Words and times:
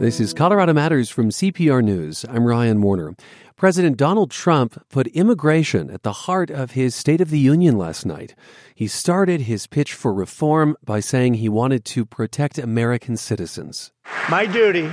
This 0.00 0.18
is 0.18 0.32
Colorado 0.32 0.72
Matters 0.72 1.10
from 1.10 1.28
CPR 1.28 1.84
News. 1.84 2.24
I'm 2.26 2.46
Ryan 2.46 2.80
Warner. 2.80 3.14
President 3.54 3.98
Donald 3.98 4.30
Trump 4.30 4.82
put 4.88 5.06
immigration 5.08 5.90
at 5.90 6.04
the 6.04 6.24
heart 6.24 6.48
of 6.48 6.70
his 6.70 6.94
State 6.94 7.20
of 7.20 7.28
the 7.28 7.38
Union 7.38 7.76
last 7.76 8.06
night. 8.06 8.34
He 8.74 8.86
started 8.86 9.42
his 9.42 9.66
pitch 9.66 9.92
for 9.92 10.14
reform 10.14 10.78
by 10.82 11.00
saying 11.00 11.34
he 11.34 11.50
wanted 11.50 11.84
to 11.84 12.06
protect 12.06 12.56
American 12.56 13.18
citizens. 13.18 13.92
My 14.30 14.46
duty 14.46 14.90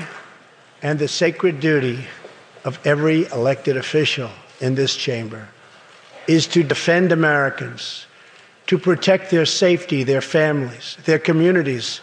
and 0.82 1.00
the 1.00 1.08
sacred 1.08 1.62
duty 1.62 2.04
of 2.66 2.78
every 2.86 3.28
elected 3.28 3.78
official 3.78 4.30
in 4.60 4.76
this 4.76 4.94
chamber 4.94 5.48
is 6.28 6.48
to 6.48 6.64
defend 6.64 7.14
Americans, 7.14 8.08
to 8.66 8.78
protect 8.78 9.32
their 9.32 9.46
safety, 9.46 10.04
their 10.04 10.20
families, 10.20 10.98
their 11.05 11.18
communities, 11.18 12.02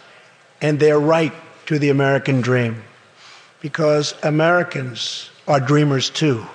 and 0.59 0.79
their 0.79 0.99
right 0.99 1.33
to 1.67 1.77
the 1.77 1.89
American 1.89 2.41
dream 2.41 2.81
because 3.61 4.13
Americans 4.23 5.29
are 5.47 5.59
dreamers 5.59 6.09
too. 6.09 6.45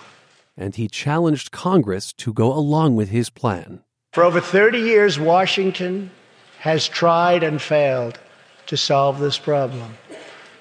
And 0.57 0.75
he 0.75 0.89
challenged 0.89 1.51
Congress 1.53 2.13
to 2.15 2.33
go 2.33 2.53
along 2.53 2.97
with 2.97 3.09
his 3.09 3.31
plan. 3.31 3.83
For 4.13 4.25
over 4.25 4.41
30 4.41 4.79
years, 4.79 5.19
Washington 5.19 6.11
has 6.59 6.89
tried 6.89 7.43
and 7.43 7.63
failed 7.63 8.19
to 8.67 8.77
solve 8.77 9.19
this 9.19 9.39
problem. 9.39 9.95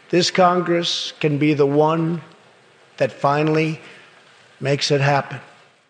This 0.10 0.32
Congress 0.32 1.14
can 1.20 1.38
be 1.38 1.54
the 1.54 1.66
one 1.66 2.22
that 2.98 3.12
finally 3.12 3.80
makes 4.60 4.92
it 4.92 5.02
happen. 5.02 5.40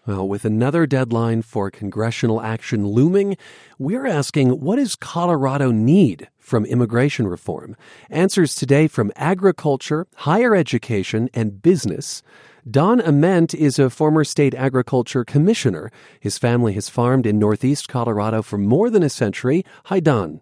Well, 0.06 0.28
with 0.28 0.44
another 0.46 0.88
deadline 0.88 1.44
for 1.44 1.70
congressional 1.70 2.42
action 2.42 2.88
looming, 2.88 3.38
we're 3.78 4.08
asking 4.08 4.60
what 4.60 4.78
does 4.78 4.96
Colorado 4.96 5.72
need 5.72 6.30
from 6.50 6.66
immigration 6.66 7.28
reform? 7.28 7.78
Answers 8.10 8.56
today 8.56 8.88
from 8.88 9.12
agriculture, 9.16 10.08
higher 10.16 10.56
education, 10.56 11.30
and 11.34 11.62
business. 11.62 12.24
Don 12.70 13.00
Ament 13.00 13.54
is 13.54 13.80
a 13.80 13.90
former 13.90 14.24
state 14.24 14.54
agriculture 14.56 15.24
commissioner. 15.24 15.92
His 16.20 16.38
family 16.38 16.74
has 16.74 16.90
farmed 16.90 17.26
in 17.26 17.40
northeast 17.40 17.88
Colorado 17.88 18.42
for 18.42 18.58
more 18.58 18.90
than 18.90 19.04
a 19.04 19.10
century. 19.10 19.64
Hi, 19.86 20.00
Don. 20.00 20.42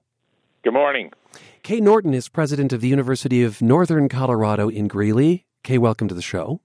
Good 0.63 0.73
morning. 0.73 1.11
Kay 1.61 1.81
Norton 1.81 2.13
is 2.13 2.30
president 2.30 2.73
of 2.73 2.81
the 2.81 2.88
University 2.88 3.44
of 3.44 3.61
Northern 3.61 4.09
Colorado 4.09 4.69
in 4.69 4.88
Greeley. 4.88 5.45
Kay, 5.63 5.78
welcome 5.78 6.08
to 6.08 6.16
the 6.16 6.22
show. 6.22 6.61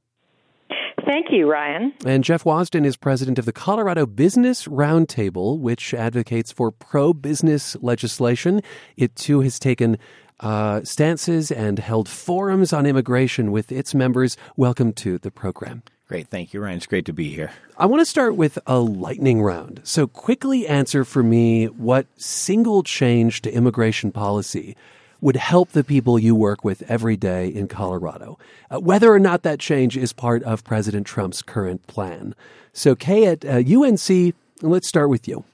Thank 1.05 1.27
you, 1.31 1.51
Ryan. 1.51 1.93
And 2.05 2.23
Jeff 2.23 2.45
Wasden 2.45 2.85
is 2.85 2.97
president 2.97 3.39
of 3.39 3.45
the 3.45 3.53
Colorado 3.53 4.07
Business 4.07 4.67
Roundtable, 4.67 5.59
which 5.59 5.95
advocates 5.95 6.53
for 6.53 6.71
pro 6.71 7.13
business 7.13 7.77
legislation. 7.81 8.63
It 8.97 9.17
too 9.17 9.41
has 9.41 9.59
taken 9.59 9.99
uh, 10.41 10.83
stances 10.85 11.51
and 11.51 11.79
held 11.79 12.09
forums 12.09 12.73
on 12.73 12.87
immigration 12.87 13.53
with 13.53 13.73
its 13.73 13.95
members. 13.95 14.37
Welcome 14.57 14.93
to 14.95 15.19
the 15.19 15.31
program. 15.31 15.83
Great. 16.09 16.29
Thank 16.29 16.53
you, 16.53 16.61
Ryan. 16.61 16.77
It's 16.77 16.87
great 16.87 17.07
to 17.07 17.13
be 17.13 17.31
here. 17.31 17.53
I 17.79 17.87
want 17.87 18.01
to 18.01 18.07
start 18.07 18.37
with 18.37 18.59
a 18.67 18.79
lightning 18.79 19.43
round. 19.43 19.81
So, 19.85 20.07
quickly 20.07 20.69
answer 20.69 21.05
for 21.05 21.23
me 21.23 21.67
what 21.67 22.07
single 22.17 22.83
change 22.83 23.41
to 23.43 23.51
immigration 23.51 24.13
policy 24.13 24.77
would 25.23 25.37
help 25.37 25.71
the 25.71 25.85
people 25.85 26.19
you 26.19 26.35
work 26.35 26.63
with 26.65 26.83
every 26.91 27.17
day 27.17 27.47
in 27.47 27.69
Colorado, 27.69 28.39
uh, 28.71 28.79
whether 28.81 29.11
or 29.11 29.21
not 29.21 29.43
that 29.43 29.59
change 29.59 29.97
is 29.97 30.13
part 30.13 30.43
of 30.43 30.63
President 30.65 31.07
Trump's 31.07 31.41
current 31.41 31.87
plan. 31.87 32.35
So, 32.75 32.95
Kay, 32.95 33.27
at 33.27 33.45
uh, 33.45 33.63
UNC, 33.65 34.35
let's 34.61 34.89
start 34.89 35.09
with 35.09 35.27
you. 35.27 35.45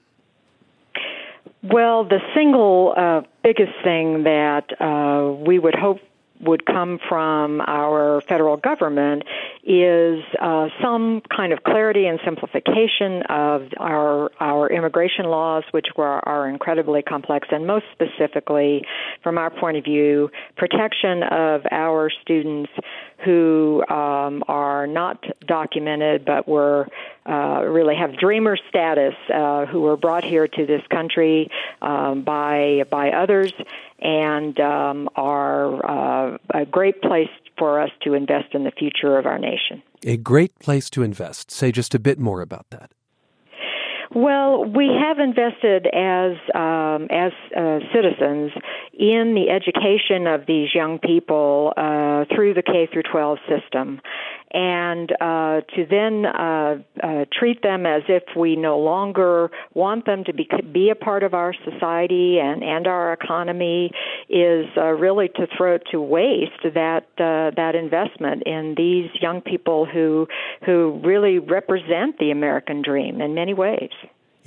Well, 1.63 2.05
the 2.05 2.21
single 2.35 2.95
uh, 2.97 3.23
biggest 3.43 3.73
thing 3.85 4.25
that 4.25 4.81
uh, 4.81 5.33
we 5.33 5.59
would 5.59 5.75
hope 5.75 5.99
would 6.41 6.65
come 6.67 6.99
from 7.09 7.61
our 7.67 8.21
federal 8.29 8.57
government 8.57 9.25
is 9.65 10.23
uh, 10.41 10.69
some 10.83 11.21
kind 11.35 11.53
of 11.53 11.63
clarity 11.65 12.07
and 12.07 12.19
simplification 12.25 13.23
of 13.29 13.63
our 13.79 14.31
our 14.41 14.69
immigration 14.71 15.27
laws, 15.27 15.65
which 15.73 15.87
were, 15.97 16.27
are 16.29 16.49
incredibly 16.49 17.03
complex, 17.03 17.49
and 17.51 17.67
most 17.67 17.85
specifically, 17.93 18.85
from 19.23 19.39
our 19.39 19.51
point 19.51 19.77
of 19.77 19.85
view, 19.85 20.31
protection 20.57 21.23
of 21.23 21.63
our 21.71 22.11
students 22.23 22.71
who 23.25 23.85
um, 23.89 24.43
are 24.49 24.87
not 24.87 25.25
documented 25.47 26.25
but 26.25 26.47
were 26.47 26.89
uh, 27.27 27.63
really 27.65 27.95
have 27.95 28.17
dreamer 28.17 28.57
status, 28.69 29.15
uh, 29.33 29.67
who 29.67 29.83
were 29.83 29.97
brought 29.97 30.25
here 30.25 30.49
to 30.49 30.67
this 30.67 30.83
country 30.91 31.51
um, 31.83 32.23
by 32.23 32.85
by 32.91 33.11
others 33.11 33.53
and 33.99 34.59
um, 34.61 35.09
are 35.17 36.35
uh, 36.35 36.39
a 36.55 36.65
great 36.65 37.03
place 37.03 37.29
for 37.59 37.81
us 37.81 37.91
to 38.03 38.15
invest 38.15 38.55
in 38.55 38.65
the 38.65 38.71
future 38.71 39.19
of 39.19 39.27
our 39.27 39.39
nation. 39.39 39.83
A 40.05 40.17
great 40.17 40.57
place 40.61 40.89
to 40.91 41.03
invest. 41.03 41.51
Say 41.51 41.73
just 41.73 41.95
a 41.95 41.99
bit 41.99 42.19
more 42.19 42.41
about 42.41 42.67
that. 42.71 42.93
Well, 44.15 44.65
we 44.65 44.89
have 44.89 45.19
invested 45.19 45.87
as 45.87 46.33
um, 46.55 47.09
as 47.11 47.33
uh, 47.55 47.79
citizens 47.93 48.53
in 48.99 49.35
the 49.35 49.51
education 49.51 50.27
of 50.27 50.47
these 50.47 50.75
young 50.75 50.99
people 50.99 51.75
uh, 51.77 52.25
through 52.35 52.55
the 52.55 52.63
K 52.63 52.89
through 52.91 53.03
12 53.03 53.39
system, 53.49 54.01
and 54.51 55.13
uh, 55.21 55.61
to 55.75 55.87
then 55.89 56.25
uh, 56.25 56.77
uh, 57.03 57.25
treat 57.33 57.63
them 57.63 57.87
as 57.87 58.03
if 58.09 58.23
we 58.37 58.57
no 58.57 58.79
longer 58.79 59.51
want 59.75 60.07
them 60.07 60.25
to 60.25 60.33
be 60.33 60.49
be 60.73 60.91
a 60.91 60.95
part 60.95 61.23
of 61.23 61.35
our 61.35 61.55
society 61.65 62.39
and 62.39 62.63
and 62.63 62.87
our 62.87 63.13
economy 63.13 63.91
is 64.29 64.67
uh, 64.77 64.87
really 64.87 65.29
to 65.29 65.47
throw 65.57 65.79
to 65.91 66.01
waste 66.01 66.63
that 66.75 67.05
uh, 67.19 67.51
that 67.57 67.75
investment 67.75 68.43
in 68.47 68.75
these 68.77 69.11
young 69.21 69.41
people 69.41 69.85
who 69.85 70.27
who 70.65 71.01
really 71.05 71.39
represent 71.39 72.19
the 72.19 72.31
American 72.31 72.83
dream 72.83 73.21
in 73.21 73.35
many 73.35 73.55
ways. 73.55 73.91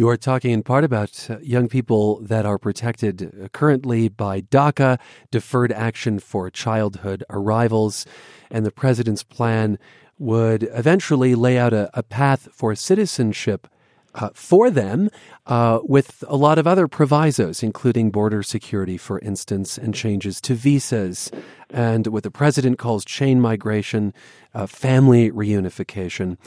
You 0.01 0.09
are 0.09 0.17
talking 0.17 0.49
in 0.49 0.63
part 0.63 0.83
about 0.83 1.29
uh, 1.29 1.37
young 1.43 1.67
people 1.69 2.21
that 2.21 2.43
are 2.43 2.57
protected 2.57 3.51
currently 3.53 4.09
by 4.09 4.41
DACA, 4.41 4.97
Deferred 5.29 5.71
Action 5.71 6.17
for 6.17 6.49
Childhood 6.49 7.23
Arrivals 7.29 8.07
and 8.49 8.65
the 8.65 8.71
president's 8.71 9.21
plan 9.21 9.77
would 10.17 10.63
eventually 10.73 11.35
lay 11.35 11.59
out 11.59 11.71
a, 11.71 11.91
a 11.93 12.01
path 12.01 12.47
for 12.51 12.73
citizenship 12.73 13.67
uh, 14.15 14.29
for 14.33 14.71
them 14.71 15.11
uh, 15.45 15.79
with 15.83 16.23
a 16.27 16.35
lot 16.35 16.57
of 16.57 16.65
other 16.65 16.87
provisos, 16.87 17.61
including 17.61 18.09
border 18.09 18.41
security, 18.41 18.97
for 18.97 19.19
instance, 19.19 19.77
and 19.77 19.93
changes 19.93 20.41
to 20.41 20.55
visas, 20.55 21.31
and 21.69 22.07
what 22.07 22.23
the 22.23 22.31
president 22.31 22.79
calls 22.79 23.05
chain 23.05 23.39
migration, 23.39 24.13
uh, 24.55 24.65
family 24.65 25.31
reunification. 25.31 26.37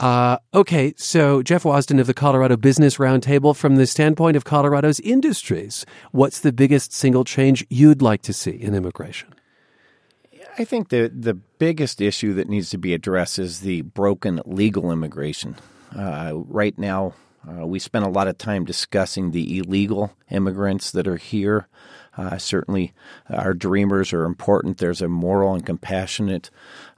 Uh, 0.00 0.38
okay, 0.54 0.94
so 0.96 1.42
Jeff 1.42 1.64
Wasden 1.64 2.00
of 2.00 2.06
the 2.06 2.14
Colorado 2.14 2.56
Business 2.56 2.96
Roundtable, 2.96 3.54
from 3.54 3.76
the 3.76 3.86
standpoint 3.86 4.34
of 4.34 4.44
Colorado's 4.44 4.98
industries, 5.00 5.84
what's 6.10 6.40
the 6.40 6.52
biggest 6.52 6.94
single 6.94 7.22
change 7.22 7.66
you'd 7.68 8.00
like 8.00 8.22
to 8.22 8.32
see 8.32 8.52
in 8.52 8.74
immigration? 8.74 9.34
I 10.58 10.64
think 10.64 10.88
the 10.88 11.12
the 11.14 11.34
biggest 11.34 12.00
issue 12.00 12.32
that 12.34 12.48
needs 12.48 12.70
to 12.70 12.78
be 12.78 12.94
addressed 12.94 13.38
is 13.38 13.60
the 13.60 13.82
broken 13.82 14.40
legal 14.46 14.90
immigration. 14.90 15.56
Uh, 15.94 16.32
right 16.34 16.76
now, 16.78 17.14
uh, 17.48 17.66
we 17.66 17.78
spend 17.78 18.04
a 18.04 18.10
lot 18.10 18.28
of 18.28 18.38
time 18.38 18.64
discussing 18.64 19.30
the 19.30 19.58
illegal 19.58 20.12
immigrants 20.30 20.90
that 20.92 21.06
are 21.06 21.16
here. 21.16 21.68
Uh, 22.16 22.38
certainly, 22.38 22.92
our 23.28 23.54
dreamers 23.54 24.12
are 24.12 24.24
important. 24.24 24.78
There's 24.78 25.02
a 25.02 25.08
moral 25.08 25.54
and 25.54 25.64
compassionate 25.64 26.50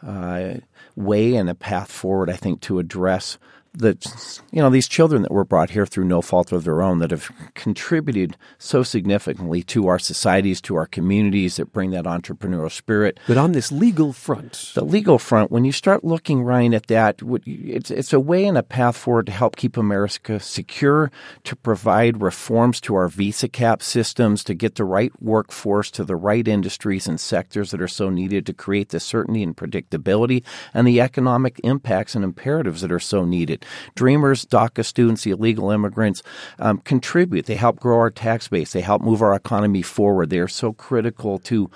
uh, 0.02 0.54
way 0.96 1.34
and 1.34 1.48
a 1.48 1.54
path 1.54 1.90
forward, 1.90 2.30
I 2.30 2.36
think, 2.36 2.60
to 2.62 2.78
address 2.78 3.38
that 3.74 4.40
you 4.50 4.60
know 4.60 4.68
these 4.68 4.88
children 4.88 5.22
that 5.22 5.32
were 5.32 5.44
brought 5.44 5.70
here 5.70 5.86
through 5.86 6.04
no 6.04 6.20
fault 6.20 6.52
of 6.52 6.64
their 6.64 6.82
own 6.82 6.98
that 6.98 7.10
have 7.10 7.30
contributed 7.54 8.36
so 8.58 8.82
significantly 8.82 9.62
to 9.62 9.88
our 9.88 9.98
societies 9.98 10.60
to 10.60 10.76
our 10.76 10.86
communities 10.86 11.56
that 11.56 11.72
bring 11.72 11.90
that 11.90 12.04
entrepreneurial 12.04 12.70
spirit. 12.70 13.18
But 13.26 13.38
on 13.38 13.52
this 13.52 13.72
legal 13.72 14.12
front. 14.12 14.72
The 14.74 14.84
legal 14.84 15.18
front 15.18 15.50
when 15.50 15.64
you 15.64 15.72
start 15.72 16.04
looking 16.04 16.42
ryan 16.42 16.74
at 16.74 16.88
that 16.88 17.20
it's, 17.46 17.90
it's 17.90 18.12
a 18.12 18.20
way 18.20 18.44
and 18.44 18.58
a 18.58 18.62
path 18.62 18.96
forward 18.96 19.26
to 19.26 19.32
help 19.32 19.56
keep 19.56 19.76
america 19.76 20.38
secure 20.38 21.10
to 21.44 21.56
provide 21.56 22.20
reforms 22.20 22.80
to 22.82 22.94
our 22.94 23.08
visa 23.08 23.48
cap 23.48 23.82
systems 23.82 24.44
to 24.44 24.54
get 24.54 24.74
the 24.74 24.84
right 24.84 25.12
workforce 25.22 25.90
to 25.90 26.04
the 26.04 26.16
right 26.16 26.46
industries 26.46 27.06
and 27.06 27.18
sectors 27.18 27.70
that 27.70 27.80
are 27.80 27.88
so 27.88 28.10
needed 28.10 28.44
to 28.46 28.52
create 28.52 28.90
the 28.90 29.00
certainty 29.00 29.42
and 29.42 29.56
predictability 29.56 30.42
and 30.74 30.86
the 30.86 31.00
economic 31.00 31.60
impacts 31.64 32.14
and 32.14 32.24
imperatives 32.24 32.82
that 32.82 32.92
are 32.92 33.00
so 33.00 33.24
needed 33.24 33.61
Dreamers, 33.94 34.44
DACA 34.46 34.84
students, 34.84 35.24
the 35.24 35.30
illegal 35.30 35.70
immigrants 35.70 36.22
um, 36.58 36.78
contribute. 36.78 37.46
They 37.46 37.56
help 37.56 37.80
grow 37.80 37.98
our 37.98 38.10
tax 38.10 38.48
base. 38.48 38.72
They 38.72 38.80
help 38.80 39.02
move 39.02 39.22
our 39.22 39.34
economy 39.34 39.82
forward. 39.82 40.30
They 40.30 40.38
are 40.38 40.48
so 40.48 40.72
critical 40.72 41.38
to 41.40 41.70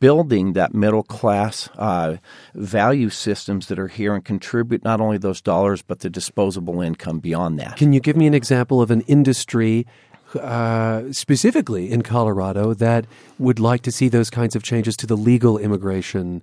building 0.00 0.52
that 0.52 0.74
middle 0.74 1.02
class 1.02 1.68
uh, 1.76 2.16
value 2.54 3.10
systems 3.10 3.68
that 3.68 3.78
are 3.78 3.88
here 3.88 4.14
and 4.14 4.24
contribute 4.24 4.84
not 4.84 5.00
only 5.00 5.18
those 5.18 5.40
dollars 5.40 5.82
but 5.82 6.00
the 6.00 6.10
disposable 6.10 6.80
income 6.80 7.18
beyond 7.18 7.58
that. 7.58 7.76
Can 7.76 7.92
you 7.92 8.00
give 8.00 8.16
me 8.16 8.26
an 8.26 8.34
example 8.34 8.80
of 8.80 8.90
an 8.90 9.02
industry 9.02 9.86
uh, 10.36 11.12
specifically 11.12 11.90
in 11.90 12.02
Colorado 12.02 12.74
that 12.74 13.06
would 13.38 13.58
like 13.58 13.82
to 13.82 13.92
see 13.92 14.08
those 14.08 14.30
kinds 14.30 14.56
of 14.56 14.62
changes 14.62 14.96
to 14.96 15.06
the 15.06 15.16
legal 15.16 15.58
immigration 15.58 16.42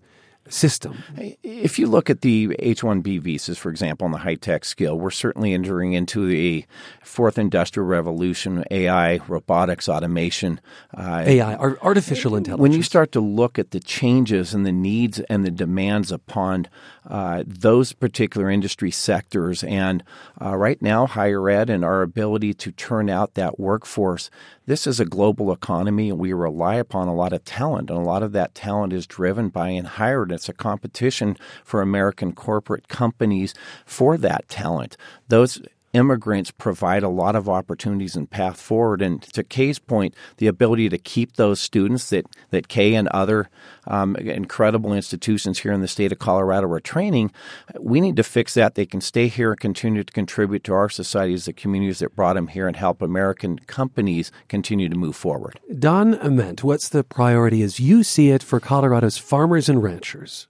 system. 0.50 1.04
If 1.44 1.80
you 1.80 1.88
look 1.88 2.10
at 2.10 2.22
the 2.22 2.56
H 2.60 2.82
1B 2.82 3.22
visas, 3.22 3.58
for 3.58 3.70
example, 3.70 4.06
on 4.06 4.12
the 4.12 4.18
high 4.20 4.36
tech 4.36 4.66
scale, 4.66 4.98
we're 4.98 5.12
certainly 5.12 5.54
entering 5.54 5.94
into 5.94 6.26
the 6.26 6.66
fourth 7.04 7.38
industrial 7.38 7.88
revolution 7.88 8.64
AI, 8.72 9.18
robotics, 9.28 9.88
automation. 9.88 10.60
Uh, 10.96 11.24
AI, 11.26 11.56
artificial 11.56 12.36
intelligence. 12.36 12.62
When 12.62 12.72
you 12.74 12.84
start 12.84 13.12
to 13.14 13.20
look 13.20 13.60
at 13.60 13.72
the 13.72 13.80
changes 13.80 14.54
and 14.54 14.66
the 14.66 14.72
needs 14.72 15.20
and 15.22 15.46
the 15.46 15.52
demands 15.52 16.12
upon 16.12 16.68
uh, 17.08 17.44
those 17.46 17.94
particular 17.94 18.50
industry 18.50 18.92
sectors, 18.92 19.64
and 19.64 20.04
uh, 20.42 20.56
right 20.56 20.82
now, 20.82 21.08
higher 21.08 21.50
ed 21.50 21.70
and 21.70 21.84
our 21.84 22.02
ability 22.02 22.54
to 22.56 22.72
turn 22.72 23.10
out 23.10 23.34
that 23.34 23.60
workforce, 23.60 24.30
this 24.70 24.86
is 24.86 25.00
a 25.00 25.06
global 25.06 25.52
economy 25.52 26.12
and 26.12 26.20
we 26.20 26.32
rely 26.32 26.76
upon 26.76 27.08
a 27.08 27.16
lot 27.16 27.34
of 27.34 27.44
talent, 27.44 27.90
and 27.90 27.98
a 27.98 28.04
lot 28.04 28.22
of 28.22 28.34
that 28.34 28.54
talent 28.54 28.94
is 28.94 29.08
driven 29.08 29.50
by 29.50 29.70
and 29.70 29.88
hired. 29.88 30.32
It's 30.32 30.48
a 30.48 30.54
competition 30.54 31.38
for 31.64 31.82
American 31.82 32.34
corporate 32.34 32.88
companies 32.88 33.56
for 33.84 34.16
that 34.18 34.48
talent. 34.48 34.96
Those 35.28 35.60
immigrants 35.94 36.52
provide 36.52 37.04
a 37.04 37.10
lot 37.10 37.36
of 37.36 37.50
opportunities 37.50 38.16
and 38.16 38.30
path 38.30 38.60
forward. 38.60 39.02
And 39.02 39.22
to 39.34 39.44
Kay's 39.44 39.80
point, 39.80 40.16
the 40.38 40.48
ability 40.48 40.90
to 40.90 40.98
keep 40.98 41.34
those 41.34 41.60
students 41.60 42.10
that, 42.10 42.26
that 42.52 42.68
Kay 42.68 42.96
and 42.96 43.08
other 43.10 43.50
um, 43.88 44.16
incredible 44.16 44.94
institutions 44.94 45.60
here 45.60 45.72
in 45.72 45.82
the 45.82 45.88
state 45.88 46.12
of 46.12 46.20
Colorado 46.20 46.72
are 46.72 46.80
training, 46.80 47.32
we 47.80 48.02
need 48.02 48.16
to 48.16 48.24
fix 48.24 48.54
that. 48.54 48.76
They 48.76 48.86
can 48.86 49.02
stay 49.02 49.28
here 49.28 49.52
and 49.52 49.60
continue 49.60 50.04
to 50.04 50.14
contribute 50.14 50.64
to 50.66 50.74
our 50.74 50.90
societies, 50.90 51.46
the 51.46 51.54
communities 51.54 52.00
that 52.00 52.16
brought 52.16 52.34
them 52.34 52.48
here, 52.48 52.68
and 52.68 52.76
help 52.76 53.02
American 53.02 53.60
companies 53.60 54.32
continue 54.48 54.90
to 54.90 54.96
move 54.96 55.16
forward. 55.16 55.60
Don 55.78 56.16
Ament, 56.16 56.64
what's 56.64 56.90
the 56.90 57.04
priority 57.04 57.62
as 57.62 57.80
you 57.80 58.04
see 58.04 58.30
it 58.30 58.44
for 58.44 58.60
Colorado's 58.60 59.18
farmers 59.18 59.70
and 59.70 59.82
ranchers? 59.82 60.48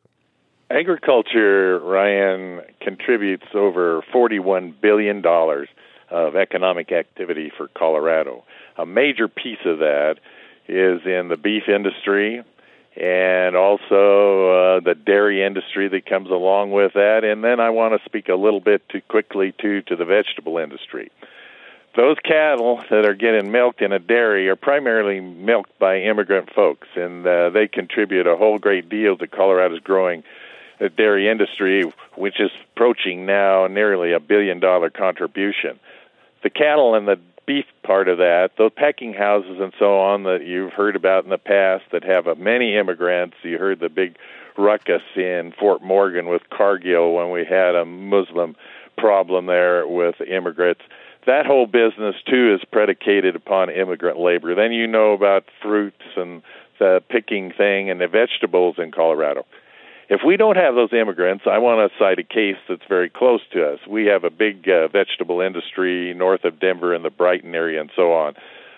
Agriculture, 0.72 1.80
Ryan, 1.80 2.62
contributes 2.80 3.48
over 3.56 4.04
$41 4.14 4.80
billion 4.80 5.26
of 5.26 6.36
economic 6.36 6.92
activity 6.92 7.52
for 7.58 7.70
Colorado. 7.70 8.44
A 8.78 8.86
major 8.86 9.28
piece 9.28 9.66
of 9.66 9.80
that 9.80 10.18
is 10.68 11.02
in 11.06 11.30
the 11.30 11.38
beef 11.38 11.64
industry 11.68 12.44
and 12.96 13.56
also 13.56 14.78
uh, 14.78 14.80
the 14.82 14.94
dairy 14.94 15.44
industry 15.44 15.88
that 15.88 16.06
comes 16.06 16.30
along 16.30 16.70
with 16.70 16.94
that. 16.94 17.24
And 17.24 17.44
then 17.44 17.60
I 17.60 17.72
want 17.72 18.00
to 18.00 18.06
speak 18.06 18.30
a 18.30 18.36
little 18.36 18.60
bit 18.60 18.88
too 18.90 19.02
quickly 19.08 19.56
too 19.60 19.82
to 19.84 19.96
the 19.96 20.06
vegetable 20.06 20.60
industry. 20.60 21.12
Those 21.96 22.18
cattle 22.24 22.84
that 22.92 23.06
are 23.06 23.16
getting 23.16 23.52
milked 23.52 23.82
in 23.82 23.92
a 23.92 23.98
dairy 23.98 24.48
are 24.50 24.56
primarily 24.56 25.20
milked 25.20 25.80
by 25.80 26.02
immigrant 26.02 26.54
folks, 26.54 26.88
and 26.96 27.26
uh, 27.26 27.50
they 27.50 27.68
contribute 27.68 28.28
a 28.28 28.38
whole 28.38 28.60
great 28.60 28.88
deal 28.88 29.18
to 29.18 29.28
Colorado's 29.28 29.80
growing 29.80 30.24
the 30.80 30.90
dairy 30.90 31.30
industry, 31.30 31.84
which 32.16 32.40
is 32.40 32.52
approaching 32.74 33.26
now 33.26 33.68
nearly 33.68 34.14
a 34.14 34.20
billion 34.20 34.60
dollar 34.60 34.90
contribution. 34.90 35.80
The 36.44 36.50
cattle 36.50 36.96
and 36.96 37.08
the 37.08 37.20
beef 37.46 37.66
part 37.84 38.08
of 38.08 38.20
that, 38.20 38.52
those 38.58 38.72
packing 38.76 39.14
houses 39.14 39.58
and 39.60 39.74
so 39.80 40.00
on 40.00 40.24
that 40.24 40.46
you've 40.46 40.72
heard 40.72 40.96
about 40.96 41.24
in 41.24 41.30
the 41.30 41.38
past 41.38 41.84
that 41.92 42.04
have 42.04 42.38
many 42.38 42.78
immigrants. 42.78 43.36
You 43.42 43.58
heard 43.58 43.80
the 43.80 43.90
big 43.90 44.18
ruckus 44.58 45.02
in 45.16 45.54
Fort 45.60 45.82
Morgan 45.82 46.30
with 46.30 46.44
Cargill 46.50 47.14
when 47.14 47.32
we 47.32 47.46
had 47.46 47.76
a 47.76 47.86
Muslim 47.86 48.56
problem 48.98 49.48
there 49.48 49.88
with 49.88 50.22
immigrants. 50.22 50.82
That 51.26 51.46
whole 51.46 51.66
business 51.66 52.16
too 52.28 52.54
is 52.54 52.64
predicated 52.72 53.36
upon 53.36 53.70
immigrant 53.70 54.20
labor. 54.20 54.56
Then 54.56 54.72
you 54.72 54.88
know 54.88 55.14
about 55.14 55.46
fruits 55.62 56.04
and 56.16 56.42
the 56.78 57.02
picking 57.10 57.52
thing 57.52 57.90
and 57.90 58.00
the 58.00 58.08
vegetables 58.08 58.76
in 58.78 58.92
Colorado. 58.92 59.46
If 60.10 60.22
we 60.26 60.38
don't 60.38 60.56
have 60.56 60.74
those 60.74 60.92
immigrants, 60.92 61.44
I 61.46 61.60
want 61.60 61.92
to 61.92 61.98
cite 62.00 62.18
a 62.18 62.24
case 62.24 62.58
that's 62.68 62.82
very 62.90 63.12
close 63.12 63.42
to 63.54 63.64
us. 63.64 63.80
We 63.88 64.08
have 64.08 64.24
a 64.24 64.32
big 64.32 64.68
uh, 64.68 64.88
vegetable 64.88 65.40
industry 65.40 66.16
north 66.16 66.46
of 66.46 66.60
Denver 66.60 66.96
in 66.96 67.04
the 67.04 67.12
Brighton 67.12 67.54
area 67.54 67.80
and 67.80 67.92
so 67.96 68.12
on. 68.14 68.34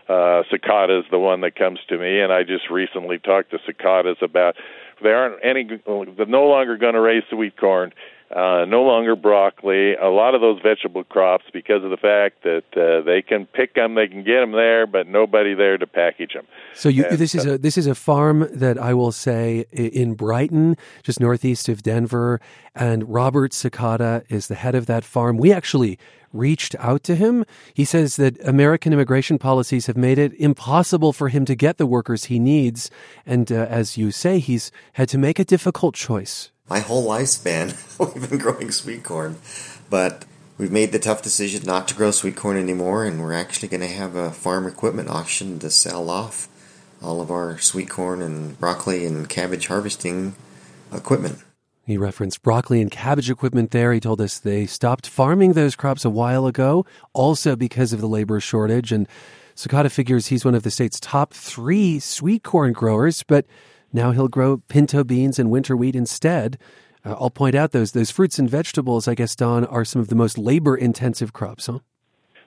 Uh, 0.10 0.44
Sakata 0.52 1.00
is 1.00 1.06
the 1.10 1.20
one 1.20 1.40
that 1.42 1.56
comes 1.56 1.80
to 1.88 1.98
me, 1.98 2.20
and 2.20 2.34
I 2.34 2.44
just 2.44 2.70
recently 2.70 3.18
talked 3.18 3.52
to 3.52 3.60
Sakatas 3.60 4.22
about 4.22 4.58
they 5.02 5.12
aren't 5.12 5.40
any 5.42 5.64
they're 5.86 6.26
no 6.26 6.48
longer 6.48 6.76
going 6.76 6.96
to 6.96 7.02
raise 7.02 7.24
sweet 7.30 7.58
corn 7.58 7.94
uh, 8.36 8.66
no 8.66 8.84
longer 8.84 9.16
broccoli. 9.16 9.96
A 9.96 10.10
lot 10.10 10.36
of 10.36 10.42
those 10.42 10.60
vegetable 10.62 11.04
crops 11.04 11.46
because 11.52 11.84
of 11.84 11.90
the 11.90 11.98
fact 11.98 12.44
that 12.44 12.64
uh, 12.76 13.04
they 13.04 13.22
can 13.22 13.46
pick 13.46 13.76
them, 13.76 13.96
they 13.96 14.08
can 14.08 14.24
get 14.24 14.40
them 14.40 14.52
there, 14.52 14.88
but 14.88 15.08
nobody 15.08 15.54
there 15.54 15.78
to 15.78 15.88
package 15.88 16.34
them. 16.34 16.46
So 16.74 16.90
you, 16.90 17.04
this 17.10 17.36
is 17.36 17.46
a 17.46 17.58
this 17.58 17.78
is 17.78 17.88
a 17.88 17.96
farm 17.96 18.48
that 18.54 18.78
I 18.78 18.94
will 18.94 19.12
say 19.12 19.66
in 19.72 20.14
Brighton, 20.14 20.78
just 21.04 21.20
northeast 21.20 21.68
of 21.70 21.84
Denver, 21.84 22.40
and 22.76 23.12
Robert 23.12 23.52
Sakata 23.52 24.24
is 24.30 24.48
the 24.48 24.56
head 24.56 24.76
of 24.76 24.86
that 24.86 25.04
farm. 25.04 25.38
We 25.38 25.52
actually 25.52 26.00
reached 26.34 26.76
out 26.80 27.04
to 27.04 27.16
him. 27.16 27.44
He 27.74 27.84
says 27.84 28.16
that 28.16 28.40
American 28.48 28.94
immigration 28.94 29.38
policies 29.38 29.88
have 29.88 29.98
made 29.98 30.18
it 30.18 30.34
impossible 30.36 31.12
for 31.12 31.28
him 31.28 31.44
to 31.46 31.56
get 31.56 31.78
the 31.78 31.86
workers 31.86 32.26
he 32.26 32.40
needs, 32.40 32.90
and 33.26 33.52
uh, 33.52 33.56
as 33.70 33.98
you 33.98 34.12
say, 34.12 34.40
he's 34.40 34.72
had 34.94 35.10
to 35.10 35.18
make 35.18 35.40
a 35.40 35.44
difficult 35.44 35.96
choice 35.96 36.51
my 36.72 36.80
whole 36.80 37.06
lifespan 37.06 37.76
we've 38.16 38.30
been 38.30 38.40
growing 38.40 38.72
sweet 38.72 39.04
corn, 39.04 39.36
but 39.90 40.24
we've 40.58 40.72
made 40.72 40.94
the 40.94 41.00
tough 41.00 41.22
decision 41.22 41.62
not 41.66 41.86
to 41.86 41.94
grow 41.94 42.12
sweet 42.12 42.38
corn 42.38 42.56
anymore, 42.56 43.04
and 43.04 43.22
we're 43.22 43.34
actually 43.34 43.68
going 43.68 43.82
to 43.82 43.94
have 43.94 44.16
a 44.16 44.32
farm 44.32 44.66
equipment 44.66 45.10
auction 45.10 45.60
to 45.60 45.70
sell 45.70 46.10
off 46.10 46.48
all 47.02 47.20
of 47.20 47.30
our 47.30 47.60
sweet 47.60 47.90
corn 47.90 48.22
and 48.22 48.58
broccoli 48.58 49.06
and 49.06 49.28
cabbage 49.28 49.68
harvesting 49.68 50.34
equipment. 50.94 51.40
He 51.86 51.98
referenced 51.98 52.42
broccoli 52.42 52.80
and 52.80 52.90
cabbage 52.90 53.30
equipment 53.30 53.72
there. 53.72 53.92
He 53.92 54.00
told 54.00 54.22
us 54.22 54.40
they 54.40 54.66
stopped 54.66 55.08
farming 55.08 55.52
those 55.52 55.76
crops 55.76 56.06
a 56.06 56.10
while 56.10 56.48
ago, 56.48 56.86
also 57.12 57.58
because 57.58 57.92
of 57.92 58.00
the 58.00 58.08
labor 58.08 58.40
shortage. 58.40 58.94
And 58.94 59.10
Sakata 59.58 59.92
figures 59.92 60.28
he's 60.28 60.46
one 60.46 60.56
of 60.56 60.64
the 60.64 60.72
state's 60.72 61.02
top 61.02 61.34
three 61.34 62.00
sweet 62.00 62.44
corn 62.44 62.72
growers, 62.72 63.24
but 63.24 63.46
now 63.94 64.12
he'll 64.12 64.28
grow 64.28 64.58
pinto 64.58 65.04
beans 65.04 65.40
and 65.40 65.52
winter 65.52 65.76
wheat 65.76 65.96
instead. 65.96 66.58
Uh, 67.06 67.16
I'll 67.20 67.30
point 67.30 67.56
out 67.56 67.72
those 67.72 67.92
those 67.92 68.12
fruits 68.12 68.40
and 68.40 68.50
vegetables. 68.50 69.08
I 69.08 69.16
guess 69.16 69.36
Don 69.36 69.66
are 69.66 69.86
some 69.86 70.02
of 70.02 70.08
the 70.08 70.16
most 70.16 70.38
labor 70.38 70.76
intensive 70.76 71.34
crops, 71.34 71.68
huh? 71.68 71.80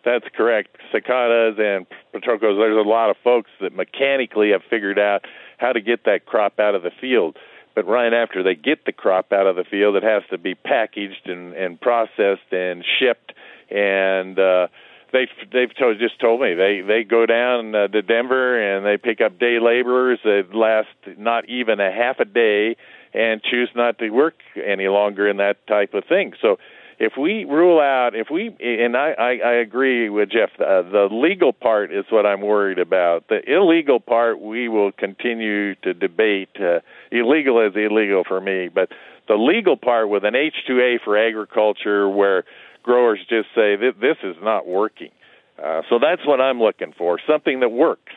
That's 0.05 0.27
correct. 0.37 0.77
Sakatas 0.93 1.59
and 1.59 1.87
Petroccos. 2.13 2.59
There's 2.59 2.77
a 2.77 2.89
lot 2.89 3.11
of 3.11 3.17
folks 3.25 3.51
that 3.61 3.75
mechanically 3.75 4.51
have 4.51 4.63
figured 4.69 4.99
out 4.99 5.25
how 5.59 5.73
to 5.73 5.81
get 5.81 6.05
that 6.05 6.27
crop 6.27 6.61
out 6.61 6.75
of 6.75 6.83
the 6.83 6.91
field. 7.01 7.37
But 7.75 7.87
right 7.87 8.13
after 8.13 8.43
they 8.43 8.55
get 8.55 8.85
the 8.85 8.93
crop 8.93 9.33
out 9.33 9.47
of 9.47 9.57
the 9.57 9.65
field, 9.65 9.97
it 9.97 10.03
has 10.03 10.23
to 10.31 10.39
be 10.39 10.55
packaged 10.55 11.27
and, 11.27 11.55
and 11.55 11.81
processed 11.81 12.53
and 12.53 12.85
shipped. 12.99 13.33
And 13.71 14.39
uh, 14.39 14.69
they 15.15 15.29
they've 15.53 15.75
told, 15.79 15.99
just 15.99 16.21
told 16.21 16.41
me 16.41 16.55
they 16.55 16.83
they 16.87 17.05
go 17.05 17.25
down 17.25 17.75
uh, 17.75 17.89
to 17.89 18.03
Denver 18.03 18.59
and 18.59 18.85
they 18.85 18.99
pick 18.99 19.21
up 19.21 19.39
day 19.39 19.59
laborers 19.61 20.19
that 20.25 20.49
last 20.53 20.89
not 21.17 21.49
even 21.49 21.81
a 21.81 21.91
half 21.91 22.19
a 22.19 22.25
day 22.25 22.77
and 23.15 23.41
choose 23.43 23.71
not 23.75 23.99
to 24.01 24.11
work 24.11 24.35
any 24.57 24.89
longer 24.89 25.29
in 25.29 25.37
that 25.37 25.65
type 25.69 25.95
of 25.95 26.05
thing. 26.05 26.33
So 26.43 26.59
if 26.99 27.13
we 27.19 27.45
rule 27.45 27.81
out, 27.81 28.15
if 28.15 28.29
we, 28.31 28.55
and 28.61 28.97
I, 28.97 29.11
I, 29.13 29.31
I 29.45 29.53
agree 29.55 30.09
with 30.09 30.31
Jeff, 30.31 30.51
uh, 30.61 30.83
the 30.83 31.09
legal 31.11 31.53
part 31.53 31.93
is 31.93 32.05
what 32.11 32.27
I'm 32.27 32.41
worried 32.41 32.79
about. 32.79 33.29
The 33.29 33.41
illegal 33.47 34.01
part 34.01 34.41
we 34.41 34.69
will 34.69 34.93
continue 34.93 35.75
to 35.77 35.95
debate. 35.95 36.51
Uh, 36.59 36.81
illegal 37.11 37.65
is 37.67 37.73
illegal 37.77 38.23
for 38.27 38.41
me, 38.41 38.69
but 38.69 38.91
the 39.27 39.35
legal 39.35 39.77
part 39.77 40.09
with 40.09 40.25
an 40.25 40.35
H2A 40.35 41.01
for 41.05 41.17
agriculture 41.17 42.09
where 42.09 42.45
growers 42.85 43.19
just 43.29 43.49
say 43.55 43.75
that 43.75 43.95
this 44.01 44.17
is 44.23 44.37
not 44.41 44.67
working. 44.67 45.11
Uh, 45.59 45.83
so 45.89 45.99
that's 45.99 46.25
what 46.27 46.41
I'm 46.41 46.61
looking 46.61 46.93
for, 46.97 47.19
something 47.27 47.61
that 47.61 47.71
works. 47.71 48.13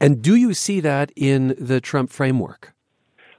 And 0.00 0.22
do 0.22 0.34
you 0.34 0.52
see 0.52 0.80
that 0.80 1.10
in 1.16 1.54
the 1.58 1.80
Trump 1.80 2.10
framework? 2.10 2.74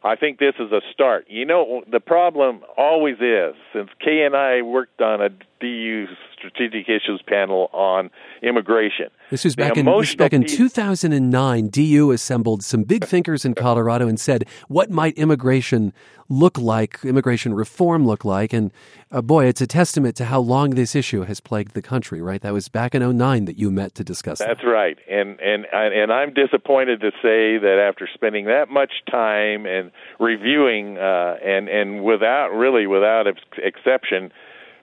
I 0.03 0.15
think 0.15 0.39
this 0.39 0.55
is 0.59 0.71
a 0.71 0.81
start. 0.93 1.25
You 1.29 1.45
know, 1.45 1.83
the 1.91 1.99
problem 1.99 2.61
always 2.77 3.15
is, 3.19 3.55
since 3.73 3.89
Kay 4.03 4.23
and 4.25 4.35
I 4.35 4.61
worked 4.61 5.01
on 5.01 5.21
a 5.21 5.29
DU 5.59 6.05
strategic 6.37 6.87
issues 6.87 7.21
panel 7.27 7.69
on 7.73 8.09
immigration. 8.41 9.07
This 9.29 9.43
was 9.43 9.55
back, 9.55 9.75
in, 9.75 9.85
this 9.85 10.15
back 10.15 10.33
in 10.33 10.45
2009. 10.45 11.69
DU 11.69 12.11
assembled 12.11 12.63
some 12.63 12.83
big 12.83 13.05
thinkers 13.05 13.43
in 13.43 13.55
Colorado 13.55 14.07
and 14.07 14.19
said, 14.19 14.45
what 14.67 14.89
might 14.89 15.17
immigration 15.17 15.93
look 16.29 16.57
like, 16.57 16.99
immigration 17.03 17.53
reform 17.53 18.05
look 18.05 18.23
like? 18.23 18.53
And 18.53 18.71
uh, 19.11 19.21
boy, 19.21 19.45
it's 19.45 19.61
a 19.61 19.67
testament 19.67 20.15
to 20.17 20.25
how 20.25 20.39
long 20.39 20.71
this 20.71 20.95
issue 20.95 21.23
has 21.23 21.39
plagued 21.39 21.73
the 21.73 21.81
country, 21.81 22.21
right? 22.21 22.41
That 22.41 22.53
was 22.53 22.69
back 22.69 22.95
in 22.95 23.17
09 23.17 23.45
that 23.45 23.57
you 23.57 23.71
met 23.71 23.95
to 23.95 24.03
discuss 24.03 24.39
That's 24.39 24.61
that. 24.61 24.67
right. 24.67 24.97
And, 25.09 25.39
and, 25.39 25.65
and 25.73 26.11
I'm 26.11 26.33
disappointed 26.33 27.01
to 27.01 27.11
say 27.21 27.57
that 27.57 27.85
after 27.85 28.07
spending 28.13 28.45
that 28.45 28.69
much 28.69 28.91
time 29.09 29.65
and 29.65 29.91
reviewing, 30.19 30.97
uh, 30.97 31.35
and, 31.43 31.67
and 31.67 32.03
without, 32.03 32.49
really 32.49 32.87
without 32.87 33.27
exception, 33.57 34.31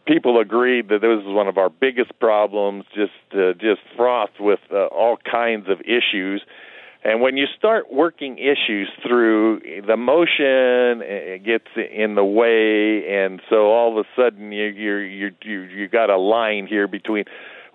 people 0.06 0.40
agreed 0.40 0.88
that 0.88 1.00
this 1.00 1.24
was 1.24 1.34
one 1.34 1.48
of 1.48 1.58
our 1.58 1.70
biggest 1.70 2.18
problems, 2.18 2.84
just 2.94 3.12
uh, 3.32 3.52
just 3.54 3.80
frothed 3.96 4.40
with 4.40 4.60
uh, 4.72 4.86
all 4.86 5.16
kinds 5.16 5.68
of 5.68 5.80
issues. 5.80 6.42
And 7.06 7.20
when 7.20 7.36
you 7.36 7.44
start 7.58 7.92
working 7.92 8.38
issues 8.38 8.88
through, 9.06 9.60
the 9.86 9.96
motion 9.96 11.02
it 11.04 11.44
gets 11.44 11.66
in 11.76 12.14
the 12.14 12.24
way, 12.24 13.06
and 13.06 13.42
so 13.50 13.66
all 13.66 13.98
of 13.98 14.06
a 14.06 14.08
sudden 14.16 14.52
you 14.52 14.66
you 14.66 14.96
you 14.96 15.30
you 15.42 15.60
you 15.62 15.88
got 15.88 16.08
a 16.08 16.16
line 16.16 16.66
here 16.66 16.88
between 16.88 17.24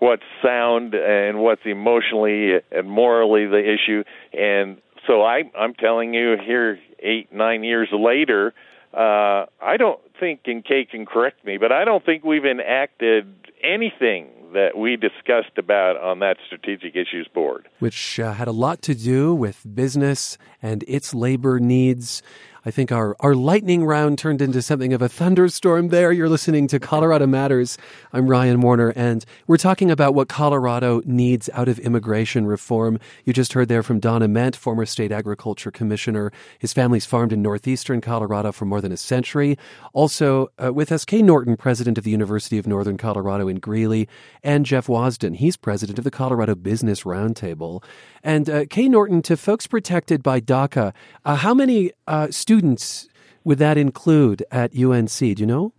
what's 0.00 0.24
sound 0.42 0.94
and 0.94 1.38
what's 1.38 1.62
emotionally 1.64 2.54
and 2.72 2.90
morally 2.90 3.46
the 3.46 3.62
issue. 3.62 4.02
And 4.32 4.78
so 5.06 5.22
I 5.22 5.44
I'm 5.56 5.74
telling 5.74 6.12
you 6.12 6.36
here, 6.44 6.80
eight 6.98 7.32
nine 7.32 7.62
years 7.62 7.88
later, 7.92 8.52
uh, 8.92 9.46
I 9.62 9.76
don't 9.78 10.00
think, 10.20 10.40
and 10.44 10.64
Kay 10.64 10.84
can 10.84 11.06
correct 11.06 11.44
me, 11.44 11.56
but 11.56 11.72
I 11.72 11.84
don't 11.84 12.04
think 12.04 12.22
we've 12.22 12.44
enacted 12.44 13.34
anything 13.62 14.28
that 14.52 14.76
we 14.76 14.96
discussed 14.96 15.56
about 15.56 15.96
on 15.96 16.18
that 16.20 16.36
strategic 16.46 16.96
issues 16.96 17.28
board. 17.32 17.68
Which 17.78 18.20
uh, 18.20 18.32
had 18.32 18.48
a 18.48 18.52
lot 18.52 18.82
to 18.82 18.94
do 18.94 19.34
with 19.34 19.64
business 19.74 20.38
and 20.62 20.84
its 20.86 21.14
labor 21.14 21.58
needs. 21.60 22.22
I 22.64 22.70
think 22.70 22.92
our, 22.92 23.16
our 23.20 23.34
lightning 23.34 23.86
round 23.86 24.18
turned 24.18 24.42
into 24.42 24.60
something 24.60 24.92
of 24.92 25.00
a 25.00 25.08
thunderstorm 25.08 25.88
there. 25.88 26.12
You're 26.12 26.28
listening 26.28 26.66
to 26.68 26.78
Colorado 26.78 27.26
Matters. 27.26 27.78
I'm 28.12 28.26
Ryan 28.26 28.60
Warner, 28.60 28.90
and 28.90 29.24
we're 29.46 29.56
talking 29.56 29.90
about 29.90 30.14
what 30.14 30.28
Colorado 30.28 31.00
needs 31.06 31.48
out 31.54 31.68
of 31.68 31.78
immigration 31.78 32.44
reform. 32.44 32.98
You 33.24 33.32
just 33.32 33.54
heard 33.54 33.68
there 33.68 33.82
from 33.82 33.98
Don 33.98 34.22
Ament, 34.22 34.56
former 34.56 34.84
state 34.84 35.10
agriculture 35.10 35.70
commissioner. 35.70 36.32
His 36.58 36.74
family's 36.74 37.06
farmed 37.06 37.32
in 37.32 37.40
northeastern 37.40 38.02
Colorado 38.02 38.52
for 38.52 38.66
more 38.66 38.82
than 38.82 38.92
a 38.92 38.98
century. 38.98 39.56
Also 39.94 40.48
uh, 40.62 40.70
with 40.70 40.92
us, 40.92 41.06
Norton, 41.10 41.56
president 41.56 41.96
of 41.96 42.04
the 42.04 42.10
University 42.10 42.58
of 42.58 42.66
Northern 42.66 42.98
Colorado 42.98 43.48
in 43.48 43.58
Greeley, 43.58 44.06
and 44.42 44.66
Jeff 44.66 44.86
Wasden. 44.86 45.36
He's 45.36 45.56
president 45.56 45.98
of 45.98 46.04
the 46.04 46.10
Colorado 46.10 46.54
Business 46.54 47.04
Roundtable. 47.04 47.82
And 48.22 48.50
uh, 48.50 48.66
Kay 48.68 48.88
Norton, 48.88 49.22
to 49.22 49.36
folks 49.36 49.66
protected 49.66 50.22
by 50.22 50.40
DACA, 50.40 50.92
uh, 51.24 51.36
how 51.36 51.54
many 51.54 51.92
uh, 52.06 52.28
students 52.50 53.08
would 53.44 53.58
that 53.58 53.78
include 53.78 54.42
at 54.50 54.76
UNC? 54.76 55.18
Do 55.18 55.34
you 55.38 55.46
know? 55.46 55.72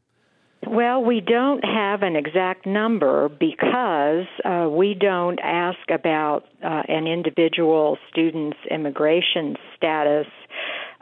Well, 0.65 1.03
we 1.03 1.19
don't 1.19 1.65
have 1.65 2.01
an 2.01 2.15
exact 2.15 2.65
number 2.65 3.27
because 3.27 4.25
uh, 4.45 4.69
we 4.71 4.93
don't 4.93 5.37
ask 5.43 5.79
about 5.89 6.45
uh, 6.63 6.83
an 6.87 7.07
individual 7.07 7.97
student's 8.09 8.57
immigration 8.69 9.57
status 9.75 10.27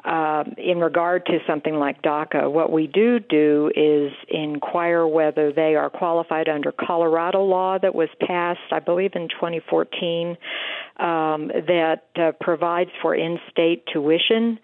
uh, 0.04 0.44
in 0.58 0.80
regard 0.80 1.28
to 1.28 1.38
something 1.46 1.76
like 1.76 2.02
DACA. 2.02 2.52
What 2.52 2.72
we 2.72 2.88
do 2.88 3.20
do 3.20 3.70
is 3.76 4.12
inquire 4.28 5.06
whether 5.06 5.54
they 5.54 5.76
are 5.76 5.92
qualified 5.92 6.50
under 6.50 6.72
Colorado 6.72 7.44
law 7.44 7.78
that 7.78 7.94
was 7.94 8.10
passed, 8.26 8.72
I 8.72 8.80
believe, 8.80 9.12
in 9.14 9.28
2014, 9.30 10.30
um, 10.98 11.52
that 11.68 12.06
uh, 12.16 12.32
provides 12.42 12.90
for 13.04 13.14
in 13.14 13.38
state 13.52 13.84
tuition 13.94 14.58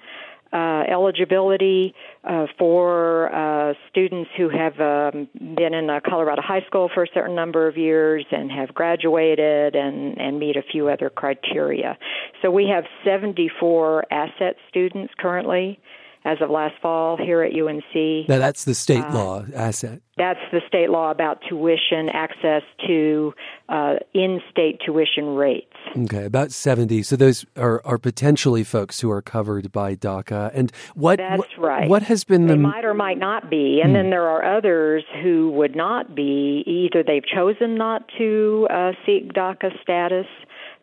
uh, 0.56 0.84
eligibility 0.90 1.94
uh, 2.24 2.46
for 2.58 3.30
uh, 3.36 3.74
students 3.90 4.30
who 4.38 4.48
have 4.48 4.80
um, 4.80 5.28
been 5.34 5.74
in 5.74 5.90
a 5.90 6.00
Colorado 6.00 6.42
high 6.42 6.66
school 6.66 6.90
for 6.94 7.04
a 7.04 7.08
certain 7.14 7.36
number 7.36 7.68
of 7.68 7.76
years 7.76 8.26
and 8.32 8.50
have 8.50 8.74
graduated 8.74 9.76
and, 9.76 10.18
and 10.18 10.40
meet 10.40 10.56
a 10.56 10.62
few 10.72 10.88
other 10.88 11.10
criteria. 11.10 11.98
So 12.42 12.52
we 12.52 12.68
have 12.74 12.86
74 13.04 14.06
ASSET 14.10 14.54
students 14.70 15.14
currently 15.20 15.78
as 16.26 16.40
of 16.42 16.50
last 16.50 16.74
fall 16.82 17.18
here 17.18 17.44
at 17.44 17.54
UNC. 17.54 18.28
Now 18.28 18.40
that's 18.40 18.66
the 18.66 18.74
state 18.74 19.04
uh, 19.04 19.14
law 19.14 19.44
ASSET. 19.44 20.02
That's 20.18 20.40
the 20.52 20.62
state 20.68 20.90
law 20.90 21.12
about 21.12 21.42
tuition, 21.48 22.10
access 22.10 22.64
to 22.88 23.34
uh, 23.70 23.96
in-state 24.14 24.82
tuition 24.84 25.36
rates. 25.36 25.74
Okay, 25.96 26.26
about 26.26 26.52
seventy. 26.52 27.04
So 27.04 27.16
those 27.16 27.46
are, 27.56 27.82
are 27.86 28.00
potentially 28.00 28.64
folks 28.64 29.00
who 29.00 29.12
are 29.12 29.22
covered 29.22 29.72
by 29.72 29.96
DACA. 29.96 30.52
And 30.54 30.72
what? 30.96 31.18
That's 31.18 31.40
what, 31.40 31.60
right. 31.60 31.90
What 31.90 32.04
has 32.04 32.24
been 32.24 32.48
they 32.48 32.54
the? 32.54 32.60
might 32.60 32.86
or 32.86 32.96
might 32.96 33.20
not 33.20 33.50
be, 33.50 33.82
and 33.84 33.92
hmm. 33.92 33.96
then 33.96 34.10
there 34.10 34.28
are 34.28 34.58
others 34.58 35.04
who 35.22 35.52
would 35.52 35.76
not 35.76 36.16
be. 36.16 36.64
Either 36.66 37.04
they've 37.04 37.26
chosen 37.26 37.76
not 37.76 38.10
to 38.18 38.68
uh, 38.72 38.92
seek 39.06 39.32
DACA 39.34 39.80
status 39.82 40.26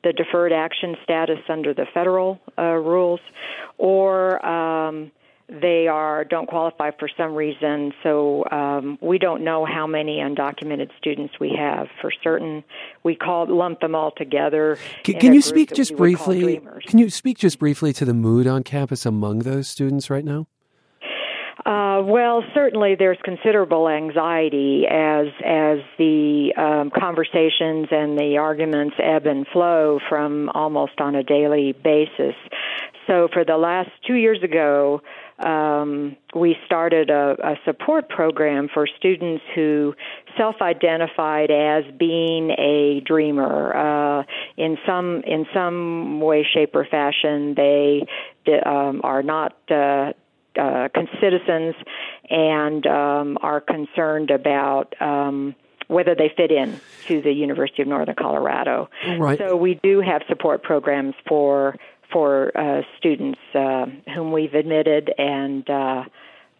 the 0.04 0.12
deferred 0.12 0.52
action 0.52 0.96
status 1.04 1.38
under 1.48 1.72
the 1.72 1.86
federal 1.94 2.40
uh, 2.58 2.62
rules, 2.62 3.20
or 3.78 4.44
um, 4.44 5.12
they 5.60 5.86
are 5.88 6.24
don't 6.24 6.46
qualify 6.46 6.90
for 6.98 7.08
some 7.16 7.34
reason. 7.34 7.92
So 8.02 8.44
um, 8.50 8.98
we 9.00 9.18
don't 9.18 9.44
know 9.44 9.64
how 9.64 9.86
many 9.86 10.18
undocumented 10.18 10.90
students 10.98 11.34
we 11.40 11.54
have 11.58 11.88
for 12.00 12.10
certain. 12.22 12.64
We 13.02 13.14
call 13.14 13.46
lump 13.46 13.80
them 13.80 13.94
all 13.94 14.12
together. 14.16 14.78
Can, 15.04 15.18
can 15.20 15.34
you 15.34 15.42
speak 15.42 15.74
just 15.74 15.96
briefly? 15.96 16.60
Can 16.86 16.98
you 16.98 17.10
speak 17.10 17.38
just 17.38 17.58
briefly 17.58 17.92
to 17.94 18.04
the 18.04 18.14
mood 18.14 18.46
on 18.46 18.62
campus 18.62 19.04
among 19.04 19.40
those 19.40 19.68
students 19.68 20.08
right 20.08 20.24
now? 20.24 20.46
Uh, 21.64 22.02
well, 22.02 22.42
certainly 22.54 22.96
there's 22.98 23.18
considerable 23.22 23.88
anxiety 23.88 24.84
as 24.90 25.26
as 25.44 25.78
the 25.96 26.52
um, 26.56 26.90
conversations 26.90 27.86
and 27.92 28.18
the 28.18 28.38
arguments 28.38 28.96
ebb 29.00 29.26
and 29.26 29.46
flow 29.52 30.00
from 30.08 30.48
almost 30.54 31.00
on 31.00 31.14
a 31.14 31.22
daily 31.22 31.72
basis. 31.72 32.34
So, 33.06 33.28
for 33.32 33.44
the 33.44 33.56
last 33.56 33.90
two 34.06 34.14
years 34.14 34.42
ago, 34.42 35.02
um, 35.38 36.16
we 36.34 36.56
started 36.66 37.10
a, 37.10 37.36
a, 37.42 37.54
support 37.64 38.08
program 38.08 38.68
for 38.72 38.86
students 38.86 39.42
who 39.54 39.94
self-identified 40.36 41.50
as 41.50 41.84
being 41.98 42.50
a 42.50 43.00
dreamer. 43.04 43.74
Uh, 43.74 44.24
in 44.56 44.78
some 44.86 45.22
in 45.26 45.46
some 45.54 46.20
way, 46.20 46.46
shape, 46.52 46.74
or 46.74 46.84
fashion, 46.84 47.54
they 47.54 48.06
um, 48.64 49.00
are 49.04 49.22
not. 49.22 49.56
Uh, 49.70 50.12
uh, 50.54 50.88
citizens 51.18 51.74
and 52.28 52.86
um, 52.86 53.38
are 53.40 53.58
concerned 53.58 54.30
about 54.30 54.94
um, 55.00 55.54
whether 55.88 56.14
they 56.14 56.32
fit 56.36 56.50
in 56.50 56.80
to 57.06 57.20
the 57.22 57.32
University 57.32 57.82
of 57.82 57.88
Northern 57.88 58.14
Colorado. 58.14 58.88
Right. 59.18 59.38
So 59.38 59.56
we 59.56 59.78
do 59.82 60.00
have 60.00 60.22
support 60.28 60.62
programs 60.62 61.14
for 61.26 61.76
for 62.12 62.56
uh, 62.56 62.82
students 62.98 63.40
uh, 63.54 63.86
whom 64.14 64.32
we've 64.32 64.54
admitted 64.54 65.12
and 65.18 65.68
uh, 65.68 66.04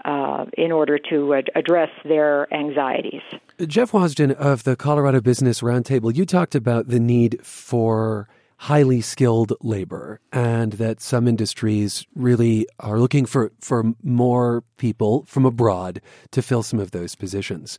uh 0.04 0.47
in 0.59 0.73
order 0.73 0.99
to 0.99 1.35
ad- 1.35 1.50
address 1.54 1.90
their 2.04 2.52
anxieties. 2.52 3.23
Jeff 3.66 3.92
Wasden 3.92 4.32
of 4.32 4.64
the 4.64 4.75
Colorado 4.75 5.21
Business 5.21 5.61
Roundtable, 5.61 6.14
you 6.14 6.26
talked 6.26 6.54
about 6.54 6.88
the 6.88 6.99
need 6.99 7.38
for 7.44 8.28
highly 8.62 9.00
skilled 9.00 9.52
labor 9.61 10.21
and 10.32 10.75
that 10.75 11.00
some 11.00 11.26
industries 11.26 12.06
really 12.14 12.64
are 12.78 13.00
looking 13.00 13.26
for, 13.26 13.50
for 13.59 13.92
more 14.04 14.62
people 14.76 15.25
from 15.26 15.44
abroad 15.44 16.00
to 16.30 16.40
fill 16.40 16.62
some 16.62 16.78
of 16.78 16.92
those 16.92 17.16
positions. 17.16 17.76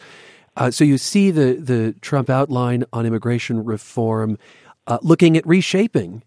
Uh, 0.58 0.70
so 0.70 0.84
you 0.84 0.98
see 0.98 1.32
the, 1.32 1.54
the 1.54 1.94
Trump 2.02 2.30
outline 2.30 2.84
on 2.92 3.06
immigration 3.06 3.64
reform 3.64 4.38
uh, 4.88 4.98
looking 5.02 5.38
at 5.38 5.48
reshaping 5.48 6.22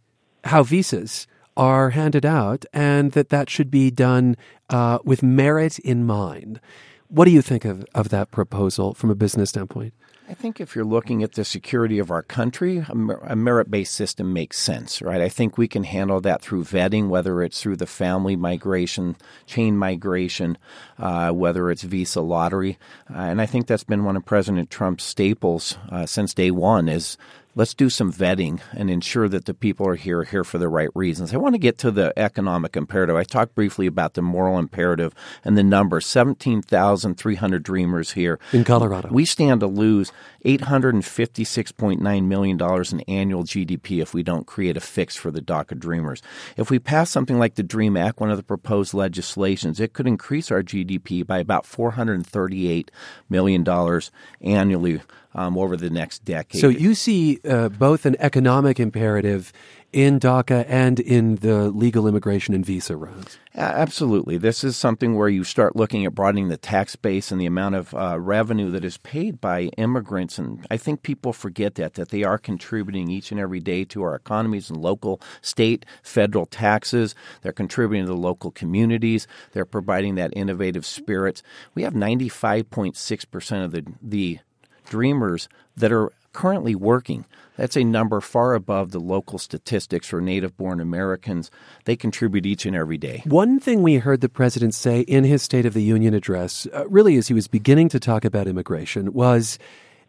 how 0.44 0.62
visas 0.62 1.26
are 1.56 1.90
handed 1.90 2.26
out 2.26 2.64
and 2.72 3.12
that 3.12 3.30
that 3.30 3.50
should 3.50 3.70
be 3.70 3.90
done 3.90 4.36
uh, 4.70 4.98
with 5.04 5.22
merit 5.22 5.78
in 5.80 6.04
mind. 6.04 6.60
What 7.08 7.24
do 7.24 7.30
you 7.30 7.42
think 7.42 7.64
of, 7.64 7.84
of 7.94 8.08
that 8.10 8.30
proposal 8.30 8.94
from 8.94 9.10
a 9.10 9.14
business 9.14 9.50
standpoint? 9.50 9.94
I 10.28 10.34
think 10.34 10.60
if 10.60 10.74
you're 10.74 10.84
looking 10.84 11.22
at 11.22 11.34
the 11.34 11.44
security 11.44 12.00
of 12.00 12.10
our 12.10 12.22
country, 12.22 12.84
a 12.88 13.36
merit 13.36 13.70
based 13.70 13.94
system 13.94 14.32
makes 14.32 14.58
sense, 14.58 15.00
right? 15.00 15.20
I 15.20 15.28
think 15.28 15.56
we 15.56 15.68
can 15.68 15.84
handle 15.84 16.20
that 16.22 16.42
through 16.42 16.64
vetting, 16.64 17.08
whether 17.08 17.42
it's 17.42 17.62
through 17.62 17.76
the 17.76 17.86
family 17.86 18.34
migration, 18.34 19.16
chain 19.46 19.76
migration, 19.76 20.58
uh, 20.98 21.30
whether 21.30 21.70
it's 21.70 21.82
visa 21.82 22.20
lottery. 22.20 22.76
Uh, 23.08 23.18
and 23.18 23.40
I 23.40 23.46
think 23.46 23.68
that's 23.68 23.84
been 23.84 24.02
one 24.02 24.16
of 24.16 24.24
President 24.24 24.68
Trump's 24.68 25.04
staples 25.04 25.78
uh, 25.90 26.06
since 26.06 26.34
day 26.34 26.50
one 26.50 26.88
is 26.88 27.16
let's 27.56 27.74
do 27.74 27.88
some 27.90 28.12
vetting 28.12 28.60
and 28.72 28.90
ensure 28.90 29.28
that 29.28 29.46
the 29.46 29.54
people 29.54 29.88
are 29.88 29.96
here 29.96 30.22
here 30.22 30.44
for 30.44 30.58
the 30.58 30.68
right 30.68 30.90
reasons. 30.94 31.32
I 31.34 31.38
want 31.38 31.54
to 31.54 31.58
get 31.58 31.78
to 31.78 31.90
the 31.90 32.12
economic 32.16 32.76
imperative. 32.76 33.16
I 33.16 33.24
talked 33.24 33.54
briefly 33.54 33.86
about 33.86 34.14
the 34.14 34.22
moral 34.22 34.58
imperative 34.58 35.14
and 35.42 35.56
the 35.56 35.64
number 35.64 36.00
17,300 36.00 37.62
dreamers 37.62 38.12
here 38.12 38.38
in 38.52 38.62
Colorado. 38.62 39.08
We 39.10 39.24
stand 39.24 39.60
to 39.60 39.66
lose 39.66 40.12
$856.9 40.44 42.24
million 42.24 42.60
in 42.60 43.00
annual 43.08 43.44
GDP 43.44 44.02
if 44.02 44.12
we 44.12 44.22
don't 44.22 44.46
create 44.46 44.76
a 44.76 44.80
fix 44.80 45.16
for 45.16 45.30
the 45.30 45.40
DACA 45.40 45.78
dreamers. 45.78 46.22
If 46.56 46.70
we 46.70 46.78
pass 46.78 47.10
something 47.10 47.38
like 47.38 47.54
the 47.54 47.62
DREAM 47.62 47.96
Act, 47.96 48.20
one 48.20 48.30
of 48.30 48.36
the 48.36 48.42
proposed 48.42 48.92
legislations, 48.92 49.80
it 49.80 49.94
could 49.94 50.06
increase 50.06 50.50
our 50.50 50.62
GDP 50.62 51.26
by 51.26 51.38
about 51.38 51.64
$438 51.64 52.90
million 53.30 54.00
annually 54.42 55.00
um, 55.36 55.56
over 55.56 55.76
the 55.76 55.90
next 55.90 56.24
decade. 56.24 56.60
So 56.60 56.68
you 56.68 56.94
see 56.94 57.38
uh, 57.48 57.68
both 57.68 58.06
an 58.06 58.16
economic 58.18 58.80
imperative 58.80 59.52
in 59.92 60.18
DACA 60.18 60.66
and 60.68 60.98
in 60.98 61.36
the 61.36 61.70
legal 61.70 62.08
immigration 62.08 62.54
and 62.54 62.66
visa 62.66 62.96
rounds. 62.96 63.38
Absolutely. 63.54 64.36
This 64.36 64.64
is 64.64 64.76
something 64.76 65.14
where 65.14 65.28
you 65.28 65.44
start 65.44 65.76
looking 65.76 66.04
at 66.04 66.14
broadening 66.14 66.48
the 66.48 66.56
tax 66.56 66.96
base 66.96 67.30
and 67.30 67.40
the 67.40 67.46
amount 67.46 67.76
of 67.76 67.94
uh, 67.94 68.18
revenue 68.18 68.70
that 68.70 68.84
is 68.84 68.98
paid 68.98 69.40
by 69.40 69.64
immigrants. 69.78 70.38
And 70.38 70.66
I 70.70 70.76
think 70.76 71.02
people 71.02 71.32
forget 71.32 71.76
that, 71.76 71.94
that 71.94 72.08
they 72.08 72.24
are 72.24 72.36
contributing 72.36 73.10
each 73.10 73.30
and 73.30 73.40
every 73.40 73.60
day 73.60 73.84
to 73.84 74.02
our 74.02 74.14
economies 74.14 74.68
and 74.68 74.78
local, 74.78 75.20
state, 75.40 75.86
federal 76.02 76.46
taxes. 76.46 77.14
They're 77.42 77.52
contributing 77.52 78.06
to 78.06 78.12
the 78.12 78.18
local 78.18 78.50
communities. 78.50 79.26
They're 79.52 79.64
providing 79.64 80.16
that 80.16 80.32
innovative 80.34 80.84
spirit. 80.84 81.42
We 81.74 81.84
have 81.84 81.94
95.6% 81.94 83.64
of 83.64 83.72
the, 83.72 83.86
the 84.02 84.40
dreamers 84.86 85.48
that 85.76 85.92
are 85.92 86.12
currently 86.32 86.74
working. 86.74 87.24
That's 87.56 87.76
a 87.76 87.84
number 87.84 88.20
far 88.20 88.54
above 88.54 88.90
the 88.90 89.00
local 89.00 89.38
statistics 89.38 90.08
for 90.08 90.20
native 90.20 90.56
born 90.56 90.80
Americans. 90.80 91.50
They 91.86 91.96
contribute 91.96 92.44
each 92.44 92.66
and 92.66 92.76
every 92.76 92.98
day. 92.98 93.22
One 93.24 93.58
thing 93.58 93.82
we 93.82 93.96
heard 93.96 94.20
the 94.20 94.28
president 94.28 94.74
say 94.74 95.00
in 95.00 95.24
his 95.24 95.42
State 95.42 95.64
of 95.64 95.72
the 95.72 95.82
Union 95.82 96.12
address, 96.12 96.66
uh, 96.74 96.86
really 96.88 97.16
as 97.16 97.28
he 97.28 97.34
was 97.34 97.48
beginning 97.48 97.88
to 97.90 98.00
talk 98.00 98.24
about 98.24 98.46
immigration, 98.46 99.14
was 99.14 99.58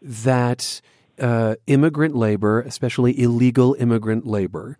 that 0.02 0.82
uh, 1.18 1.56
immigrant 1.66 2.14
labor, 2.14 2.60
especially 2.60 3.18
illegal 3.18 3.74
immigrant 3.78 4.26
labor, 4.26 4.76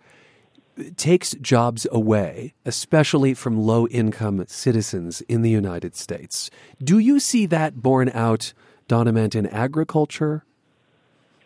takes 0.97 1.35
jobs 1.40 1.87
away, 1.90 2.55
especially 2.64 3.35
from 3.35 3.59
low 3.59 3.88
income 3.88 4.45
citizens 4.47 5.23
in 5.23 5.43
the 5.43 5.50
United 5.50 5.97
States. 5.97 6.50
Do 6.83 6.99
you 6.99 7.19
see 7.19 7.47
that 7.47 7.83
borne 7.83 8.11
out, 8.14 8.52
Don 8.88 9.07
Ament, 9.07 9.35
in 9.35 9.47
agriculture? 9.47 10.45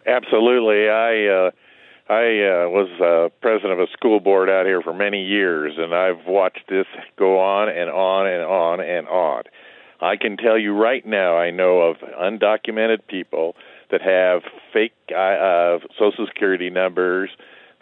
Absolutely. 0.07 0.89
I 0.89 1.27
uh, 1.27 1.51
I 2.09 2.23
uh, 2.45 2.69
was 2.69 2.89
uh, 3.01 3.29
president 3.41 3.73
of 3.73 3.81
a 3.81 3.91
school 3.93 4.21
board 4.21 4.49
out 4.49 4.67
here 4.67 4.81
for 4.81 4.93
many 4.95 5.25
years, 5.25 5.75
and 5.77 5.95
I've 5.95 6.27
watched 6.27 6.69
this 6.69 6.87
go 7.19 7.39
on 7.39 7.69
and 7.69 7.91
on 7.91 8.27
and 8.27 8.45
on 8.45 8.81
and 8.81 9.09
on. 9.09 9.43
I 10.01 10.17
can 10.17 10.37
tell 10.37 10.59
you 10.59 10.75
right 10.75 11.07
now, 11.07 11.37
I 11.37 11.51
know 11.51 11.81
of 11.81 11.97
undocumented 11.99 13.07
people 13.09 13.55
that 13.91 14.03
have 14.03 14.43
fake 14.73 14.95
uh, 15.11 15.79
social 15.99 16.27
security 16.27 16.71
numbers 16.71 17.31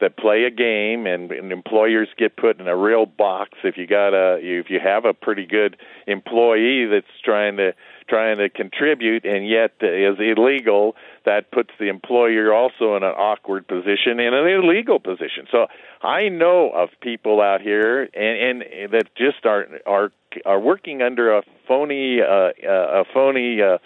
that 0.01 0.17
play 0.17 0.45
a 0.45 0.51
game, 0.51 1.07
and, 1.07 1.31
and 1.31 1.53
employers 1.53 2.09
get 2.17 2.37
put 2.37 2.61
in 2.61 2.69
a 2.69 2.77
real 2.77 3.07
box 3.07 3.51
if 3.65 3.77
you 3.77 3.87
got 3.87 4.15
a 4.15 4.39
if 4.41 4.71
you 4.71 4.81
have 4.83 5.05
a 5.05 5.15
pretty 5.15 5.47
good 5.47 5.77
employee 6.07 6.87
that's 6.87 7.07
trying 7.25 7.57
to 7.57 7.73
trying 8.11 8.39
to 8.39 8.49
contribute 8.49 9.25
and 9.25 9.49
yet 9.49 9.73
is 9.81 10.17
illegal, 10.19 10.97
that 11.25 11.51
puts 11.53 11.71
the 11.79 11.89
employer 11.89 12.53
also 12.53 12.97
in 12.97 13.05
an 13.05 13.15
awkward 13.17 13.67
position 13.69 14.19
in 14.19 14.35
an 14.35 14.47
illegal 14.49 14.99
position. 14.99 15.47
So 15.51 15.69
I 16.03 16.29
know 16.29 16.71
of 16.71 16.89
people 17.01 17.41
out 17.41 17.61
here 17.61 18.09
and, 18.13 18.63
and 18.63 18.93
that 18.93 19.15
just 19.17 19.47
are 19.47 19.67
are 19.87 20.11
are 20.45 20.61
working 20.61 21.01
under 21.03 21.37
a 21.39 21.43
phony 21.67 22.21
uh, 22.21 22.51
uh 22.67 23.03
a 23.03 23.05
phony 23.15 23.63
uh, 23.63 23.79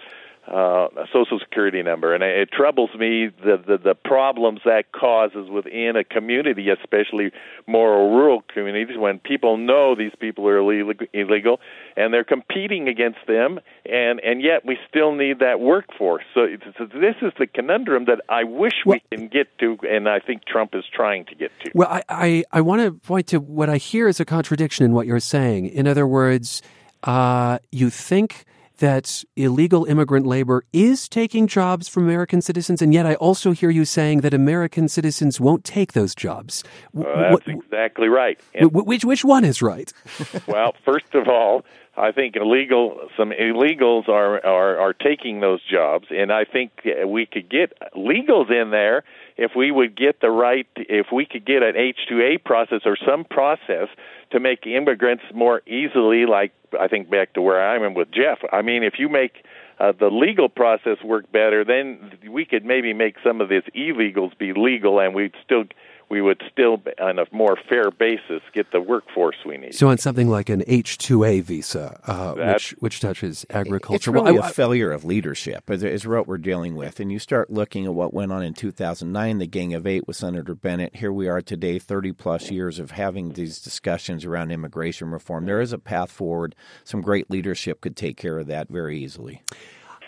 uh, 0.46 0.88
a 0.96 1.06
social 1.12 1.38
security 1.38 1.82
number, 1.82 2.14
and 2.14 2.22
it 2.22 2.50
troubles 2.52 2.90
me 2.98 3.30
the, 3.42 3.56
the 3.66 3.78
the 3.78 3.94
problems 3.94 4.60
that 4.64 4.92
causes 4.92 5.48
within 5.48 5.96
a 5.96 6.04
community, 6.04 6.68
especially 6.68 7.32
more 7.66 8.10
rural 8.10 8.42
communities, 8.52 8.98
when 8.98 9.18
people 9.18 9.56
know 9.56 9.94
these 9.94 10.12
people 10.20 10.46
are 10.46 10.58
illegal 10.58 11.60
and 11.96 12.12
they're 12.12 12.24
competing 12.24 12.88
against 12.88 13.20
them, 13.26 13.58
and 13.86 14.20
and 14.20 14.42
yet 14.42 14.66
we 14.66 14.76
still 14.88 15.14
need 15.14 15.38
that 15.38 15.60
workforce. 15.60 16.24
So, 16.34 16.46
so 16.76 16.86
this 16.86 17.16
is 17.22 17.32
the 17.38 17.46
conundrum 17.46 18.04
that 18.06 18.20
I 18.28 18.44
wish 18.44 18.74
well, 18.84 18.98
we 19.10 19.16
can 19.16 19.28
get 19.28 19.56
to, 19.58 19.78
and 19.88 20.08
I 20.08 20.20
think 20.20 20.44
Trump 20.44 20.74
is 20.74 20.84
trying 20.92 21.24
to 21.26 21.34
get 21.34 21.52
to. 21.64 21.70
Well, 21.74 21.88
I 21.88 22.02
I, 22.08 22.44
I 22.52 22.60
want 22.60 22.82
to 22.82 22.92
point 22.92 23.28
to 23.28 23.40
what 23.40 23.70
I 23.70 23.78
hear 23.78 24.08
is 24.08 24.20
a 24.20 24.26
contradiction 24.26 24.84
in 24.84 24.92
what 24.92 25.06
you're 25.06 25.20
saying. 25.20 25.66
In 25.66 25.86
other 25.86 26.06
words, 26.06 26.60
uh, 27.02 27.58
you 27.72 27.88
think 27.88 28.44
that 28.78 29.24
illegal 29.36 29.84
immigrant 29.84 30.26
labor 30.26 30.64
is 30.72 31.08
taking 31.08 31.46
jobs 31.46 31.88
from 31.88 32.04
American 32.04 32.40
citizens, 32.40 32.82
and 32.82 32.92
yet 32.92 33.06
I 33.06 33.14
also 33.16 33.52
hear 33.52 33.70
you 33.70 33.84
saying 33.84 34.20
that 34.22 34.34
American 34.34 34.88
citizens 34.88 35.40
won't 35.40 35.64
take 35.64 35.92
those 35.92 36.14
jobs. 36.14 36.64
Uh, 36.96 37.02
that's 37.30 37.46
exactly 37.46 38.08
right. 38.08 38.38
Which 38.54 39.04
which 39.04 39.24
one 39.24 39.44
is 39.44 39.62
right? 39.62 39.92
well, 40.46 40.74
first 40.84 41.14
of 41.14 41.28
all, 41.28 41.64
I 41.96 42.12
think 42.12 42.36
illegal 42.36 43.08
some 43.16 43.30
illegals 43.30 44.08
are, 44.08 44.44
are 44.44 44.78
are 44.78 44.92
taking 44.92 45.40
those 45.40 45.60
jobs, 45.62 46.08
and 46.10 46.32
I 46.32 46.44
think 46.44 46.72
we 47.06 47.26
could 47.26 47.48
get 47.48 47.72
legals 47.94 48.50
in 48.50 48.70
there 48.70 49.04
if 49.36 49.52
we 49.56 49.70
would 49.70 49.96
get 49.96 50.20
the 50.20 50.30
right 50.30 50.66
if 50.76 51.06
we 51.12 51.26
could 51.26 51.44
get 51.44 51.62
an 51.62 51.76
H 51.76 51.98
two 52.08 52.20
A 52.20 52.38
process 52.38 52.80
or 52.84 52.96
some 53.06 53.24
process 53.24 53.88
to 54.30 54.40
make 54.40 54.66
immigrants 54.66 55.24
more 55.34 55.62
easily 55.66 56.26
like 56.26 56.52
I 56.78 56.88
think 56.88 57.10
back 57.10 57.34
to 57.34 57.42
where 57.42 57.60
I 57.60 57.76
am 57.76 57.94
with 57.94 58.10
Jeff. 58.10 58.38
I 58.52 58.62
mean, 58.62 58.82
if 58.82 58.94
you 58.98 59.08
make 59.08 59.44
uh, 59.78 59.92
the 59.98 60.08
legal 60.08 60.48
process 60.48 60.98
work 61.04 61.30
better, 61.32 61.64
then 61.64 62.12
we 62.30 62.44
could 62.44 62.64
maybe 62.64 62.92
make 62.92 63.16
some 63.24 63.40
of 63.40 63.48
these 63.48 63.62
illegals 63.76 64.36
be 64.38 64.52
legal, 64.52 65.00
and 65.00 65.14
we'd 65.14 65.34
still 65.44 65.64
we 66.08 66.20
would 66.20 66.42
still, 66.50 66.82
on 67.00 67.18
a 67.18 67.24
more 67.32 67.56
fair 67.68 67.90
basis, 67.90 68.42
get 68.52 68.70
the 68.72 68.80
workforce 68.80 69.36
we 69.44 69.56
need. 69.56 69.74
So, 69.74 69.88
on 69.88 69.98
something 69.98 70.28
like 70.28 70.48
an 70.48 70.62
H 70.66 70.98
two 70.98 71.24
A 71.24 71.40
visa, 71.40 72.00
uh, 72.06 72.52
which 72.52 72.70
which 72.78 73.00
touches 73.00 73.46
agriculture, 73.50 73.96
it's 73.96 74.08
really 74.08 74.32
well, 74.32 74.44
I, 74.44 74.48
a 74.48 74.52
failure 74.52 74.90
of 74.90 75.04
leadership, 75.04 75.70
is, 75.70 75.82
is 75.82 76.06
what 76.06 76.26
we're 76.26 76.38
dealing 76.38 76.76
with. 76.76 77.00
And 77.00 77.10
you 77.10 77.18
start 77.18 77.50
looking 77.50 77.86
at 77.86 77.94
what 77.94 78.12
went 78.12 78.32
on 78.32 78.42
in 78.42 78.54
2009, 78.54 79.38
the 79.38 79.46
Gang 79.46 79.74
of 79.74 79.86
Eight 79.86 80.06
with 80.06 80.16
Senator 80.16 80.54
Bennet. 80.54 80.96
Here 80.96 81.12
we 81.12 81.28
are 81.28 81.40
today, 81.40 81.78
30 81.78 82.12
plus 82.12 82.50
years 82.50 82.78
of 82.78 82.92
having 82.92 83.30
these 83.30 83.58
discussions 83.58 84.24
around 84.24 84.50
immigration 84.50 85.10
reform. 85.10 85.46
There 85.46 85.60
is 85.60 85.72
a 85.72 85.78
path 85.78 86.10
forward. 86.10 86.54
Some 86.84 87.00
great 87.00 87.30
leadership 87.30 87.80
could 87.80 87.96
take 87.96 88.16
care 88.16 88.38
of 88.38 88.46
that 88.46 88.68
very 88.68 88.98
easily. 88.98 89.42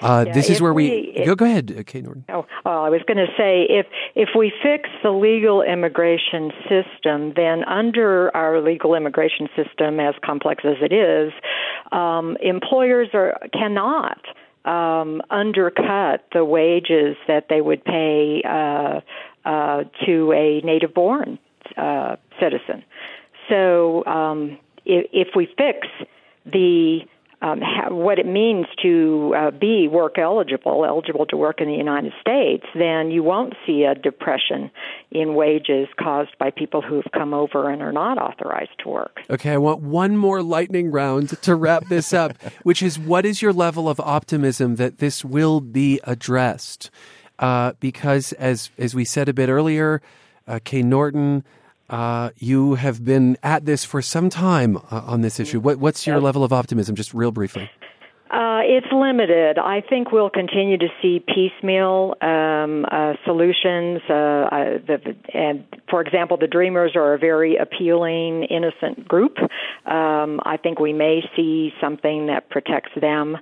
Uh, 0.00 0.24
yeah, 0.26 0.32
this 0.32 0.50
is 0.50 0.61
where 0.61 0.74
we, 0.74 1.14
we 1.16 1.24
go. 1.24 1.35
Go 1.35 1.44
ahead, 1.44 1.74
uh, 1.78 1.82
Kate 1.82 2.04
Norton. 2.04 2.24
Oh, 2.28 2.46
well, 2.64 2.85
I 2.85 2.90
was 2.90 3.00
going 3.06 3.16
to 3.16 3.32
say 3.37 3.62
if 3.68 3.87
if 4.14 4.30
we 4.37 4.52
fix 4.62 4.88
the 5.02 5.11
legal 5.11 5.62
immigration 5.62 6.52
system, 6.68 7.32
then 7.35 7.64
under 7.64 8.35
our 8.37 8.61
legal 8.61 8.94
immigration 8.94 9.48
system, 9.56 10.00
as 10.00 10.14
complex 10.24 10.64
as 10.64 10.76
it 10.82 10.92
is, 10.92 11.32
um, 11.92 12.37
employers 12.42 13.09
are 13.14 13.38
cannot 13.52 14.18
um, 14.66 15.22
undercut 15.30 16.26
the 16.32 16.44
wages 16.44 17.16
that 17.26 17.46
they 17.48 17.61
would 17.61 17.85
pay 17.85 18.42
uh, 18.44 19.00
uh, 19.48 19.85
to 20.04 20.32
a 20.32 20.61
native-born 20.62 21.38
uh, 21.76 22.16
citizen. 22.40 22.85
So 23.48 24.04
um, 24.06 24.59
if, 24.85 25.06
if 25.12 25.28
we 25.37 25.46
fix 25.56 25.87
the 26.44 27.00
um, 27.42 27.61
ha- 27.61 27.92
what 27.92 28.18
it 28.18 28.27
means 28.27 28.66
to 28.83 29.35
uh, 29.37 29.51
be 29.51 29.88
work 29.88 30.18
eligible, 30.18 30.85
eligible 30.87 31.27
to 31.27 31.37
work 31.37 31.61
in 31.61 31.68
the 31.68 31.75
United 31.75 32.12
States, 32.20 32.64
then 32.75 33.11
you 33.11 33.22
won't 33.22 33.55
see 33.66 33.85
a 33.85 33.94
depression 33.94 34.70
in 35.11 35.35
wages 35.35 35.88
caused 36.01 36.37
by 36.38 36.51
people 36.51 36.81
who've 36.81 37.07
come 37.12 37.35
over 37.35 37.70
and 37.70 37.83
are 37.83 37.92
not 37.92 38.18
authorized 38.18 38.70
to 38.83 38.88
work. 38.88 39.20
Okay, 39.29 39.53
I 39.53 39.59
want 39.59 39.83
one 39.83 40.16
more 40.16 40.42
lightning 40.42 40.90
round 40.90 41.31
to 41.42 41.55
wrap 41.55 41.87
this 41.88 42.14
up, 42.14 42.40
which 42.62 42.83
is 42.83 42.99
what 42.99 43.27
is 43.27 43.42
your 43.42 43.53
level 43.53 43.88
of 43.88 44.01
optimism 44.01 44.77
that 44.77 44.99
this 44.99 45.25
will 45.25 45.61
be 45.61 46.01
addressed? 46.05 46.90
Uh, 47.38 47.75
because 47.81 48.33
as 48.35 48.70
as 48.79 48.94
we 48.94 49.05
said 49.05 49.29
a 49.29 49.35
bit 49.35 49.51
earlier, 49.51 50.01
uh, 50.49 50.59
Kay 50.64 50.83
Norton 50.83 51.44
uh, 51.90 52.31
you 52.37 52.75
have 52.75 53.05
been 53.05 53.37
at 53.42 53.64
this 53.64 53.85
for 53.85 54.03
some 54.03 54.29
time 54.31 54.77
uh, 54.77 55.03
on 55.07 55.20
this 55.20 55.38
issue. 55.38 55.61
What, 55.61 55.79
what's 55.79 56.07
your 56.07 56.20
level 56.20 56.44
of 56.44 56.53
optimism, 56.53 56.94
just 56.96 57.14
real 57.14 57.31
briefly? 57.31 57.70
Uh, 58.29 58.59
it's 58.65 58.89
limited. 58.93 59.57
I 59.57 59.81
think 59.89 60.11
we'll 60.11 60.31
continue 60.31 60.77
to 60.79 60.89
see 61.01 61.21
piecemeal 61.21 62.17
um, 62.21 62.85
uh, 62.91 63.12
solutions. 63.25 64.01
Uh, 64.11 64.12
uh 64.12 64.79
the, 64.85 65.15
and 65.33 65.65
for 65.89 66.01
example, 66.01 66.37
the 66.37 66.49
Dreamers 66.49 66.93
are 66.97 67.15
a 67.15 67.19
very 67.19 67.57
appealing, 67.57 68.45
innocent 68.45 69.07
group. 69.07 69.39
Um, 69.87 70.41
I 70.45 70.59
think 70.61 70.81
we 70.81 70.93
may 70.93 71.21
see 71.37 71.73
something 71.81 72.27
that 72.27 72.51
protects 72.51 72.91
them. 73.01 73.37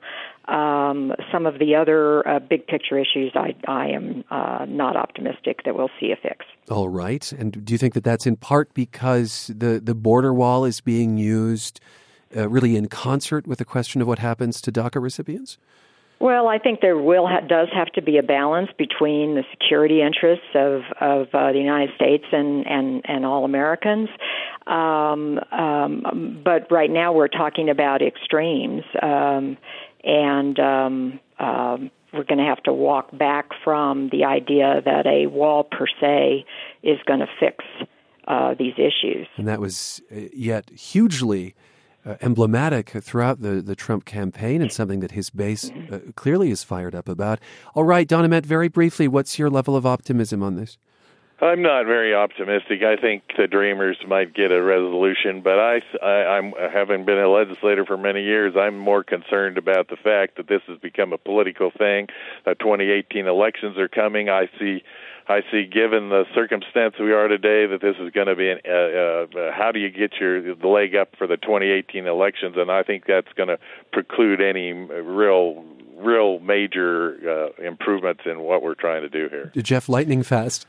Um, 0.49 1.15
some 1.33 1.47
of 1.47 1.59
the 1.59 1.75
other 1.75 2.27
uh, 2.29 2.39
big 2.39 2.67
picture 2.67 2.99
issues, 2.99 3.33
I, 3.35 3.55
I 3.67 3.89
am 3.89 4.25
uh, 4.31 4.67
not 4.69 4.97
optimistic 4.97 5.65
that 5.65 5.75
we'll 5.75 5.91
see 5.99 6.13
a 6.13 6.17
fix. 6.17 6.45
All 6.71 6.91
right. 6.91 7.33
And 7.33 7.65
do 7.65 7.73
you 7.73 7.79
think 7.79 7.95
that 7.95 8.05
that's 8.05 8.27
in 8.27 8.37
part 8.37 8.75
because 8.75 9.51
the, 9.57 9.81
the 9.83 9.95
border 9.95 10.35
wall 10.35 10.67
is 10.67 10.83
being 10.83 11.17
used 11.17 11.81
uh, 12.37 12.49
really 12.49 12.77
in 12.77 12.89
concert 12.89 13.47
with 13.47 13.59
the 13.59 13.65
question 13.65 14.01
of 14.01 14.09
what 14.09 14.19
happens 14.19 14.61
to 14.63 14.73
DACA 14.73 15.01
recipients? 15.01 15.59
Well, 16.21 16.49
I 16.49 16.59
think 16.59 16.81
there 16.81 16.97
will 16.97 17.27
ha- 17.27 17.41
does 17.41 17.69
have 17.75 17.89
to 17.93 18.03
be 18.03 18.19
a 18.19 18.23
balance 18.23 18.71
between 18.79 19.35
the 19.35 19.43
security 19.51 20.01
interests 20.01 20.47
of 20.55 20.83
of 21.01 21.27
uh, 21.35 21.53
the 21.53 21.59
United 21.59 21.95
States 21.97 22.25
and 22.33 22.67
and 22.67 23.03
and 23.05 23.27
all 23.27 23.45
Americans. 23.45 24.09
Um, 24.67 25.41
um, 25.53 26.41
but 26.43 26.71
right 26.71 26.91
now 26.91 27.13
we're 27.13 27.29
talking 27.29 27.69
about 27.69 28.01
extremes, 28.01 28.85
um, 29.03 29.59
and 30.03 30.59
um, 30.59 31.21
um, 31.39 31.91
we're 32.13 32.25
going 32.25 32.39
to 32.39 32.45
have 32.45 32.63
to 32.63 32.73
walk 32.73 33.17
back 33.17 33.51
from 33.63 34.09
the 34.11 34.25
idea 34.25 34.81
that 34.85 35.07
a 35.07 35.27
wall 35.27 35.65
per 35.65 35.87
se 36.01 36.47
is 36.83 36.99
going 37.07 37.21
to 37.21 37.29
fix 37.41 37.65
uh, 38.29 38.55
these 38.59 38.75
issues. 38.79 39.27
And 39.37 39.49
that 39.49 39.61
was 39.61 40.01
uh, 40.11 40.21
yet 40.33 40.71
hugely 40.71 41.55
uh, 42.07 42.17
emblematic 42.21 42.91
throughout 42.91 43.41
the, 43.41 43.63
the 43.63 43.75
Trump 43.75 44.05
campaign 44.05 44.61
and 44.63 44.73
something 44.73 45.01
that 45.01 45.13
his 45.13 45.31
base 45.31 45.71
uh, 45.91 46.01
clearly 46.15 46.51
is 46.51 46.63
fired 46.63 46.95
up 46.95 47.09
about. 47.09 47.41
All 47.75 47.85
right, 47.85 48.07
Don 48.07 48.25
Ament, 48.25 48.47
very 48.47 48.69
briefly, 48.69 49.09
what's 49.09 49.39
your 49.39 49.51
level 49.51 49.77
of 49.77 49.87
optimism 49.87 50.43
on 50.43 50.57
this? 50.57 50.79
I'm 51.41 51.63
not 51.63 51.85
very 51.85 52.15
optimistic. 52.15 52.83
I 52.83 52.97
think 52.97 53.25
the 53.37 53.49
Dreamers 53.49 53.99
might 54.07 54.35
get 54.35 54.53
a 54.53 54.63
resolution, 54.63 55.43
but 55.43 55.59
I, 55.59 55.83
I, 56.01 56.39
I'm 56.39 56.53
having 56.73 57.05
been 57.05 57.19
a 57.19 57.29
legislator 57.29 57.85
for 57.85 57.97
many 57.97 58.23
years. 58.23 58.55
I'm 58.57 58.79
more 58.79 59.03
concerned 59.03 59.59
about 59.59 59.89
the 59.89 59.97
fact 59.97 60.37
that 60.37 60.49
this 60.49 60.63
has 60.69 60.79
become 60.79 61.13
a 61.13 61.19
political 61.19 61.71
thing. 61.71 62.07
The 62.45 62.55
2018 62.55 63.27
elections 63.27 63.77
are 63.79 63.89
coming. 63.89 64.29
I 64.29 64.49
see 64.59 64.85
I 65.27 65.41
see, 65.51 65.65
given 65.65 66.11
the 66.11 66.25
circumstance 66.35 66.97
we 67.01 67.13
are 67.13 67.29
today, 67.29 67.67
that 67.67 67.81
this 67.81 67.97
is 67.99 68.11
going 68.13 68.27
to 68.27 68.37
be 68.37 68.51
an, 68.51 68.59
uh, 68.69 69.39
uh, 69.39 69.53
how 69.53 69.73
do 69.73 69.81
you 69.81 69.91
get 69.91 70.15
your 70.21 70.55
the 70.55 70.69
leg 70.69 70.95
up 70.95 71.17
for 71.17 71.27
the 71.27 71.37
2018 71.37 72.07
elections, 72.07 72.57
and 72.59 72.71
I 72.71 72.83
think 72.83 73.05
that's 73.07 73.33
going 73.35 73.49
to 73.49 73.59
preclude 73.93 74.41
any 74.41 74.73
real 74.73 75.65
real 75.97 76.41
major 76.41 77.17
uh, 77.59 77.63
improvements 77.63 78.23
in 78.27 78.41
what 78.41 78.63
we're 78.63 78.75
trying 78.75 79.03
to 79.03 79.09
do 79.09 79.29
here. 79.29 79.53
Jeff, 79.57 79.89
lightning 79.89 80.23
fast. 80.23 80.67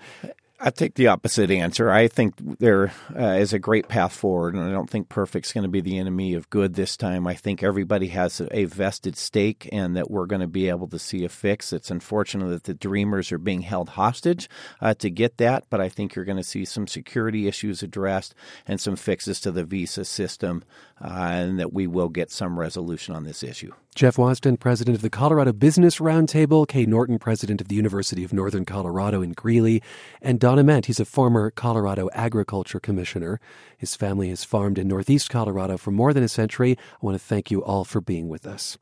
I 0.58 0.70
take 0.70 0.94
the 0.96 1.08
opposite 1.08 1.52
answer. 1.52 1.90
I 1.90 2.08
think 2.08 2.36
there 2.60 2.94
uh, 3.14 3.36
is 3.40 3.52
a 3.52 3.60
great 3.60 3.90
path 3.90 4.14
forward, 4.14 4.56
and 4.56 4.64
I 4.64 4.72
don't 4.72 4.90
think 4.90 5.10
perfect's 5.10 5.52
going 5.52 5.64
to 5.64 5.70
be 5.70 5.82
the 5.82 5.98
enemy 5.98 6.34
of 6.34 6.50
good 6.50 6.76
this 6.76 6.96
time. 6.96 7.28
I 7.28 7.34
think 7.34 7.62
everybody 7.62 8.08
has 8.08 8.42
a 8.52 8.64
vested 8.64 9.18
stake, 9.18 9.68
and 9.74 9.98
that 9.98 10.10
we're 10.10 10.28
going 10.28 10.42
to 10.42 10.48
be 10.48 10.70
able 10.70 10.88
to 10.88 11.00
see 11.00 11.26
a 11.26 11.30
fix. 11.30 11.74
It's 11.74 11.92
unfortunate 11.92 12.48
that 12.48 12.64
the 12.64 12.74
Dreamers 12.74 13.34
are 13.34 13.38
being 13.38 13.64
held 13.64 13.90
hostage 13.90 14.50
uh, 14.80 14.94
to 14.96 15.10
get 15.10 15.38
that, 15.38 15.66
but 15.70 15.82
I 15.82 15.90
think 15.90 16.16
you're 16.16 16.26
going 16.26 16.38
to 16.38 16.44
see 16.44 16.64
some 16.64 16.88
security 16.88 17.48
issues 17.48 17.84
addressed 17.84 18.34
and 18.66 18.80
some 18.80 18.96
fixes 18.96 19.42
to 19.42 19.52
the 19.52 19.66
visa 19.66 20.06
system, 20.06 20.64
uh, 21.02 21.10
and 21.10 21.60
that 21.60 21.74
we 21.74 21.86
will 21.86 22.10
get 22.10 22.32
some 22.32 22.58
resolution 22.58 23.14
on 23.14 23.26
this 23.26 23.44
issue. 23.44 23.74
Jeff 23.96 24.18
Wasden, 24.18 24.60
president 24.60 24.94
of 24.98 25.02
the 25.02 25.10
Colorado 25.10 25.54
Business 25.54 26.00
Roundtable, 26.00 26.68
Kay 26.68 26.86
Norton, 26.86 27.18
president 27.18 27.62
of 27.62 27.70
the 27.70 27.76
University 27.76 28.26
of 28.26 28.34
Northern 28.34 28.66
Colorado 28.66 29.22
in 29.22 29.32
Greeley, 29.32 29.82
and 30.22 30.38
Don 30.38 30.60
Ament, 30.60 30.88
he's 30.88 31.00
a 31.00 31.06
former 31.06 31.50
Colorado 31.50 32.10
Agriculture 32.12 32.82
Commissioner. 32.82 33.40
His 33.78 33.96
family 33.96 34.28
has 34.28 34.44
farmed 34.44 34.78
in 34.78 34.90
Northeast 34.90 35.30
Colorado 35.30 35.78
for 35.78 35.92
more 35.92 36.12
than 36.12 36.26
a 36.26 36.28
century. 36.28 36.78
I 36.78 37.06
want 37.06 37.16
to 37.16 37.26
thank 37.26 37.50
you 37.50 37.64
all 37.64 37.86
for 37.86 38.02
being 38.02 38.28
with 38.28 38.46
us. 38.46 38.78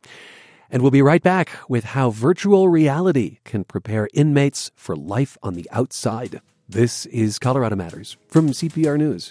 And 0.72 0.82
we'll 0.82 0.90
be 0.90 1.04
right 1.04 1.22
back 1.22 1.52
with 1.70 1.84
how 1.84 2.10
virtual 2.10 2.68
reality 2.68 3.38
can 3.44 3.66
prepare 3.66 4.10
inmates 4.16 4.72
for 4.76 4.96
life 4.96 5.38
on 5.44 5.54
the 5.54 5.70
outside. 5.72 6.42
This 6.68 7.06
is 7.06 7.38
Colorado 7.38 7.76
Matters 7.76 8.18
from 8.30 8.50
CPR 8.50 8.98
News. 8.98 9.30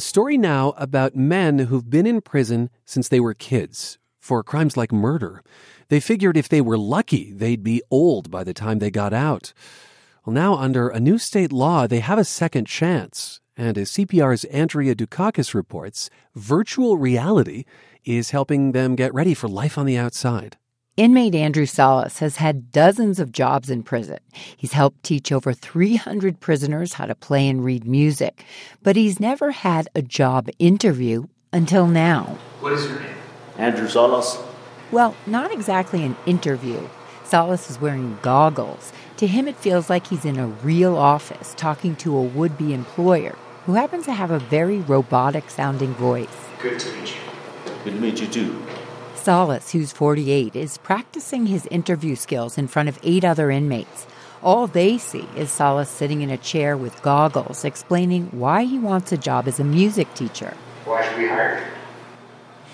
A 0.00 0.02
story 0.02 0.38
now 0.38 0.72
about 0.78 1.14
men 1.14 1.58
who've 1.58 1.90
been 1.90 2.06
in 2.06 2.22
prison 2.22 2.70
since 2.86 3.06
they 3.06 3.20
were 3.20 3.34
kids 3.34 3.98
for 4.18 4.42
crimes 4.42 4.74
like 4.74 4.92
murder. 4.92 5.42
They 5.90 6.00
figured 6.00 6.38
if 6.38 6.48
they 6.48 6.62
were 6.62 6.78
lucky, 6.78 7.34
they'd 7.34 7.62
be 7.62 7.82
old 7.90 8.30
by 8.30 8.42
the 8.42 8.54
time 8.54 8.78
they 8.78 8.90
got 8.90 9.12
out. 9.12 9.52
Well, 10.24 10.32
now, 10.32 10.54
under 10.54 10.88
a 10.88 11.00
new 11.00 11.18
state 11.18 11.52
law, 11.52 11.86
they 11.86 12.00
have 12.00 12.18
a 12.18 12.24
second 12.24 12.64
chance. 12.64 13.42
And 13.58 13.76
as 13.76 13.90
CPR's 13.90 14.44
Andrea 14.46 14.94
Dukakis 14.94 15.52
reports, 15.52 16.08
virtual 16.34 16.96
reality 16.96 17.66
is 18.02 18.30
helping 18.30 18.72
them 18.72 18.96
get 18.96 19.12
ready 19.12 19.34
for 19.34 19.48
life 19.48 19.76
on 19.76 19.84
the 19.84 19.98
outside. 19.98 20.56
Inmate 21.00 21.34
Andrew 21.34 21.64
Salas 21.64 22.18
has 22.18 22.36
had 22.36 22.72
dozens 22.72 23.18
of 23.18 23.32
jobs 23.32 23.70
in 23.70 23.82
prison. 23.82 24.18
He's 24.54 24.74
helped 24.74 25.02
teach 25.02 25.32
over 25.32 25.54
300 25.54 26.40
prisoners 26.40 26.92
how 26.92 27.06
to 27.06 27.14
play 27.14 27.48
and 27.48 27.64
read 27.64 27.86
music, 27.86 28.44
but 28.82 28.96
he's 28.96 29.18
never 29.18 29.52
had 29.52 29.88
a 29.94 30.02
job 30.02 30.50
interview 30.58 31.28
until 31.54 31.86
now. 31.86 32.36
What 32.60 32.74
is 32.74 32.84
your 32.84 33.00
name? 33.00 33.16
Andrew 33.56 33.88
Salas. 33.88 34.38
Well, 34.92 35.16
not 35.24 35.50
exactly 35.50 36.04
an 36.04 36.18
interview. 36.26 36.86
Salas 37.24 37.70
is 37.70 37.80
wearing 37.80 38.18
goggles. 38.20 38.92
To 39.16 39.26
him, 39.26 39.48
it 39.48 39.56
feels 39.56 39.88
like 39.88 40.08
he's 40.08 40.26
in 40.26 40.38
a 40.38 40.48
real 40.48 40.98
office 40.98 41.54
talking 41.56 41.96
to 41.96 42.14
a 42.14 42.22
would 42.22 42.58
be 42.58 42.74
employer 42.74 43.36
who 43.64 43.72
happens 43.72 44.04
to 44.04 44.12
have 44.12 44.30
a 44.30 44.38
very 44.38 44.80
robotic 44.80 45.48
sounding 45.48 45.94
voice. 45.94 46.28
Good 46.60 46.78
to 46.78 46.92
meet 46.92 47.08
you. 47.08 47.74
Good 47.84 47.94
to 47.94 48.00
meet 48.00 48.20
you 48.20 48.26
too. 48.26 48.62
Salas, 49.20 49.72
who's 49.72 49.92
48, 49.92 50.56
is 50.56 50.78
practicing 50.78 51.44
his 51.44 51.66
interview 51.66 52.16
skills 52.16 52.56
in 52.56 52.66
front 52.66 52.88
of 52.88 52.98
eight 53.02 53.22
other 53.22 53.50
inmates. 53.50 54.06
All 54.42 54.66
they 54.66 54.96
see 54.96 55.28
is 55.36 55.50
Salas 55.50 55.90
sitting 55.90 56.22
in 56.22 56.30
a 56.30 56.38
chair 56.38 56.74
with 56.74 57.02
goggles 57.02 57.62
explaining 57.62 58.28
why 58.28 58.64
he 58.64 58.78
wants 58.78 59.12
a 59.12 59.18
job 59.18 59.46
as 59.46 59.60
a 59.60 59.64
music 59.64 60.14
teacher. 60.14 60.56
Why 60.86 61.06
should 61.06 61.18
we 61.18 61.28
hire 61.28 61.58
you? 61.58 61.72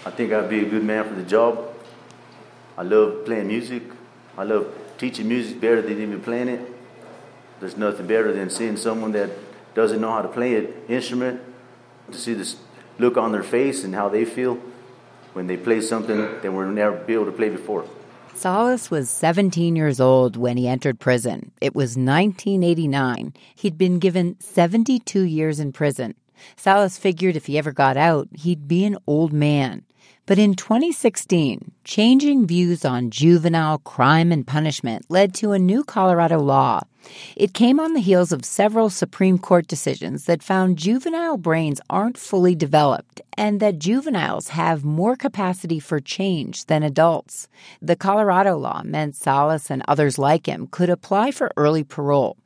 I 0.06 0.10
think 0.12 0.32
I'd 0.32 0.48
be 0.48 0.64
a 0.64 0.68
good 0.68 0.84
man 0.84 1.08
for 1.08 1.14
the 1.16 1.24
job. 1.24 1.74
I 2.78 2.82
love 2.82 3.24
playing 3.24 3.48
music. 3.48 3.82
I 4.38 4.44
love 4.44 4.72
teaching 4.98 5.26
music 5.26 5.60
better 5.60 5.82
than 5.82 6.00
even 6.00 6.20
playing 6.20 6.46
it. 6.46 6.60
There's 7.58 7.76
nothing 7.76 8.06
better 8.06 8.32
than 8.32 8.50
seeing 8.50 8.76
someone 8.76 9.10
that 9.12 9.30
doesn't 9.74 10.00
know 10.00 10.12
how 10.12 10.22
to 10.22 10.28
play 10.28 10.54
an 10.54 10.72
instrument, 10.86 11.40
to 12.12 12.18
see 12.18 12.34
this 12.34 12.54
look 13.00 13.16
on 13.16 13.32
their 13.32 13.42
face 13.42 13.82
and 13.82 13.96
how 13.96 14.08
they 14.08 14.24
feel 14.24 14.60
when 15.36 15.48
they 15.48 15.56
play 15.58 15.82
something 15.82 16.16
they 16.40 16.48
we're 16.48 16.64
never 16.64 16.96
be 16.96 17.12
able 17.12 17.26
to 17.26 17.30
play 17.30 17.50
before. 17.50 17.84
Salas 18.34 18.90
was 18.90 19.10
17 19.10 19.76
years 19.76 20.00
old 20.00 20.34
when 20.34 20.56
he 20.56 20.66
entered 20.66 20.98
prison. 20.98 21.52
It 21.60 21.74
was 21.74 21.90
1989. 21.90 23.34
He'd 23.54 23.76
been 23.76 23.98
given 23.98 24.40
72 24.40 25.20
years 25.20 25.60
in 25.60 25.72
prison. 25.72 26.14
Salas 26.56 26.96
figured 26.96 27.36
if 27.36 27.46
he 27.46 27.58
ever 27.58 27.72
got 27.72 27.98
out, 27.98 28.28
he'd 28.32 28.66
be 28.66 28.84
an 28.86 28.96
old 29.06 29.32
man. 29.32 29.84
But 30.26 30.40
in 30.40 30.56
2016, 30.56 31.70
changing 31.84 32.48
views 32.48 32.84
on 32.84 33.10
juvenile 33.10 33.78
crime 33.78 34.32
and 34.32 34.44
punishment 34.44 35.06
led 35.08 35.32
to 35.34 35.52
a 35.52 35.58
new 35.58 35.84
Colorado 35.84 36.40
law. 36.40 36.80
It 37.36 37.54
came 37.54 37.78
on 37.78 37.92
the 37.92 38.00
heels 38.00 38.32
of 38.32 38.44
several 38.44 38.90
Supreme 38.90 39.38
Court 39.38 39.68
decisions 39.68 40.24
that 40.24 40.42
found 40.42 40.78
juvenile 40.78 41.36
brains 41.36 41.80
aren't 41.88 42.18
fully 42.18 42.56
developed 42.56 43.20
and 43.38 43.60
that 43.60 43.78
juveniles 43.78 44.48
have 44.48 44.84
more 44.84 45.14
capacity 45.14 45.78
for 45.78 46.00
change 46.00 46.64
than 46.64 46.82
adults. 46.82 47.46
The 47.80 47.94
Colorado 47.94 48.56
law 48.56 48.82
meant 48.84 49.14
Salas 49.14 49.70
and 49.70 49.84
others 49.86 50.18
like 50.18 50.46
him 50.46 50.66
could 50.72 50.90
apply 50.90 51.30
for 51.30 51.52
early 51.56 51.84
parole, 51.84 52.36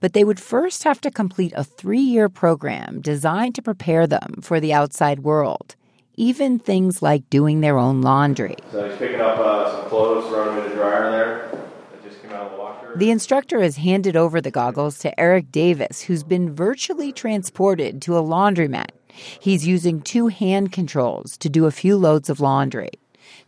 but 0.00 0.12
they 0.12 0.24
would 0.24 0.40
first 0.40 0.82
have 0.82 1.00
to 1.02 1.10
complete 1.12 1.52
a 1.54 1.62
three 1.62 2.00
year 2.00 2.28
program 2.28 3.00
designed 3.00 3.54
to 3.54 3.62
prepare 3.62 4.08
them 4.08 4.40
for 4.42 4.58
the 4.58 4.72
outside 4.72 5.20
world 5.20 5.76
even 6.18 6.58
things 6.58 7.00
like 7.00 7.30
doing 7.30 7.60
their 7.60 7.78
own 7.78 8.02
laundry. 8.02 8.56
So 8.72 8.88
he's 8.88 8.98
picking 8.98 9.20
up 9.20 9.38
uh, 9.38 9.70
some 9.80 9.88
clothes, 9.88 10.28
throwing 10.28 10.56
them 10.56 10.64
in 10.64 10.70
the 10.70 10.76
dryer 10.76 11.10
there. 11.10 11.48
That 11.92 12.02
just 12.02 12.20
came 12.20 12.32
out 12.32 12.50
of 12.50 12.92
the. 12.92 12.98
The 12.98 13.10
instructor 13.12 13.60
has 13.60 13.76
handed 13.76 14.16
over 14.16 14.40
the 14.40 14.50
goggles 14.50 14.98
to 15.00 15.18
Eric 15.20 15.52
Davis, 15.52 16.02
who's 16.02 16.24
been 16.24 16.52
virtually 16.54 17.12
transported 17.12 18.02
to 18.02 18.16
a 18.16 18.22
laundromat. 18.22 18.90
He's 19.08 19.66
using 19.66 20.00
two 20.00 20.26
hand 20.26 20.72
controls 20.72 21.36
to 21.38 21.48
do 21.48 21.66
a 21.66 21.70
few 21.70 21.96
loads 21.96 22.28
of 22.28 22.40
laundry. 22.40 22.90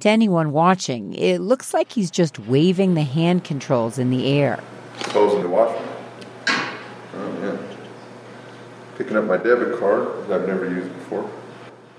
To 0.01 0.09
anyone 0.09 0.53
watching, 0.53 1.15
it 1.15 1.41
looks 1.41 1.75
like 1.75 1.93
he's 1.93 2.11
just 2.11 2.39
waving 2.39 2.95
the 2.95 3.03
hand 3.03 3.43
controls 3.43 3.99
in 3.99 4.11
the 4.11 4.29
air. 4.29 4.63
Closing 4.99 5.43
the 5.43 5.49
washer. 5.49 5.83
Oh, 6.47 7.39
yeah. 7.43 7.59
Picking 8.97 9.17
up 9.17 9.25
my 9.25 9.39
debit 9.39 9.79
card 9.81 10.29
that 10.29 10.43
I've 10.43 10.47
never 10.47 10.69
used 10.69 10.93
before. 10.95 11.29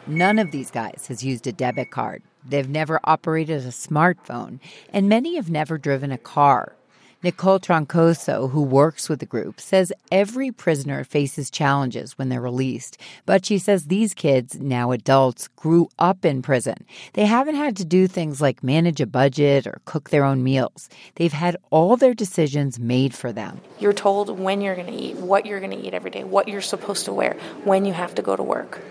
None 0.07 0.39
of 0.39 0.51
these 0.51 0.71
guys 0.71 1.05
has 1.07 1.23
used 1.23 1.45
a 1.45 1.51
debit 1.51 1.91
card. 1.91 2.23
They've 2.43 2.67
never 2.67 2.99
operated 3.03 3.63
a 3.63 3.67
smartphone, 3.67 4.59
and 4.91 5.07
many 5.07 5.35
have 5.35 5.49
never 5.49 5.77
driven 5.77 6.11
a 6.11 6.17
car. 6.17 6.75
Nicole 7.23 7.59
Troncoso, 7.59 8.49
who 8.49 8.63
works 8.63 9.07
with 9.07 9.19
the 9.19 9.27
group, 9.27 9.61
says 9.61 9.93
every 10.11 10.51
prisoner 10.51 11.03
faces 11.03 11.51
challenges 11.51 12.17
when 12.17 12.29
they're 12.29 12.41
released. 12.41 12.97
But 13.27 13.45
she 13.45 13.59
says 13.59 13.85
these 13.85 14.15
kids, 14.15 14.59
now 14.59 14.91
adults, 14.91 15.47
grew 15.49 15.87
up 15.99 16.25
in 16.25 16.41
prison. 16.41 16.83
They 17.13 17.27
haven't 17.27 17.53
had 17.53 17.77
to 17.77 17.85
do 17.85 18.07
things 18.07 18.41
like 18.41 18.63
manage 18.63 19.01
a 19.01 19.05
budget 19.05 19.67
or 19.67 19.81
cook 19.85 20.09
their 20.09 20.23
own 20.23 20.43
meals. 20.43 20.89
They've 21.13 21.31
had 21.31 21.57
all 21.69 21.95
their 21.95 22.15
decisions 22.15 22.79
made 22.79 23.13
for 23.13 23.31
them. 23.31 23.61
You're 23.77 23.93
told 23.93 24.39
when 24.39 24.59
you're 24.59 24.75
going 24.75 24.87
to 24.87 24.93
eat, 24.93 25.17
what 25.17 25.45
you're 25.45 25.59
going 25.59 25.79
to 25.79 25.87
eat 25.87 25.93
every 25.93 26.09
day, 26.09 26.23
what 26.23 26.47
you're 26.47 26.59
supposed 26.59 27.05
to 27.05 27.13
wear, 27.13 27.35
when 27.65 27.85
you 27.85 27.93
have 27.93 28.15
to 28.15 28.23
go 28.23 28.35
to 28.35 28.41
work. 28.41 28.81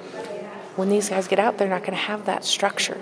When 0.76 0.88
these 0.88 1.08
guys 1.08 1.28
get 1.28 1.38
out, 1.38 1.58
they're 1.58 1.68
not 1.68 1.80
going 1.80 1.92
to 1.92 1.96
have 1.96 2.26
that 2.26 2.44
structure. 2.44 3.00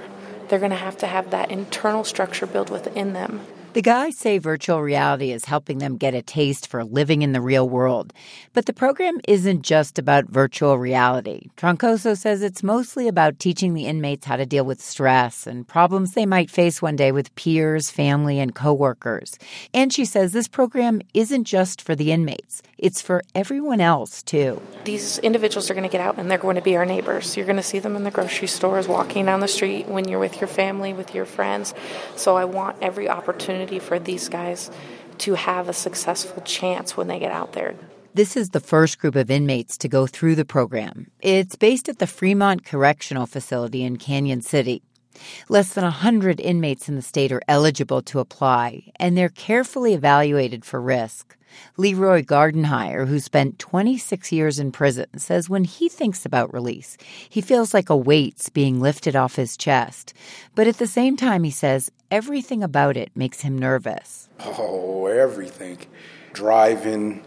They're 0.49 0.59
going 0.59 0.71
to 0.71 0.77
have 0.77 0.97
to 0.99 1.07
have 1.07 1.31
that 1.31 1.51
internal 1.51 2.05
structure 2.05 2.47
built 2.47 2.71
within 2.71 3.13
them. 3.13 3.43
The 3.79 3.83
guys 3.83 4.19
say 4.19 4.39
virtual 4.39 4.83
reality 4.83 5.31
is 5.31 5.45
helping 5.45 5.79
them 5.79 5.99
get 5.99 6.13
a 6.13 6.21
taste 6.21 6.67
for 6.67 6.83
living 6.83 7.23
in 7.23 7.31
the 7.31 7.41
real 7.41 7.69
world. 7.69 8.13
But 8.53 8.67
the 8.67 8.73
program 8.73 9.21
isn't 9.29 9.63
just 9.63 10.01
about 10.01 10.25
virtual 10.25 10.79
reality. 10.79 11.51
Troncoso 11.57 12.19
says 12.19 12.43
it's 12.43 12.65
mostly 12.65 13.07
about 13.07 13.39
teaching 13.39 13.75
the 13.75 13.87
inmates 13.87 14.27
how 14.27 14.35
to 14.35 14.45
deal 14.45 14.65
with 14.65 14.83
stress 14.83 15.47
and 15.47 15.65
problems 15.65 16.15
they 16.15 16.27
might 16.27 16.51
face 16.51 16.83
one 16.83 16.97
day 16.97 17.13
with 17.13 17.33
peers, 17.37 17.89
family, 17.89 18.41
and 18.41 18.53
coworkers. 18.53 19.39
And 19.73 19.93
she 19.93 20.05
says 20.05 20.33
this 20.33 20.49
program 20.49 21.01
isn't 21.15 21.45
just 21.45 21.81
for 21.81 21.95
the 21.95 22.11
inmates, 22.11 22.65
it's 22.79 23.01
for 23.01 23.23
everyone 23.37 23.81
else, 23.81 24.25
too. 24.25 24.61
These 24.87 25.19
individuals 25.19 25.71
are 25.71 25.75
going 25.75 25.89
to 25.89 25.93
get 25.93 26.01
out 26.01 26.19
and 26.19 26.29
they're 26.29 26.37
going 26.37 26.57
to 26.57 26.63
be 26.63 26.77
our 26.77 26.85
neighbors. 26.85 27.37
You're 27.37 27.47
going 27.47 27.57
to 27.57 27.63
see 27.63 27.79
them 27.79 27.95
in 27.95 28.03
the 28.03 28.11
grocery 28.11 28.49
stores, 28.49 28.89
walking 28.89 29.27
down 29.27 29.39
the 29.39 29.47
street, 29.47 29.87
when 29.87 30.09
you're 30.09 30.19
with 30.19 30.41
your 30.41 30.49
family, 30.49 30.93
with 30.93 31.15
your 31.15 31.27
friends. 31.27 31.75
So 32.17 32.37
I 32.37 32.45
want 32.45 32.77
every 32.83 33.09
opportunity 33.09 33.68
opportunity 33.69 33.79
for 33.79 33.99
these 33.99 34.29
guys 34.29 34.71
to 35.19 35.35
have 35.35 35.69
a 35.69 35.73
successful 35.73 36.43
chance 36.43 36.97
when 36.97 37.09
they 37.09 37.19
get 37.19 37.33
out 37.33 37.53
there. 37.53 37.75
This 38.15 38.37
is 38.37 38.51
the 38.51 38.61
first 38.61 38.99
group 38.99 39.17
of 39.17 39.31
inmates 39.31 39.77
to 39.79 39.89
go 39.89 40.07
through 40.07 40.37
the 40.37 40.45
program. 40.45 41.11
It's 41.21 41.57
based 41.57 41.89
at 41.89 41.99
the 41.99 42.07
Fremont 42.07 42.65
Correctional 42.65 43.27
Facility 43.27 43.85
in 43.85 43.97
Cañon 43.97 44.43
City. 44.43 44.83
Less 45.49 45.75
than 45.75 45.85
100 45.85 46.41
inmates 46.41 46.89
in 46.89 46.95
the 46.97 47.03
state 47.03 47.33
are 47.33 47.43
eligible 47.49 48.03
to 48.03 48.21
apply, 48.21 48.93
and 48.97 49.17
they're 49.17 49.29
carefully 49.29 49.93
evaluated 49.95 50.65
for 50.65 50.81
risk. 50.81 51.37
Leroy 51.77 52.23
Gardenhire, 52.23 53.07
who 53.07 53.21
spent 53.21 53.59
26 53.59 54.33
years 54.33 54.59
in 54.59 54.73
prison, 54.73 55.07
says 55.17 55.49
when 55.49 55.65
he 55.65 55.89
thinks 55.89 56.27
about 56.27 56.53
release, 56.53 56.97
he 57.29 57.41
feels 57.41 57.73
like 57.73 57.89
a 57.89 57.97
weight's 57.97 58.49
being 58.49 58.81
lifted 58.81 59.15
off 59.15 59.37
his 59.37 59.57
chest. 59.57 60.13
But 60.55 60.67
at 60.67 60.79
the 60.79 60.87
same 60.87 61.17
time, 61.17 61.45
he 61.45 61.51
says 61.51 61.91
everything 62.11 62.63
about 62.63 62.97
it 62.97 63.11
makes 63.15 63.43
him 63.43 63.57
nervous. 63.57 64.29
Oh, 64.41 65.07
everything. 65.07 65.79
Driving, 66.33 67.25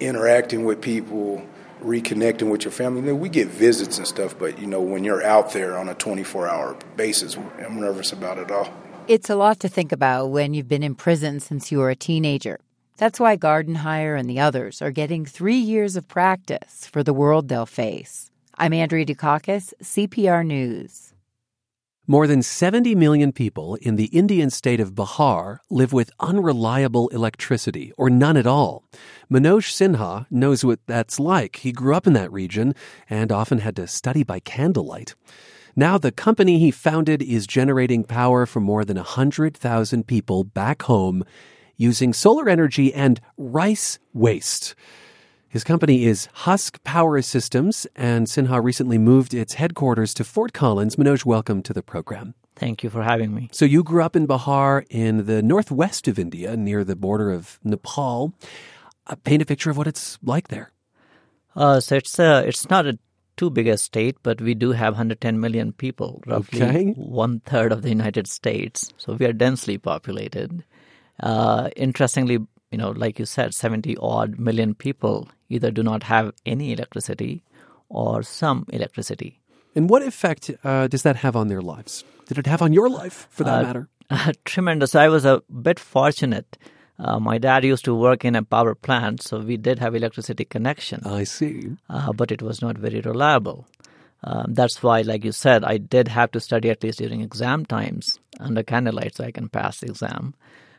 interacting 0.00 0.64
with 0.64 0.80
people, 0.80 1.46
reconnecting 1.80 2.50
with 2.50 2.64
your 2.64 2.72
family. 2.72 3.12
we 3.12 3.28
get 3.28 3.48
visits 3.48 3.98
and 3.98 4.06
stuff, 4.06 4.36
but 4.38 4.58
you 4.58 4.66
know, 4.66 4.80
when 4.80 5.04
you're 5.04 5.22
out 5.22 5.52
there 5.52 5.76
on 5.78 5.88
a 5.88 5.94
24 5.94 6.48
hour 6.48 6.76
basis, 6.96 7.36
I'm 7.36 7.80
nervous 7.80 8.12
about 8.12 8.38
it 8.38 8.50
all. 8.50 8.72
It's 9.06 9.28
a 9.28 9.36
lot 9.36 9.60
to 9.60 9.68
think 9.68 9.92
about 9.92 10.30
when 10.30 10.54
you've 10.54 10.68
been 10.68 10.82
in 10.82 10.94
prison 10.94 11.38
since 11.38 11.70
you 11.70 11.78
were 11.78 11.90
a 11.90 11.96
teenager. 11.96 12.58
That's 12.96 13.18
why 13.18 13.36
Gardenhire 13.36 14.16
and 14.16 14.30
the 14.30 14.38
others 14.38 14.80
are 14.80 14.92
getting 14.92 15.26
three 15.26 15.56
years 15.56 15.96
of 15.96 16.06
practice 16.06 16.86
for 16.86 17.02
the 17.02 17.12
world 17.12 17.48
they'll 17.48 17.66
face. 17.66 18.30
I'm 18.56 18.72
Andrea 18.72 19.04
Dukakis, 19.04 19.72
CPR 19.82 20.46
News. 20.46 21.12
More 22.06 22.28
than 22.28 22.40
70 22.40 22.94
million 22.94 23.32
people 23.32 23.74
in 23.76 23.96
the 23.96 24.04
Indian 24.06 24.48
state 24.48 24.78
of 24.78 24.94
Bihar 24.94 25.58
live 25.70 25.92
with 25.92 26.12
unreliable 26.20 27.08
electricity, 27.08 27.90
or 27.96 28.10
none 28.10 28.36
at 28.36 28.46
all. 28.46 28.84
Manoj 29.28 29.72
Sinha 29.72 30.26
knows 30.30 30.64
what 30.64 30.78
that's 30.86 31.18
like. 31.18 31.56
He 31.56 31.72
grew 31.72 31.96
up 31.96 32.06
in 32.06 32.12
that 32.12 32.30
region 32.30 32.76
and 33.10 33.32
often 33.32 33.58
had 33.58 33.74
to 33.74 33.88
study 33.88 34.22
by 34.22 34.38
candlelight. 34.38 35.16
Now, 35.74 35.98
the 35.98 36.12
company 36.12 36.60
he 36.60 36.70
founded 36.70 37.22
is 37.22 37.48
generating 37.48 38.04
power 38.04 38.46
for 38.46 38.60
more 38.60 38.84
than 38.84 38.98
100,000 38.98 40.06
people 40.06 40.44
back 40.44 40.82
home 40.82 41.24
using 41.76 42.12
solar 42.12 42.48
energy 42.48 42.92
and 42.94 43.20
rice 43.36 43.98
waste. 44.12 44.74
His 45.54 45.62
company 45.62 46.04
is 46.04 46.26
Husk 46.32 46.82
Power 46.82 47.22
Systems, 47.22 47.86
and 47.94 48.26
Sinha 48.26 48.60
recently 48.60 48.98
moved 48.98 49.32
its 49.32 49.54
headquarters 49.54 50.12
to 50.14 50.24
Fort 50.24 50.52
Collins. 50.52 50.96
Manoj, 50.96 51.24
welcome 51.24 51.62
to 51.62 51.72
the 51.72 51.80
program. 51.80 52.34
Thank 52.56 52.82
you 52.82 52.90
for 52.90 53.04
having 53.04 53.32
me. 53.32 53.50
So, 53.52 53.64
you 53.64 53.84
grew 53.84 54.02
up 54.02 54.16
in 54.16 54.26
Bihar 54.26 54.84
in 54.90 55.26
the 55.26 55.42
northwest 55.42 56.08
of 56.08 56.18
India, 56.18 56.56
near 56.56 56.82
the 56.82 56.96
border 56.96 57.30
of 57.30 57.60
Nepal. 57.62 58.34
Uh, 59.06 59.14
paint 59.22 59.42
a 59.42 59.46
picture 59.46 59.70
of 59.70 59.76
what 59.76 59.86
it's 59.86 60.18
like 60.24 60.48
there. 60.48 60.72
Uh, 61.54 61.78
so, 61.78 61.96
it's, 61.96 62.18
uh, 62.18 62.42
it's 62.44 62.68
not 62.68 62.86
a 62.86 62.98
too 63.36 63.48
big 63.48 63.68
a 63.68 63.78
state, 63.78 64.16
but 64.24 64.40
we 64.40 64.54
do 64.54 64.72
have 64.72 64.94
110 64.94 65.38
million 65.38 65.72
people, 65.72 66.20
roughly 66.26 66.62
okay. 66.62 66.92
one 66.96 67.40
third 67.40 67.70
of 67.70 67.82
the 67.82 67.88
United 67.88 68.26
States. 68.26 68.92
So, 68.96 69.14
we 69.14 69.26
are 69.26 69.32
densely 69.32 69.78
populated. 69.78 70.64
Uh, 71.20 71.70
interestingly, 71.76 72.38
you 72.70 72.78
know, 72.78 72.90
like 72.90 73.18
you 73.18 73.24
said, 73.24 73.54
70 73.54 73.96
odd 73.98 74.38
million 74.38 74.74
people 74.74 75.28
either 75.48 75.70
do 75.70 75.82
not 75.82 76.02
have 76.04 76.32
any 76.44 76.72
electricity 76.72 77.42
or 77.88 78.22
some 78.22 78.66
electricity. 78.70 79.40
And 79.74 79.88
what 79.90 80.02
effect 80.02 80.50
uh, 80.62 80.88
does 80.88 81.02
that 81.02 81.16
have 81.16 81.36
on 81.36 81.48
their 81.48 81.62
lives? 81.62 82.04
Did 82.26 82.38
it 82.38 82.46
have 82.46 82.62
on 82.62 82.72
your 82.72 82.88
life, 82.88 83.26
for 83.30 83.44
that 83.44 83.60
uh, 83.60 83.66
matter? 83.66 83.88
Uh, 84.10 84.32
tremendous. 84.44 84.94
I 84.94 85.08
was 85.08 85.24
a 85.24 85.42
bit 85.62 85.80
fortunate. 85.80 86.58
Uh, 86.98 87.18
my 87.18 87.38
dad 87.38 87.64
used 87.64 87.86
to 87.86 87.94
work 87.94 88.22
in 88.22 88.36
a 88.36 88.42
power 88.42 88.74
plant, 88.74 89.22
so 89.22 89.38
we 89.38 89.56
did 89.56 89.78
have 89.78 89.94
electricity 89.94 90.44
connection. 90.44 91.00
I 91.06 91.24
see. 91.24 91.70
Uh, 91.88 92.12
but 92.12 92.30
it 92.30 92.42
was 92.42 92.60
not 92.60 92.76
very 92.76 93.00
reliable. 93.00 93.66
Um, 94.22 94.52
that's 94.54 94.82
why, 94.82 95.00
like 95.00 95.24
you 95.24 95.32
said, 95.32 95.64
I 95.64 95.78
did 95.78 96.08
have 96.08 96.30
to 96.32 96.40
study 96.40 96.68
at 96.68 96.82
least 96.82 96.98
during 96.98 97.22
exam 97.22 97.64
times 97.64 98.18
under 98.38 98.62
candlelight 98.62 99.16
so 99.16 99.24
I 99.24 99.32
can 99.32 99.48
pass 99.48 99.80
the 99.80 99.86
exam. 99.86 100.34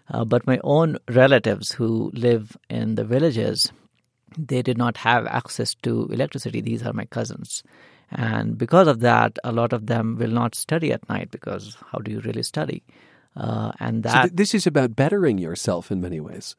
Uh, 0.09 0.23
but 0.23 0.45
my 0.45 0.59
own 0.63 0.97
relatives 1.09 1.71
who 1.71 2.11
live 2.13 2.55
in 2.69 2.95
the 2.95 3.03
villages, 3.03 3.71
they 4.37 4.61
did 4.61 4.77
not 4.77 4.97
have 4.97 5.25
access 5.27 5.73
to 5.75 6.07
electricity. 6.11 6.61
These 6.61 6.83
are 6.83 6.93
my 6.93 7.05
cousins. 7.05 7.63
And 8.11 8.57
because 8.57 8.87
of 8.87 8.99
that, 8.99 9.39
a 9.43 9.51
lot 9.51 9.73
of 9.73 9.87
them 9.87 10.17
will 10.17 10.29
not 10.29 10.53
study 10.53 10.91
at 10.91 11.07
night 11.09 11.31
because 11.31 11.75
how 11.91 11.99
do 11.99 12.11
you 12.11 12.19
really 12.19 12.43
study? 12.43 12.83
Uh, 13.35 13.71
and 13.79 14.03
that. 14.03 14.13
So 14.13 14.21
th- 14.21 14.33
this 14.35 14.53
is 14.53 14.67
about 14.67 14.95
bettering 14.95 15.37
yourself 15.37 15.91
in 15.91 16.01
many 16.01 16.19
ways. 16.19 16.55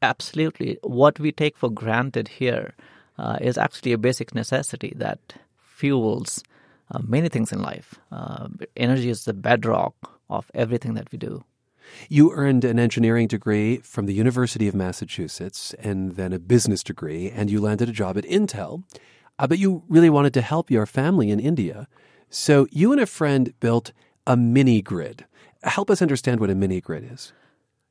Absolutely. 0.00 0.78
What 0.82 1.18
we 1.18 1.32
take 1.32 1.56
for 1.56 1.70
granted 1.70 2.28
here 2.28 2.74
uh, 3.18 3.38
is 3.40 3.58
actually 3.58 3.92
a 3.92 3.98
basic 3.98 4.34
necessity 4.34 4.92
that 4.96 5.34
fuels 5.58 6.42
uh, 6.90 7.00
many 7.02 7.28
things 7.28 7.52
in 7.52 7.60
life. 7.60 7.98
Uh, 8.12 8.48
energy 8.76 9.10
is 9.10 9.24
the 9.24 9.34
bedrock 9.34 9.94
of 10.30 10.50
everything 10.54 10.94
that 10.94 11.10
we 11.10 11.18
do. 11.18 11.44
You 12.08 12.32
earned 12.32 12.64
an 12.64 12.78
engineering 12.78 13.28
degree 13.28 13.78
from 13.78 14.06
the 14.06 14.14
University 14.14 14.68
of 14.68 14.74
Massachusetts 14.74 15.74
and 15.78 16.12
then 16.12 16.32
a 16.32 16.38
business 16.38 16.82
degree, 16.82 17.30
and 17.30 17.50
you 17.50 17.60
landed 17.60 17.88
a 17.88 17.92
job 17.92 18.16
at 18.16 18.24
Intel. 18.24 18.84
Uh, 19.38 19.46
but 19.46 19.58
you 19.58 19.82
really 19.88 20.10
wanted 20.10 20.32
to 20.34 20.40
help 20.40 20.70
your 20.70 20.86
family 20.86 21.30
in 21.30 21.38
India. 21.38 21.88
So 22.30 22.66
you 22.70 22.92
and 22.92 23.00
a 23.00 23.06
friend 23.06 23.52
built 23.60 23.92
a 24.26 24.36
mini 24.36 24.82
grid. 24.82 25.24
Help 25.62 25.90
us 25.90 26.02
understand 26.02 26.40
what 26.40 26.50
a 26.50 26.54
mini 26.54 26.80
grid 26.80 27.08
is. 27.12 27.32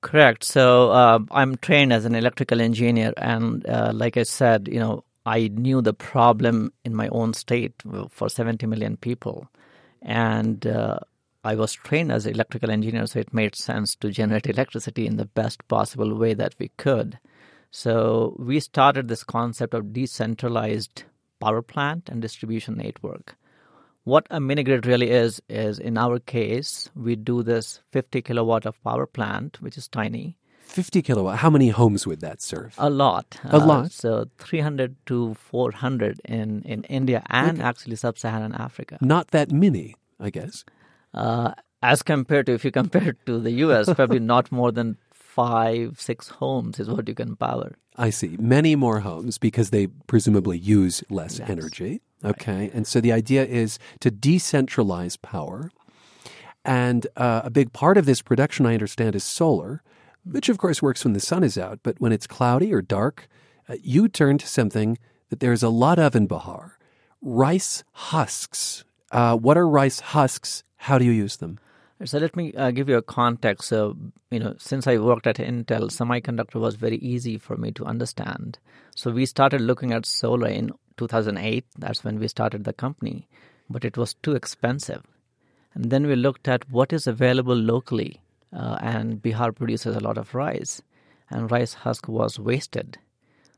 Correct. 0.01 0.43
So 0.43 0.91
uh, 0.91 1.19
I'm 1.31 1.57
trained 1.57 1.91
as 1.91 2.05
an 2.05 2.15
electrical 2.15 2.61
engineer, 2.61 3.13
and 3.17 3.67
uh, 3.67 3.91
like 3.93 4.17
I 4.17 4.23
said, 4.23 4.67
you 4.71 4.79
know, 4.79 5.03
I 5.25 5.47
knew 5.47 5.81
the 5.81 5.93
problem 5.93 6.71
in 6.83 6.93
my 6.93 7.07
own 7.07 7.33
state 7.33 7.73
for 8.09 8.29
70 8.29 8.67
million 8.67 8.97
people, 8.97 9.47
and 10.03 10.65
uh, 10.67 10.99
I 11.45 11.53
was 11.53 11.73
trained 11.73 12.11
as 12.11 12.25
an 12.25 12.33
electrical 12.33 12.71
engineer, 12.71 13.05
so 13.05 13.19
it 13.19 13.31
made 13.31 13.55
sense 13.55 13.95
to 13.97 14.09
generate 14.09 14.47
electricity 14.47 15.05
in 15.05 15.17
the 15.17 15.25
best 15.25 15.65
possible 15.67 16.15
way 16.15 16.33
that 16.33 16.55
we 16.57 16.69
could. 16.77 17.19
So 17.69 18.35
we 18.39 18.59
started 18.59 19.07
this 19.07 19.23
concept 19.23 19.75
of 19.75 19.93
decentralized 19.93 21.03
power 21.39 21.61
plant 21.61 22.09
and 22.09 22.19
distribution 22.19 22.77
network. 22.77 23.35
What 24.05 24.25
a 24.31 24.39
mini 24.39 24.63
grid 24.63 24.87
really 24.87 25.11
is, 25.11 25.39
is 25.47 25.77
in 25.77 25.99
our 25.99 26.17
case, 26.17 26.89
we 26.95 27.15
do 27.15 27.43
this 27.43 27.79
50 27.91 28.23
kilowatt 28.23 28.65
of 28.65 28.83
power 28.83 29.05
plant, 29.05 29.61
which 29.61 29.77
is 29.77 29.87
tiny. 29.87 30.37
50 30.61 31.03
kilowatt. 31.03 31.37
How 31.37 31.51
many 31.51 31.69
homes 31.69 32.07
would 32.07 32.21
that 32.21 32.41
serve? 32.41 32.73
A 32.79 32.89
lot. 32.89 33.39
A 33.43 33.57
uh, 33.57 33.65
lot. 33.65 33.91
So 33.91 34.25
300 34.39 34.95
to 35.05 35.35
400 35.35 36.21
in, 36.25 36.63
in 36.63 36.83
India 36.85 37.21
and 37.29 37.59
okay. 37.59 37.67
actually 37.67 37.97
sub 37.97 38.17
Saharan 38.17 38.53
Africa. 38.55 38.97
Not 38.99 39.27
that 39.27 39.51
many, 39.51 39.95
I 40.19 40.31
guess. 40.31 40.65
Uh, 41.15 41.53
as 41.81 42.03
compared 42.03 42.45
to 42.45 42.53
if 42.53 42.63
you 42.63 42.71
compare 42.71 43.09
it 43.09 43.25
to 43.25 43.39
the 43.39 43.51
US, 43.51 43.91
probably 43.93 44.19
not 44.19 44.51
more 44.51 44.71
than 44.71 44.97
five, 45.13 45.99
six 45.99 46.29
homes 46.29 46.79
is 46.79 46.89
what 46.89 47.07
you 47.07 47.15
can 47.15 47.35
power. 47.35 47.75
I 47.97 48.09
see. 48.09 48.37
Many 48.39 48.75
more 48.75 48.99
homes 48.99 49.37
because 49.37 49.69
they 49.69 49.87
presumably 50.07 50.57
use 50.57 51.03
less 51.09 51.39
yes. 51.39 51.49
energy. 51.49 52.01
Okay. 52.23 52.61
Right. 52.61 52.73
And 52.73 52.85
so 52.87 53.01
the 53.01 53.11
idea 53.11 53.45
is 53.45 53.79
to 54.01 54.11
decentralize 54.11 55.21
power. 55.21 55.71
And 56.63 57.05
uh, 57.15 57.41
a 57.43 57.49
big 57.49 57.73
part 57.73 57.97
of 57.97 58.05
this 58.05 58.21
production, 58.21 58.65
I 58.65 58.73
understand, 58.73 59.15
is 59.15 59.23
solar, 59.23 59.81
which 60.23 60.49
of 60.49 60.57
course 60.57 60.81
works 60.81 61.03
when 61.03 61.13
the 61.13 61.19
sun 61.19 61.43
is 61.43 61.57
out. 61.57 61.79
But 61.83 61.99
when 61.99 62.11
it's 62.11 62.27
cloudy 62.27 62.73
or 62.73 62.81
dark, 62.81 63.27
uh, 63.69 63.75
you 63.81 64.07
turn 64.07 64.37
to 64.39 64.47
something 64.47 64.97
that 65.29 65.39
there's 65.39 65.63
a 65.63 65.69
lot 65.69 65.99
of 65.99 66.15
in 66.15 66.27
Bihar 66.27 66.71
rice 67.21 67.83
husks. 67.91 68.83
Uh, 69.11 69.35
what 69.35 69.57
are 69.57 69.67
rice 69.67 69.99
husks 69.99 70.63
how 70.85 70.97
do 70.97 71.05
you 71.05 71.11
use 71.11 71.37
them? 71.37 71.59
So 72.03 72.19
let 72.19 72.35
me 72.35 72.53
uh, 72.53 72.71
give 72.71 72.89
you 72.89 72.97
a 72.97 73.01
context. 73.01 73.69
So, 73.69 73.95
you 74.29 74.39
know, 74.39 74.53
since 74.57 74.85
I 74.85 74.97
worked 74.97 75.27
at 75.27 75.37
Intel, 75.37 75.89
semiconductor 75.89 76.59
was 76.59 76.75
very 76.75 76.97
easy 76.97 77.37
for 77.37 77.55
me 77.57 77.71
to 77.71 77.85
understand. 77.85 78.59
So 78.95 79.11
we 79.11 79.25
started 79.25 79.61
looking 79.61 79.93
at 79.93 80.05
solar 80.05 80.49
in 80.49 80.71
2008. 80.97 81.65
That's 81.77 82.03
when 82.03 82.19
we 82.19 82.27
started 82.27 82.65
the 82.65 82.73
company. 82.73 83.27
but 83.69 83.85
it 83.85 83.97
was 83.97 84.13
too 84.15 84.35
expensive. 84.35 85.01
And 85.73 85.89
then 85.89 86.07
we 86.07 86.15
looked 86.15 86.47
at 86.47 86.69
what 86.69 86.93
is 86.93 87.07
available 87.07 87.55
locally, 87.55 88.21
uh, 88.53 88.77
and 88.81 89.21
Bihar 89.21 89.55
produces 89.55 89.95
a 89.95 89.99
lot 89.99 90.17
of 90.17 90.33
rice, 90.35 90.81
and 91.29 91.51
rice 91.51 91.73
husk 91.73 92.07
was 92.07 92.39
wasted. 92.39 92.97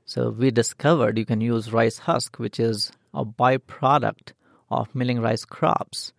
So 0.05 0.29
we 0.29 0.51
discovered 0.51 1.17
you 1.17 1.25
can 1.25 1.41
use 1.41 1.73
rice 1.73 1.99
husk, 1.99 2.39
which 2.39 2.59
is 2.59 2.91
a 3.13 3.25
byproduct 3.25 4.31
of 4.69 4.95
milling 4.95 5.19
rice 5.19 5.45
crops, 5.45 6.13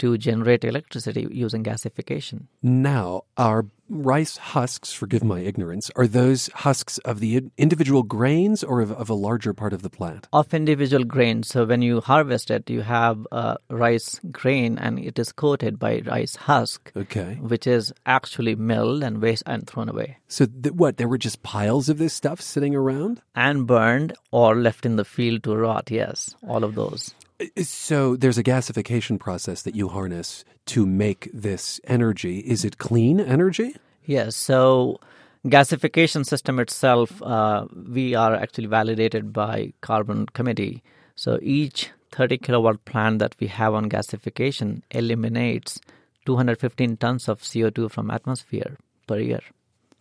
to 0.00 0.18
generate 0.18 0.64
electricity 0.64 1.28
using 1.30 1.62
gasification. 1.62 2.46
Now, 2.62 3.22
are 3.36 3.66
rice 3.90 4.36
husks, 4.36 4.92
forgive 4.92 5.24
my 5.24 5.40
ignorance, 5.40 5.90
are 5.96 6.06
those 6.06 6.48
husks 6.54 6.98
of 6.98 7.20
the 7.20 7.50
individual 7.58 8.02
grains 8.02 8.62
or 8.62 8.80
of, 8.80 8.92
of, 8.92 9.10
a 9.10 9.14
larger 9.14 9.52
part 9.52 9.72
of 9.72 9.82
the 9.82 9.90
plant? 9.90 10.28
Of 10.32 10.54
individual 10.54 11.04
grains. 11.04 11.48
So 11.48 11.64
when 11.64 11.82
you 11.82 12.00
harvest 12.00 12.50
it, 12.50 12.70
you 12.70 12.82
have 12.82 13.26
a 13.32 13.56
rice 13.68 14.20
grain 14.30 14.78
and 14.78 14.98
it 14.98 15.18
is 15.18 15.32
coated 15.32 15.78
by 15.78 16.02
rice 16.06 16.36
husk. 16.36 16.92
Okay. 16.96 17.38
Which 17.40 17.66
is 17.66 17.92
actually 18.06 18.54
milled 18.54 19.02
and 19.02 19.20
waste 19.20 19.42
and 19.46 19.66
thrown 19.66 19.88
away. 19.88 20.18
So 20.28 20.46
th- 20.46 20.74
what, 20.74 20.96
there 20.96 21.08
were 21.08 21.18
just 21.18 21.42
piles 21.42 21.88
of 21.88 21.98
this 21.98 22.14
stuff 22.14 22.40
sitting 22.40 22.74
around? 22.74 23.20
And 23.34 23.66
burned 23.66 24.14
or 24.30 24.54
left 24.54 24.86
in 24.86 24.96
the 24.96 25.04
field 25.04 25.42
to 25.44 25.56
rot, 25.56 25.90
yes. 25.90 26.34
All 26.46 26.64
of 26.64 26.74
those. 26.74 27.14
So 27.62 28.16
there's 28.16 28.38
a 28.38 28.42
gasification 28.42 29.18
process 29.18 29.62
that 29.62 29.74
you 29.74 29.88
harness 29.88 30.44
to 30.66 30.86
make 30.86 31.30
this 31.32 31.80
energy. 31.84 32.40
Is 32.40 32.64
it 32.64 32.78
clean 32.78 33.20
energy? 33.20 33.76
Yes. 34.04 34.36
So 34.36 35.00
gasification 35.46 36.26
system 36.26 36.58
itself, 36.58 37.22
uh, 37.22 37.66
we 37.88 38.14
are 38.14 38.34
actually 38.34 38.66
validated 38.66 39.32
by 39.32 39.72
Carbon 39.80 40.26
Committee. 40.26 40.82
So 41.16 41.38
each 41.42 41.90
30 42.12 42.38
kilowatt 42.38 42.84
plant 42.84 43.20
that 43.20 43.36
we 43.40 43.46
have 43.46 43.74
on 43.74 43.88
gasification 43.88 44.82
eliminates 44.90 45.80
215 46.26 46.96
tons 46.98 47.28
of 47.28 47.40
CO2 47.40 47.90
from 47.90 48.10
atmosphere 48.10 48.76
per 49.06 49.18
year. 49.18 49.40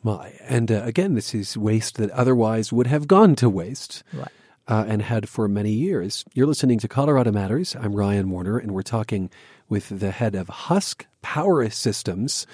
My, 0.02 0.34
and 0.47 0.71
uh, 0.71 0.82
again, 0.84 1.15
this 1.15 1.36
is 1.36 1.58
waste 1.58 1.97
that 1.97 2.10
otherwise 2.12 2.71
would 2.71 2.88
have 2.88 3.08
gone 3.08 3.36
to 3.36 3.49
waste. 3.49 4.04
Right 4.13 4.32
uh, 4.70 4.86
and 4.88 5.02
had 5.02 5.28
for 5.28 5.48
many 5.48 5.72
years. 5.72 6.24
You're 6.34 6.48
listening 6.48 6.78
to 6.80 6.88
Colorado 6.88 7.32
Matters. 7.32 7.76
I'm 7.76 7.96
Ryan 7.96 8.30
Warner, 8.30 8.60
and 8.60 8.72
we're 8.72 8.84
talking 8.84 9.32
with 9.68 10.00
the 10.00 10.12
head 10.12 10.36
of 10.36 10.48
Husk 10.48 11.08
Power 11.24 11.68
Systems, 11.72 12.46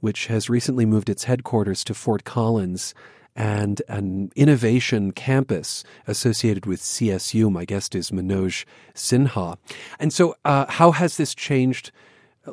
which 0.00 0.26
has 0.26 0.50
recently 0.50 0.84
moved 0.84 1.08
its 1.08 1.24
headquarters 1.24 1.82
to 1.84 1.94
Fort 1.94 2.24
Collins 2.24 2.94
and 3.34 3.80
an 3.88 4.30
innovation 4.36 5.12
campus 5.12 5.82
associated 6.06 6.66
with 6.66 6.82
CSU. 6.82 7.50
My 7.50 7.64
guest 7.64 7.94
is 7.94 8.10
Manoj 8.10 8.66
Sinha. 8.94 9.56
And 9.98 10.12
so, 10.12 10.36
uh, 10.44 10.66
how 10.68 10.90
has 10.90 11.16
this 11.16 11.34
changed 11.34 11.90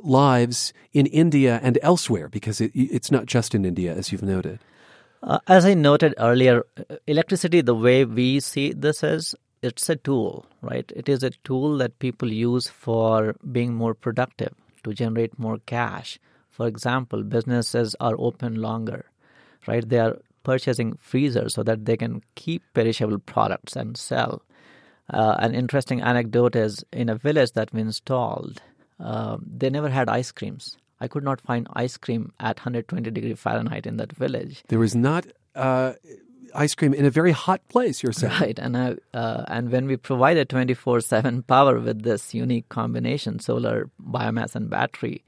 lives 0.01 0.71
in 0.93 1.05
India 1.07 1.59
and 1.61 1.77
elsewhere? 1.81 2.29
Because 2.29 2.61
it, 2.61 2.71
it's 2.73 3.11
not 3.11 3.25
just 3.25 3.53
in 3.53 3.65
India, 3.65 3.93
as 3.93 4.13
you've 4.13 4.23
noted. 4.23 4.59
Uh, 5.21 5.39
as 5.47 5.65
I 5.65 5.73
noted 5.73 6.13
earlier, 6.17 6.63
electricity, 7.05 7.61
the 7.61 7.75
way 7.75 8.05
we 8.05 8.39
see 8.39 8.71
this 8.71 9.03
is, 9.03 9.35
it's 9.61 9.89
a 9.89 9.97
tool, 9.97 10.45
right? 10.61 10.89
It 10.95 11.09
is 11.09 11.23
a 11.23 11.31
tool 11.43 11.77
that 11.79 11.99
people 11.99 12.31
use 12.31 12.69
for 12.69 13.35
being 13.51 13.73
more 13.73 13.93
productive, 13.93 14.53
to 14.83 14.93
generate 14.93 15.37
more 15.37 15.57
cash. 15.65 16.19
For 16.49 16.67
example, 16.67 17.23
businesses 17.23 17.95
are 17.99 18.15
open 18.17 18.55
longer, 18.55 19.05
right? 19.67 19.87
They 19.87 19.99
are 19.99 20.17
purchasing 20.43 20.95
freezers 20.95 21.53
so 21.53 21.63
that 21.63 21.83
they 21.83 21.97
can 21.97 22.21
keep 22.35 22.63
perishable 22.73 23.19
products 23.19 23.75
and 23.75 23.97
sell. 23.97 24.41
Uh, 25.09 25.35
an 25.39 25.53
interesting 25.53 26.01
anecdote 26.01 26.55
is 26.55 26.85
in 26.93 27.09
a 27.09 27.15
village 27.15 27.51
that 27.53 27.73
we 27.73 27.81
installed, 27.81 28.61
uh, 29.01 29.37
they 29.41 29.69
never 29.69 29.89
had 29.89 30.07
ice 30.07 30.31
creams 30.31 30.77
I 31.01 31.07
could 31.07 31.23
not 31.23 31.39
find 31.41 31.67
ice 31.73 31.97
cream 31.97 32.33
at 32.39 32.57
120 32.57 33.09
degree 33.11 33.33
Fahrenheit 33.33 33.85
in 33.85 33.97
that 33.97 34.11
village. 34.11 34.63
There 34.67 34.79
was 34.79 34.95
not 34.95 35.25
uh, 35.55 35.93
ice 36.53 36.75
cream 36.75 36.93
in 36.93 37.05
a 37.05 37.09
very 37.09 37.31
hot 37.31 37.61
place. 37.69 38.03
You're 38.03 38.11
saying, 38.11 38.33
right? 38.39 38.59
And 38.59 38.77
I, 38.77 38.95
uh, 39.13 39.45
and 39.47 39.71
when 39.71 39.87
we 39.87 39.97
provided 39.97 40.49
24/7 40.49 41.47
power 41.47 41.79
with 41.79 42.03
this 42.03 42.33
unique 42.33 42.69
combination, 42.69 43.39
solar, 43.39 43.89
biomass, 44.01 44.55
and 44.55 44.69
battery, 44.69 45.23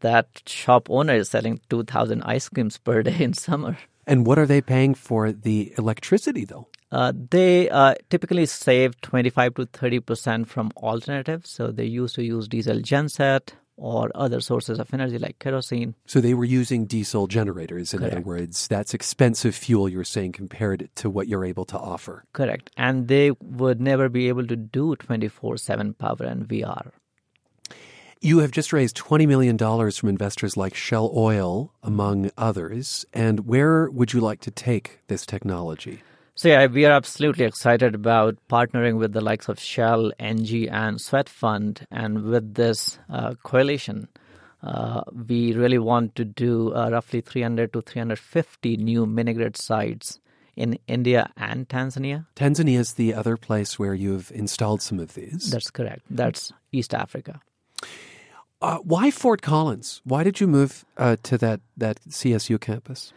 that 0.00 0.42
shop 0.46 0.88
owner 0.90 1.14
is 1.14 1.28
selling 1.28 1.60
2,000 1.70 2.22
ice 2.22 2.48
creams 2.48 2.78
per 2.78 3.02
day 3.02 3.18
in 3.20 3.32
summer. 3.34 3.78
And 4.06 4.26
what 4.26 4.38
are 4.38 4.46
they 4.46 4.60
paying 4.62 4.94
for 4.94 5.32
the 5.32 5.74
electricity, 5.76 6.44
though? 6.44 6.68
Uh, 6.90 7.12
they 7.30 7.68
uh, 7.68 7.94
typically 8.08 8.46
save 8.46 8.98
25 9.02 9.54
to 9.54 9.66
30 9.66 10.00
percent 10.00 10.48
from 10.48 10.70
alternatives. 10.76 11.50
So 11.50 11.70
they 11.70 11.84
used 11.84 12.14
to 12.14 12.22
use 12.22 12.48
diesel 12.48 12.78
genset 12.78 13.50
or 13.78 14.10
other 14.14 14.40
sources 14.40 14.78
of 14.78 14.92
energy 14.92 15.18
like 15.18 15.38
kerosene. 15.38 15.94
So 16.06 16.20
they 16.20 16.34
were 16.34 16.44
using 16.44 16.84
diesel 16.84 17.26
generators, 17.26 17.94
in 17.94 18.00
Correct. 18.00 18.16
other 18.16 18.22
words. 18.22 18.66
That's 18.68 18.92
expensive 18.92 19.54
fuel, 19.54 19.88
you're 19.88 20.04
saying, 20.04 20.32
compared 20.32 20.90
to 20.96 21.08
what 21.08 21.28
you're 21.28 21.44
able 21.44 21.64
to 21.66 21.78
offer. 21.78 22.24
Correct. 22.32 22.70
And 22.76 23.08
they 23.08 23.30
would 23.40 23.80
never 23.80 24.08
be 24.08 24.28
able 24.28 24.46
to 24.46 24.56
do 24.56 24.96
24 24.96 25.56
7 25.56 25.94
power 25.94 26.16
and 26.20 26.46
VR. 26.46 26.90
You 28.20 28.40
have 28.40 28.50
just 28.50 28.72
raised 28.72 28.96
$20 28.96 29.28
million 29.28 29.56
from 29.56 30.08
investors 30.08 30.56
like 30.56 30.74
Shell 30.74 31.12
Oil, 31.14 31.72
among 31.84 32.32
others. 32.36 33.06
And 33.14 33.46
where 33.46 33.88
would 33.90 34.12
you 34.12 34.20
like 34.20 34.40
to 34.40 34.50
take 34.50 34.98
this 35.06 35.24
technology? 35.24 36.02
So 36.38 36.48
yeah, 36.48 36.66
we 36.66 36.84
are 36.84 36.92
absolutely 36.92 37.46
excited 37.46 37.96
about 37.96 38.36
partnering 38.48 38.98
with 38.98 39.12
the 39.12 39.20
likes 39.20 39.48
of 39.48 39.58
Shell, 39.58 40.12
ENGIE, 40.20 40.68
and 40.68 40.98
Swedfund, 40.98 41.84
and 41.90 42.22
with 42.22 42.54
this 42.54 43.00
uh, 43.10 43.34
coalition, 43.42 44.06
uh, 44.62 45.02
we 45.26 45.52
really 45.52 45.78
want 45.78 46.14
to 46.14 46.24
do 46.24 46.72
uh, 46.76 46.90
roughly 46.90 47.22
300 47.22 47.72
to 47.72 47.80
350 47.80 48.76
new 48.76 49.04
mini 49.04 49.32
grid 49.32 49.56
sites 49.56 50.20
in 50.54 50.78
India 50.86 51.28
and 51.36 51.68
Tanzania. 51.68 52.26
Tanzania 52.36 52.78
is 52.78 52.92
the 52.92 53.14
other 53.14 53.36
place 53.36 53.76
where 53.76 53.94
you've 53.94 54.30
installed 54.30 54.80
some 54.80 55.00
of 55.00 55.14
these. 55.14 55.50
That's 55.50 55.72
correct. 55.72 56.02
That's 56.08 56.52
East 56.70 56.94
Africa. 56.94 57.40
Uh, 58.62 58.78
why 58.84 59.10
Fort 59.10 59.42
Collins? 59.42 60.02
Why 60.04 60.22
did 60.22 60.38
you 60.38 60.46
move 60.46 60.84
uh, 60.98 61.16
to 61.24 61.36
that, 61.38 61.62
that 61.76 61.98
CSU 62.08 62.60
campus? 62.60 63.12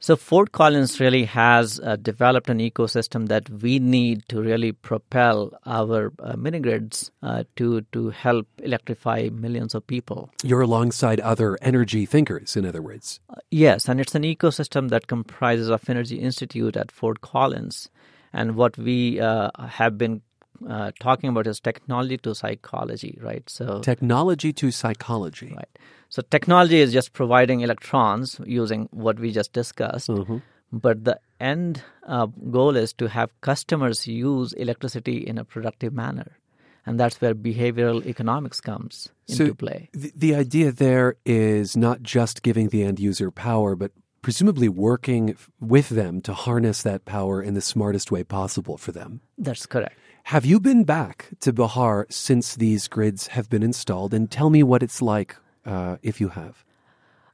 So 0.00 0.14
Fort 0.14 0.52
Collins 0.52 1.00
really 1.00 1.24
has 1.24 1.80
uh, 1.80 1.96
developed 1.96 2.48
an 2.48 2.58
ecosystem 2.60 3.26
that 3.28 3.50
we 3.50 3.80
need 3.80 4.22
to 4.28 4.40
really 4.40 4.70
propel 4.70 5.50
our 5.66 6.12
uh, 6.20 6.36
mini 6.36 6.60
grids 6.60 7.10
uh, 7.20 7.42
to 7.56 7.80
to 7.92 8.10
help 8.10 8.46
electrify 8.62 9.28
millions 9.32 9.74
of 9.74 9.84
people. 9.88 10.30
You're 10.44 10.60
alongside 10.60 11.18
other 11.20 11.58
energy 11.62 12.06
thinkers, 12.06 12.56
in 12.56 12.64
other 12.64 12.80
words. 12.80 13.18
Uh, 13.28 13.40
yes, 13.50 13.88
and 13.88 14.00
it's 14.00 14.14
an 14.14 14.22
ecosystem 14.22 14.88
that 14.90 15.08
comprises 15.08 15.68
of 15.68 15.90
Energy 15.90 16.20
Institute 16.20 16.76
at 16.76 16.92
Fort 16.92 17.20
Collins, 17.20 17.90
and 18.32 18.54
what 18.54 18.78
we 18.78 19.18
uh, 19.18 19.50
have 19.58 19.98
been 19.98 20.22
uh, 20.68 20.92
talking 21.00 21.30
about 21.30 21.46
is 21.46 21.60
technology 21.60 22.16
to 22.18 22.34
psychology, 22.34 23.18
right? 23.20 23.48
So 23.48 23.80
technology 23.80 24.52
to 24.54 24.70
psychology, 24.70 25.52
right? 25.54 25.78
So 26.08 26.22
technology 26.22 26.80
is 26.80 26.92
just 26.92 27.12
providing 27.12 27.60
electrons 27.60 28.40
using 28.46 28.88
what 28.90 29.18
we 29.18 29.30
just 29.32 29.52
discussed. 29.52 30.08
Mm-hmm. 30.08 30.38
But 30.72 31.04
the 31.04 31.20
end 31.40 31.82
uh, 32.06 32.26
goal 32.26 32.76
is 32.76 32.92
to 32.94 33.08
have 33.08 33.30
customers 33.40 34.06
use 34.06 34.52
electricity 34.54 35.18
in 35.18 35.38
a 35.38 35.44
productive 35.44 35.92
manner. 35.92 36.38
And 36.84 36.98
that's 36.98 37.20
where 37.20 37.34
behavioral 37.34 38.04
economics 38.06 38.60
comes 38.60 39.10
so 39.26 39.44
into 39.44 39.54
play. 39.54 39.90
The, 39.92 40.12
the 40.16 40.34
idea 40.34 40.72
there 40.72 41.16
is 41.26 41.76
not 41.76 42.02
just 42.02 42.42
giving 42.42 42.68
the 42.68 42.82
end 42.82 42.98
user 42.98 43.30
power, 43.30 43.76
but 43.76 43.92
presumably 44.22 44.68
working 44.68 45.36
with 45.60 45.90
them 45.90 46.20
to 46.22 46.32
harness 46.32 46.82
that 46.82 47.04
power 47.04 47.42
in 47.42 47.54
the 47.54 47.60
smartest 47.60 48.10
way 48.10 48.24
possible 48.24 48.76
for 48.76 48.92
them. 48.92 49.20
That's 49.36 49.66
correct. 49.66 49.96
Have 50.28 50.44
you 50.44 50.60
been 50.60 50.84
back 50.84 51.30
to 51.40 51.54
Bihar 51.54 52.04
since 52.12 52.54
these 52.54 52.86
grids 52.86 53.28
have 53.28 53.48
been 53.48 53.62
installed? 53.62 54.12
And 54.12 54.30
tell 54.30 54.50
me 54.50 54.62
what 54.62 54.82
it's 54.82 55.00
like 55.00 55.34
uh, 55.64 55.96
if 56.02 56.20
you 56.20 56.28
have? 56.28 56.66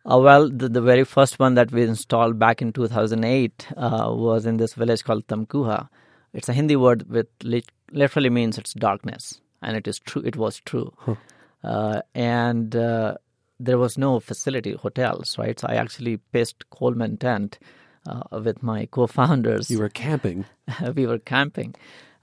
Uh, 0.09 0.21
well, 0.21 0.49
the, 0.49 0.69
the, 0.69 0.81
very 0.81 1.03
first 1.03 1.41
one 1.41 1.55
that 1.55 1.73
we 1.73 1.83
installed 1.83 2.39
back 2.39 2.63
in 2.63 2.73
2008 2.73 3.67
uh, 3.77 4.13
was 4.15 4.47
in 4.47 4.59
this 4.59 4.75
village 4.75 5.03
called 5.03 5.27
Tamkuha. 5.27 5.89
It's 6.35 6.49
a 6.49 6.53
Hindi 6.53 6.77
word 6.77 7.11
which 7.11 7.27
literally 7.91 8.31
means 8.31 8.59
it's 8.59 8.75
darkness, 8.75 9.41
and 9.61 9.77
it 9.77 9.89
is 9.89 9.99
true. 9.99 10.23
It 10.25 10.37
was 10.37 10.61
true, 10.61 10.93
huh. 10.99 11.17
Uh, 11.65 12.03
and 12.15 12.77
uh, 12.77 13.17
there 13.59 13.79
was 13.79 13.99
no 13.99 14.21
facility, 14.21 14.75
hotels, 14.75 15.37
right? 15.37 15.59
So 15.59 15.67
I 15.69 15.75
actually 15.75 16.19
pitched 16.19 16.71
Coleman 16.71 17.17
tent 17.17 17.59
uh, 18.09 18.41
with 18.41 18.63
my 18.63 18.87
co-founders. 18.87 19.69
You 19.69 19.81
were 19.81 19.89
camping. 19.89 20.45
we 20.95 21.07
were 21.07 21.19
camping, 21.19 21.75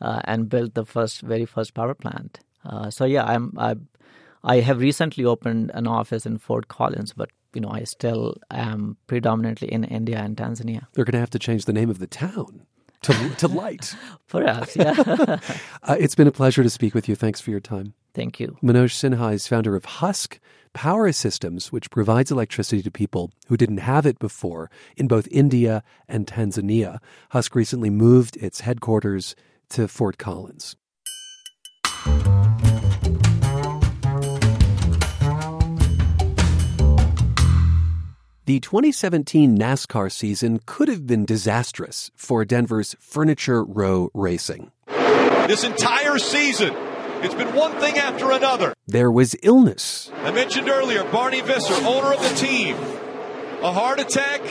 and 0.01 0.49
built 0.49 0.73
the 0.73 0.85
first, 0.85 1.21
very 1.21 1.45
first 1.45 1.73
power 1.73 1.93
plant. 1.93 2.39
so 2.89 3.05
yeah, 3.05 3.23
I'm. 3.25 3.53
I, 3.57 3.75
I 4.43 4.59
have 4.61 4.79
recently 4.79 5.23
opened 5.23 5.69
an 5.75 5.85
office 5.85 6.25
in 6.25 6.39
Fort 6.39 6.67
Collins, 6.67 7.13
but 7.13 7.29
you 7.53 7.61
know 7.61 7.69
I 7.69 7.83
still 7.83 8.37
am 8.49 8.97
predominantly 9.07 9.71
in 9.71 9.83
India 9.83 10.17
and 10.17 10.35
Tanzania. 10.35 10.87
They're 10.93 11.05
going 11.05 11.13
to 11.13 11.19
have 11.19 11.29
to 11.31 11.39
change 11.39 11.65
the 11.65 11.73
name 11.73 11.89
of 11.89 11.99
the 11.99 12.07
town. 12.07 12.65
to, 13.03 13.13
to 13.37 13.47
light. 13.47 13.95
Perhaps, 14.27 14.75
yeah. 14.75 14.93
uh, 15.83 15.95
it's 15.99 16.15
been 16.15 16.27
a 16.27 16.31
pleasure 16.31 16.61
to 16.61 16.69
speak 16.69 16.93
with 16.93 17.09
you. 17.09 17.15
Thanks 17.15 17.41
for 17.41 17.49
your 17.49 17.59
time. 17.59 17.93
Thank 18.13 18.39
you. 18.39 18.57
Manoj 18.61 18.91
Sinha 18.93 19.33
is 19.33 19.47
founder 19.47 19.75
of 19.75 19.85
Husk 19.85 20.39
Power 20.73 21.11
Systems, 21.11 21.71
which 21.71 21.89
provides 21.89 22.29
electricity 22.31 22.81
to 22.83 22.91
people 22.91 23.31
who 23.47 23.57
didn't 23.57 23.79
have 23.79 24.05
it 24.05 24.19
before 24.19 24.69
in 24.95 25.07
both 25.07 25.27
India 25.31 25.83
and 26.07 26.27
Tanzania. 26.27 26.99
Husk 27.31 27.55
recently 27.55 27.89
moved 27.89 28.37
its 28.37 28.61
headquarters 28.61 29.35
to 29.71 29.87
Fort 29.87 30.17
Collins. 30.17 30.75
The 38.45 38.59
2017 38.59 39.57
NASCAR 39.57 40.11
season 40.11 40.59
could 40.65 40.89
have 40.89 41.07
been 41.07 41.23
disastrous 41.25 42.11
for 42.15 42.43
Denver's 42.43 42.95
Furniture 42.99 43.63
Row 43.63 44.09
Racing. 44.13 44.71
This 44.87 45.63
entire 45.63 46.17
season, 46.17 46.73
it's 47.21 47.35
been 47.35 47.53
one 47.55 47.71
thing 47.79 47.97
after 47.97 48.31
another. 48.31 48.73
There 48.87 49.11
was 49.11 49.35
illness. 49.41 50.11
I 50.15 50.31
mentioned 50.31 50.67
earlier 50.69 51.03
Barney 51.05 51.41
Visser, 51.41 51.75
owner 51.85 52.13
of 52.13 52.21
the 52.21 52.35
team, 52.35 52.75
a 53.61 53.71
heart 53.71 53.99
attack, 54.01 54.41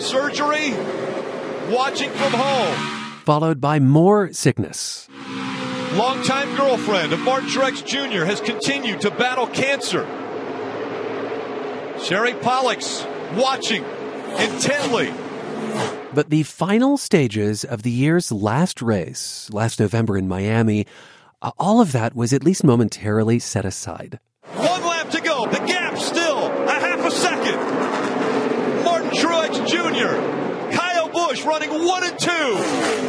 surgery, 0.00 0.72
watching 1.72 2.10
from 2.10 2.32
home. 2.32 2.97
Followed 3.28 3.60
by 3.60 3.78
more 3.78 4.32
sickness. 4.32 5.06
Longtime 5.92 6.56
girlfriend 6.56 7.12
of 7.12 7.20
Martin 7.20 7.50
Truex 7.50 7.84
Jr. 7.84 8.24
has 8.24 8.40
continued 8.40 9.02
to 9.02 9.10
battle 9.10 9.46
cancer. 9.46 10.06
Sherry 12.02 12.32
Pollex 12.32 13.04
watching 13.36 13.84
intently. 14.38 15.12
But 16.14 16.30
the 16.30 16.42
final 16.44 16.96
stages 16.96 17.64
of 17.64 17.82
the 17.82 17.90
year's 17.90 18.32
last 18.32 18.80
race, 18.80 19.50
last 19.52 19.78
November 19.78 20.16
in 20.16 20.26
Miami, 20.26 20.86
uh, 21.42 21.50
all 21.58 21.82
of 21.82 21.92
that 21.92 22.16
was 22.16 22.32
at 22.32 22.42
least 22.42 22.64
momentarily 22.64 23.38
set 23.40 23.66
aside. 23.66 24.20
One 24.54 24.82
lap 24.84 25.10
to 25.10 25.20
go. 25.20 25.44
The 25.44 25.58
gap 25.66 25.98
still 25.98 26.46
a 26.46 26.72
half 26.72 27.04
a 27.04 27.10
second. 27.10 28.84
Martin 28.84 29.10
Truex 29.10 29.68
Jr. 29.68 30.74
Kyle 30.74 31.10
Busch 31.10 31.44
running 31.44 31.84
one 31.84 32.04
and 32.04 32.18
two. 32.18 33.07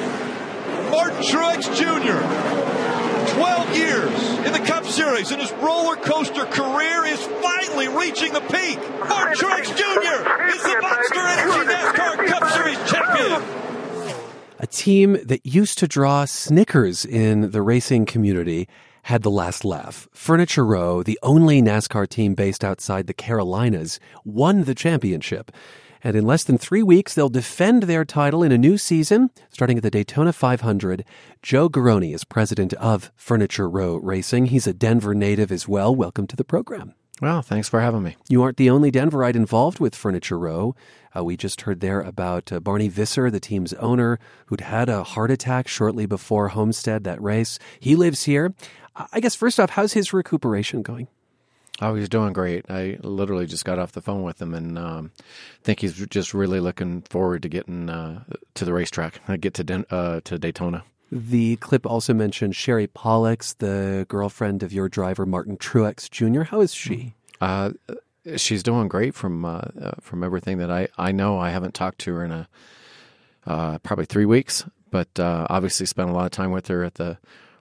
Martin 1.00 1.24
Truex 1.24 1.64
Jr. 1.78 2.20
12 3.40 3.78
years 3.78 4.46
in 4.46 4.52
the 4.52 4.60
Cup 4.68 4.84
Series, 4.84 5.32
and 5.32 5.42
his 5.42 5.50
roller 5.54 5.96
coaster 5.96 6.44
career 6.44 7.06
is 7.06 7.26
finally 7.42 7.88
reaching 7.88 8.34
the 8.34 8.42
peak. 8.42 8.78
Martin 9.08 9.38
Truex 9.38 9.68
Jr. 9.78 10.50
is 10.50 10.62
the 10.62 10.78
Monster 10.82 11.22
Energy 11.22 11.72
NASCAR 11.72 12.28
Cup 12.28 12.50
Series 12.52 12.92
champion. 12.92 13.42
A 14.60 14.68
team 14.68 15.18
that 15.24 15.46
used 15.46 15.78
to 15.78 15.88
draw 15.88 16.26
snickers 16.26 17.06
in 17.06 17.52
the 17.52 17.62
racing 17.62 18.06
community 18.06 18.68
had 19.04 19.22
the 19.22 19.32
last 19.32 19.64
laugh. 19.64 20.10
Furniture 20.12 20.66
Row, 20.66 21.02
the 21.02 21.18
only 21.24 21.62
NASCAR 21.62 22.10
team 22.10 22.34
based 22.34 22.66
outside 22.66 23.08
the 23.08 23.14
Carolinas, 23.14 24.02
won 24.26 24.66
the 24.66 24.76
championship. 24.76 25.50
And 26.04 26.16
in 26.16 26.26
less 26.26 26.44
than 26.44 26.58
three 26.58 26.84
weeks, 26.84 27.14
they'll 27.14 27.30
defend 27.30 27.84
their 27.84 28.06
title 28.06 28.44
in 28.44 28.52
a 28.52 28.58
new 28.58 28.78
season, 28.78 29.32
starting 29.50 29.78
at 29.78 29.84
the 29.84 29.92
Daytona 29.92 30.32
500. 30.32 31.04
Joe 31.42 31.70
Garone 31.70 32.14
is 32.14 32.24
president 32.24 32.74
of 32.76 33.12
Furniture 33.16 33.70
Row 33.70 33.96
Racing. 33.96 34.48
He's 34.48 34.68
a 34.68 34.74
Denver 34.74 35.14
native 35.14 35.52
as 35.52 35.68
well. 35.68 35.94
Welcome 35.94 36.28
to 36.28 36.36
the 36.36 36.44
program. 36.46 36.94
Well, 37.22 37.42
thanks 37.42 37.68
for 37.68 37.82
having 37.82 38.04
me. 38.04 38.16
You 38.30 38.42
aren't 38.44 38.56
the 38.56 38.70
only 38.70 38.92
Denverite 38.92 39.36
involved 39.36 39.80
with 39.80 39.94
Furniture 39.94 40.40
Row. 40.40 40.74
Uh, 41.16 41.24
we 41.26 41.36
just 41.36 41.62
heard 41.62 41.82
there 41.82 42.00
about 42.00 42.52
uh, 42.52 42.62
Barney 42.62 42.88
Visser, 42.88 43.30
the 43.30 43.42
team's 43.42 43.74
owner, 43.74 44.20
who'd 44.46 44.62
had 44.62 44.88
a 44.88 45.04
heart 45.04 45.32
attack 45.32 45.68
shortly 45.68 46.06
before 46.06 46.50
Homestead, 46.50 47.04
that 47.04 47.22
race. 47.22 47.60
He 47.80 47.98
lives 47.98 48.24
here. 48.24 48.54
I 49.12 49.20
guess 49.20 49.36
first 49.36 49.60
off, 49.60 49.72
how's 49.72 49.94
his 49.94 50.14
recuperation 50.14 50.82
going? 50.82 51.08
Oh, 51.82 51.96
he's 51.96 52.10
doing 52.10 52.34
great. 52.34 52.66
I 52.70 52.98
literally 53.02 53.46
just 53.46 53.64
got 53.64 53.80
off 53.80 53.94
the 53.94 54.02
phone 54.02 54.24
with 54.24 54.42
him, 54.42 54.54
and 54.54 54.78
um, 54.78 55.12
think 55.64 55.80
he's 55.80 55.94
just 56.08 56.34
really 56.34 56.60
looking 56.60 57.02
forward 57.04 57.44
to 57.44 57.50
getting 57.50 57.90
uh, 57.90 58.24
to 58.56 58.66
the 58.66 58.74
racetrack. 58.74 59.22
I 59.28 59.38
get 59.38 59.54
to 59.56 59.64
Den- 59.64 59.86
uh, 59.90 60.22
to 60.26 60.38
Daytona. 60.38 60.84
The 61.12 61.56
clip 61.56 61.88
also 61.88 62.14
mentioned 62.14 62.56
Sherry 62.56 62.88
Pollex, 62.88 63.58
the 63.58 64.06
girlfriend 64.10 64.62
of 64.62 64.72
your 64.72 64.90
driver 64.90 65.26
Martin 65.26 65.58
Truex 65.58 66.10
Jr. 66.10 66.44
How 66.44 66.62
is 66.62 66.74
she? 66.74 67.16
Uh, 67.42 67.72
she's 68.36 68.62
doing 68.62 68.88
great 68.88 69.16
from 69.16 69.46
uh, 69.46 69.62
uh, 69.82 69.92
from 70.02 70.24
everything 70.24 70.58
that 70.60 70.70
I, 70.70 70.88
I 70.98 71.12
know. 71.12 71.40
I 71.40 71.50
haven't 71.50 71.74
talked 71.74 72.00
to 72.00 72.14
her 72.14 72.26
in 72.26 72.32
a 72.32 72.48
uh, 73.48 73.80
probably 73.80 74.06
three 74.06 74.26
weeks, 74.26 74.66
but 74.92 75.08
obviously 75.18 75.86
spent 75.86 76.10
a 76.10 76.14
lot 76.14 76.26
of 76.26 76.32
time 76.32 76.52
with 76.52 76.68
her 76.68 76.84
at 76.84 76.96
the 76.96 77.18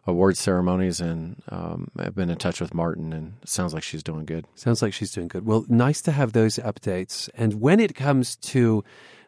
award 0.09 0.39
ceremonies, 0.39 1.01
and 1.01 1.41
um, 1.51 1.91
I've 1.99 2.15
been 2.15 2.31
in 2.31 2.39
touch 2.39 2.61
with 2.61 2.73
Martin, 2.73 3.13
and 3.13 3.35
it 3.43 3.49
sounds 3.49 3.75
like 3.75 3.83
she's 3.83 4.03
doing 4.03 4.25
good. 4.25 4.47
Sounds 4.55 4.81
like 4.81 4.95
she's 4.95 5.13
doing 5.13 5.29
good. 5.29 5.45
Well, 5.45 5.67
nice 5.69 6.01
to 6.03 6.13
have 6.13 6.33
those 6.33 6.57
updates. 6.57 7.29
And 7.35 7.61
when 7.61 7.79
it 7.79 7.95
comes 7.95 8.37
to 8.37 8.83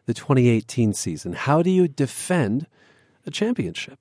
the 0.07 0.13
2018 0.15 0.93
season, 0.93 1.33
how 1.33 1.61
do 1.61 1.69
you 1.69 1.87
defend 1.87 2.65
a 3.25 3.31
championship? 3.31 3.99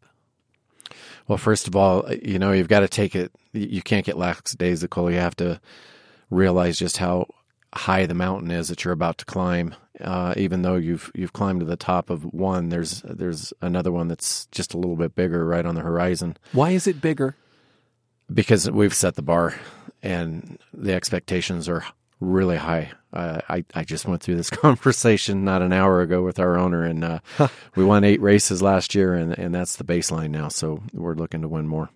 Well, 1.28 1.38
first 1.38 1.68
of 1.68 1.76
all, 1.76 2.10
you 2.22 2.38
know 2.38 2.52
you've 2.52 2.66
got 2.66 2.80
to 2.80 2.88
take 2.88 3.14
it. 3.14 3.30
You 3.52 3.82
can't 3.82 4.06
get 4.06 4.16
lackadaisical. 4.16 5.10
You 5.10 5.18
have 5.18 5.36
to 5.36 5.60
realize 6.30 6.78
just 6.78 6.96
how 6.96 7.26
high 7.74 8.06
the 8.06 8.14
mountain 8.14 8.50
is 8.50 8.68
that 8.68 8.84
you're 8.84 8.92
about 8.92 9.18
to 9.18 9.24
climb. 9.26 9.74
Uh, 10.02 10.34
even 10.36 10.62
though 10.62 10.76
you've 10.76 11.10
you've 11.14 11.32
climbed 11.32 11.60
to 11.60 11.66
the 11.66 11.76
top 11.76 12.10
of 12.10 12.24
one, 12.24 12.68
there's 12.68 13.02
there's 13.02 13.52
another 13.60 13.92
one 13.92 14.08
that's 14.08 14.46
just 14.46 14.74
a 14.74 14.78
little 14.78 14.96
bit 14.96 15.14
bigger 15.14 15.44
right 15.44 15.66
on 15.66 15.74
the 15.74 15.80
horizon. 15.80 16.36
Why 16.52 16.70
is 16.70 16.86
it 16.86 17.00
bigger? 17.00 17.36
Because 18.32 18.70
we've 18.70 18.94
set 18.94 19.16
the 19.16 19.22
bar, 19.22 19.54
and 20.02 20.58
the 20.72 20.94
expectations 20.94 21.68
are 21.68 21.84
really 22.20 22.56
high. 22.56 22.92
Uh, 23.12 23.40
I 23.48 23.64
I 23.74 23.84
just 23.84 24.06
went 24.06 24.22
through 24.22 24.36
this 24.36 24.50
conversation 24.50 25.44
not 25.44 25.62
an 25.62 25.72
hour 25.72 26.00
ago 26.00 26.22
with 26.22 26.38
our 26.38 26.56
owner, 26.56 26.84
and 26.84 27.04
uh, 27.04 27.18
we 27.74 27.84
won 27.84 28.04
eight 28.04 28.20
races 28.20 28.62
last 28.62 28.94
year, 28.94 29.14
and 29.14 29.36
and 29.36 29.54
that's 29.54 29.76
the 29.76 29.84
baseline 29.84 30.30
now. 30.30 30.48
So 30.48 30.82
we're 30.92 31.14
looking 31.14 31.42
to 31.42 31.48
win 31.48 31.66
more. 31.66 31.90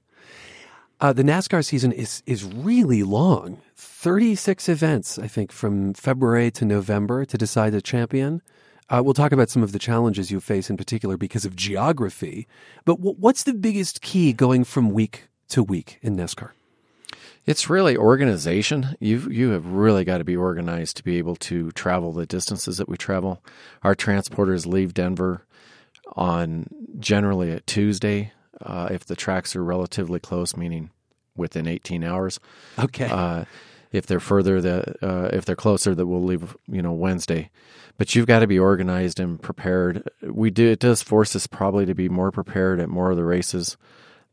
Uh, 1.04 1.12
the 1.12 1.22
NASCAR 1.22 1.62
season 1.62 1.92
is 1.92 2.22
is 2.24 2.44
really 2.44 3.02
long. 3.02 3.58
Thirty 3.76 4.34
six 4.34 4.70
events, 4.70 5.18
I 5.18 5.28
think, 5.28 5.52
from 5.52 5.92
February 5.92 6.50
to 6.52 6.64
November 6.64 7.26
to 7.26 7.36
decide 7.36 7.74
the 7.74 7.82
champion. 7.82 8.40
Uh, 8.88 9.02
we'll 9.04 9.12
talk 9.12 9.30
about 9.30 9.50
some 9.50 9.62
of 9.62 9.72
the 9.72 9.78
challenges 9.78 10.30
you 10.30 10.40
face 10.40 10.70
in 10.70 10.78
particular 10.78 11.18
because 11.18 11.44
of 11.44 11.54
geography. 11.54 12.48
But 12.86 12.96
w- 12.96 13.16
what's 13.20 13.42
the 13.42 13.52
biggest 13.52 14.00
key 14.00 14.32
going 14.32 14.64
from 14.64 14.92
week 14.92 15.28
to 15.48 15.62
week 15.62 15.98
in 16.00 16.16
NASCAR? 16.16 16.52
It's 17.44 17.68
really 17.68 17.98
organization. 17.98 18.96
You 18.98 19.28
you 19.30 19.50
have 19.50 19.66
really 19.66 20.04
got 20.04 20.18
to 20.18 20.24
be 20.24 20.38
organized 20.38 20.96
to 20.96 21.04
be 21.04 21.18
able 21.18 21.36
to 21.36 21.70
travel 21.72 22.12
the 22.12 22.24
distances 22.24 22.78
that 22.78 22.88
we 22.88 22.96
travel. 22.96 23.42
Our 23.82 23.94
transporters 23.94 24.64
leave 24.64 24.94
Denver 24.94 25.44
on 26.16 26.66
generally 26.98 27.50
a 27.50 27.60
Tuesday 27.60 28.32
uh, 28.62 28.88
if 28.90 29.04
the 29.04 29.16
tracks 29.16 29.54
are 29.54 29.62
relatively 29.62 30.18
close, 30.18 30.56
meaning 30.56 30.88
within 31.36 31.66
18 31.66 32.04
hours. 32.04 32.40
Okay. 32.78 33.08
Uh, 33.10 33.44
if 33.92 34.06
they're 34.06 34.20
further, 34.20 34.60
the 34.60 34.94
uh, 35.02 35.30
if 35.32 35.44
they're 35.44 35.54
closer, 35.54 35.94
that 35.94 36.06
we'll 36.06 36.24
leave. 36.24 36.56
You 36.66 36.82
know, 36.82 36.92
Wednesday. 36.92 37.50
But 37.96 38.14
you've 38.14 38.26
got 38.26 38.40
to 38.40 38.48
be 38.48 38.58
organized 38.58 39.20
and 39.20 39.40
prepared. 39.40 40.08
We 40.20 40.50
do. 40.50 40.68
It 40.68 40.80
does 40.80 41.02
force 41.02 41.36
us 41.36 41.46
probably 41.46 41.86
to 41.86 41.94
be 41.94 42.08
more 42.08 42.32
prepared 42.32 42.80
at 42.80 42.88
more 42.88 43.12
of 43.12 43.16
the 43.16 43.24
races 43.24 43.76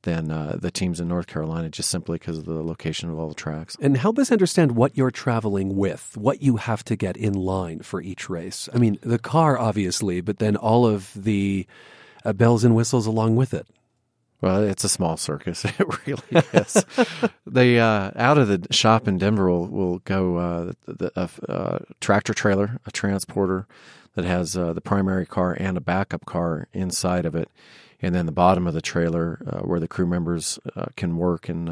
than 0.03 0.31
uh, 0.31 0.57
the 0.59 0.71
teams 0.71 0.99
in 0.99 1.07
North 1.07 1.27
Carolina, 1.27 1.69
just 1.69 1.89
simply 1.89 2.17
because 2.17 2.39
of 2.39 2.45
the 2.45 2.63
location 2.63 3.09
of 3.09 3.19
all 3.19 3.29
the 3.29 3.35
tracks. 3.35 3.77
And 3.79 3.95
help 3.95 4.17
us 4.17 4.31
understand 4.31 4.71
what 4.71 4.97
you're 4.97 5.11
traveling 5.11 5.75
with, 5.75 6.17
what 6.17 6.41
you 6.41 6.57
have 6.57 6.83
to 6.85 6.95
get 6.95 7.17
in 7.17 7.33
line 7.33 7.81
for 7.81 8.01
each 8.01 8.29
race. 8.29 8.67
I 8.73 8.79
mean, 8.79 8.97
the 9.01 9.19
car, 9.19 9.59
obviously, 9.59 10.21
but 10.21 10.39
then 10.39 10.55
all 10.55 10.87
of 10.87 11.11
the 11.15 11.67
uh, 12.25 12.33
bells 12.33 12.63
and 12.63 12.75
whistles 12.75 13.05
along 13.05 13.35
with 13.35 13.53
it. 13.53 13.67
Well, 14.41 14.63
it's 14.63 14.83
a 14.83 14.89
small 14.89 15.17
circus. 15.17 15.65
It 15.79 16.07
really 16.07 16.45
is. 16.53 16.85
the 17.45 17.79
uh, 17.79 18.11
out 18.15 18.37
of 18.37 18.47
the 18.47 18.67
shop 18.73 19.07
in 19.07 19.17
Denver 19.17 19.49
will 19.49 19.67
will 19.67 19.99
go 19.99 20.37
uh, 20.37 20.73
the, 20.85 21.11
a, 21.15 21.29
a 21.51 21.81
tractor 21.99 22.33
trailer, 22.33 22.79
a 22.85 22.91
transporter 22.91 23.67
that 24.15 24.25
has 24.25 24.57
uh, 24.57 24.73
the 24.73 24.81
primary 24.81 25.25
car 25.25 25.55
and 25.59 25.77
a 25.77 25.81
backup 25.81 26.25
car 26.25 26.67
inside 26.73 27.25
of 27.25 27.35
it, 27.35 27.49
and 28.01 28.13
then 28.13 28.25
the 28.25 28.31
bottom 28.31 28.67
of 28.67 28.73
the 28.73 28.81
trailer 28.81 29.41
uh, 29.47 29.59
where 29.59 29.79
the 29.79 29.87
crew 29.87 30.07
members 30.07 30.59
uh, 30.75 30.85
can 30.95 31.17
work 31.17 31.47
and 31.47 31.69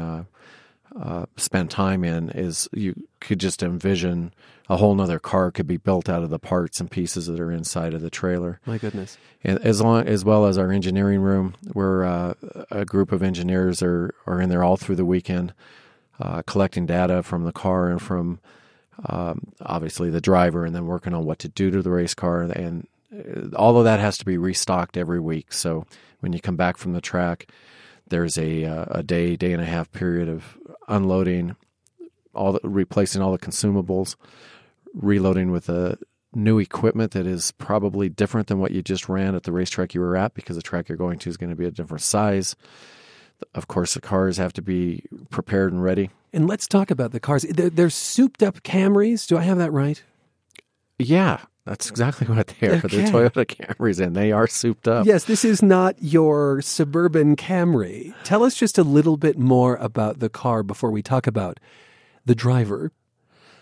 uh, 0.98 1.26
spend 1.36 1.70
time 1.70 2.04
in 2.04 2.30
is 2.30 2.68
you 2.72 2.94
could 3.20 3.38
just 3.38 3.62
envision 3.62 4.32
a 4.68 4.76
whole 4.76 4.94
nother 4.94 5.18
car 5.18 5.50
could 5.50 5.66
be 5.66 5.76
built 5.76 6.08
out 6.08 6.22
of 6.22 6.30
the 6.30 6.38
parts 6.38 6.80
and 6.80 6.90
pieces 6.90 7.26
that 7.26 7.40
are 7.40 7.50
inside 7.50 7.92
of 7.94 8.02
the 8.02 8.10
trailer. 8.10 8.60
My 8.66 8.78
goodness! 8.78 9.18
And 9.42 9.58
as 9.60 9.80
long 9.80 10.06
as 10.06 10.24
well 10.24 10.46
as 10.46 10.58
our 10.58 10.70
engineering 10.70 11.20
room, 11.20 11.54
where 11.72 12.04
uh, 12.04 12.34
a 12.70 12.84
group 12.84 13.12
of 13.12 13.22
engineers 13.22 13.82
are 13.82 14.14
are 14.26 14.40
in 14.40 14.48
there 14.48 14.62
all 14.62 14.76
through 14.76 14.96
the 14.96 15.04
weekend, 15.04 15.54
uh, 16.20 16.42
collecting 16.42 16.86
data 16.86 17.22
from 17.22 17.44
the 17.44 17.52
car 17.52 17.90
and 17.90 18.00
from 18.00 18.40
um, 19.06 19.52
obviously 19.60 20.10
the 20.10 20.20
driver, 20.20 20.64
and 20.64 20.74
then 20.74 20.86
working 20.86 21.14
on 21.14 21.24
what 21.24 21.38
to 21.40 21.48
do 21.48 21.70
to 21.70 21.82
the 21.82 21.90
race 21.90 22.14
car 22.14 22.42
and 22.42 22.86
uh, 23.12 23.56
all 23.56 23.76
of 23.76 23.84
that 23.84 24.00
has 24.00 24.18
to 24.18 24.24
be 24.24 24.38
restocked 24.38 24.96
every 24.96 25.20
week. 25.20 25.52
So 25.52 25.86
when 26.20 26.32
you 26.32 26.40
come 26.40 26.56
back 26.56 26.76
from 26.76 26.92
the 26.92 27.00
track, 27.00 27.50
there's 28.10 28.36
a 28.38 28.64
uh, 28.64 28.84
a 28.90 29.02
day 29.02 29.36
day 29.36 29.52
and 29.52 29.62
a 29.62 29.66
half 29.66 29.90
period 29.92 30.28
of 30.28 30.58
unloading, 30.88 31.56
all 32.34 32.52
the, 32.52 32.60
replacing 32.62 33.22
all 33.22 33.32
the 33.32 33.38
consumables, 33.38 34.16
reloading 34.94 35.50
with 35.50 35.68
a 35.68 35.98
new 36.34 36.58
equipment 36.58 37.12
that 37.12 37.26
is 37.26 37.50
probably 37.52 38.08
different 38.08 38.46
than 38.46 38.58
what 38.58 38.70
you 38.70 38.82
just 38.82 39.08
ran 39.08 39.34
at 39.34 39.42
the 39.42 39.52
racetrack 39.52 39.94
you 39.94 40.00
were 40.00 40.16
at 40.16 40.34
because 40.34 40.56
the 40.56 40.62
track 40.62 40.88
you're 40.88 40.98
going 40.98 41.18
to 41.18 41.28
is 41.28 41.36
going 41.36 41.50
to 41.50 41.56
be 41.56 41.66
a 41.66 41.70
different 41.70 42.02
size. 42.02 42.54
Of 43.54 43.68
course, 43.68 43.94
the 43.94 44.00
cars 44.00 44.36
have 44.36 44.52
to 44.54 44.62
be 44.62 45.04
prepared 45.30 45.72
and 45.72 45.82
ready. 45.82 46.10
And 46.32 46.46
let's 46.46 46.68
talk 46.68 46.90
about 46.90 47.12
the 47.12 47.20
cars. 47.20 47.42
They're, 47.42 47.70
they're 47.70 47.90
souped 47.90 48.42
up 48.42 48.62
Camrys. 48.62 49.26
Do 49.26 49.38
I 49.38 49.42
have 49.42 49.58
that 49.58 49.72
right? 49.72 50.02
Yeah, 50.98 51.40
that's 51.70 51.88
exactly 51.88 52.26
what 52.26 52.48
they 52.48 52.66
are. 52.66 52.72
Okay. 52.84 52.88
They're 52.88 53.30
Toyota 53.30 53.46
Camrys, 53.46 54.04
and 54.04 54.16
they 54.16 54.32
are 54.32 54.48
souped 54.48 54.88
up. 54.88 55.06
Yes, 55.06 55.26
this 55.26 55.44
is 55.44 55.62
not 55.62 55.94
your 56.00 56.60
suburban 56.62 57.36
Camry. 57.36 58.12
Tell 58.24 58.42
us 58.42 58.56
just 58.56 58.76
a 58.76 58.82
little 58.82 59.16
bit 59.16 59.38
more 59.38 59.76
about 59.76 60.18
the 60.18 60.28
car 60.28 60.64
before 60.64 60.90
we 60.90 61.00
talk 61.00 61.28
about 61.28 61.60
the 62.24 62.34
driver. 62.34 62.90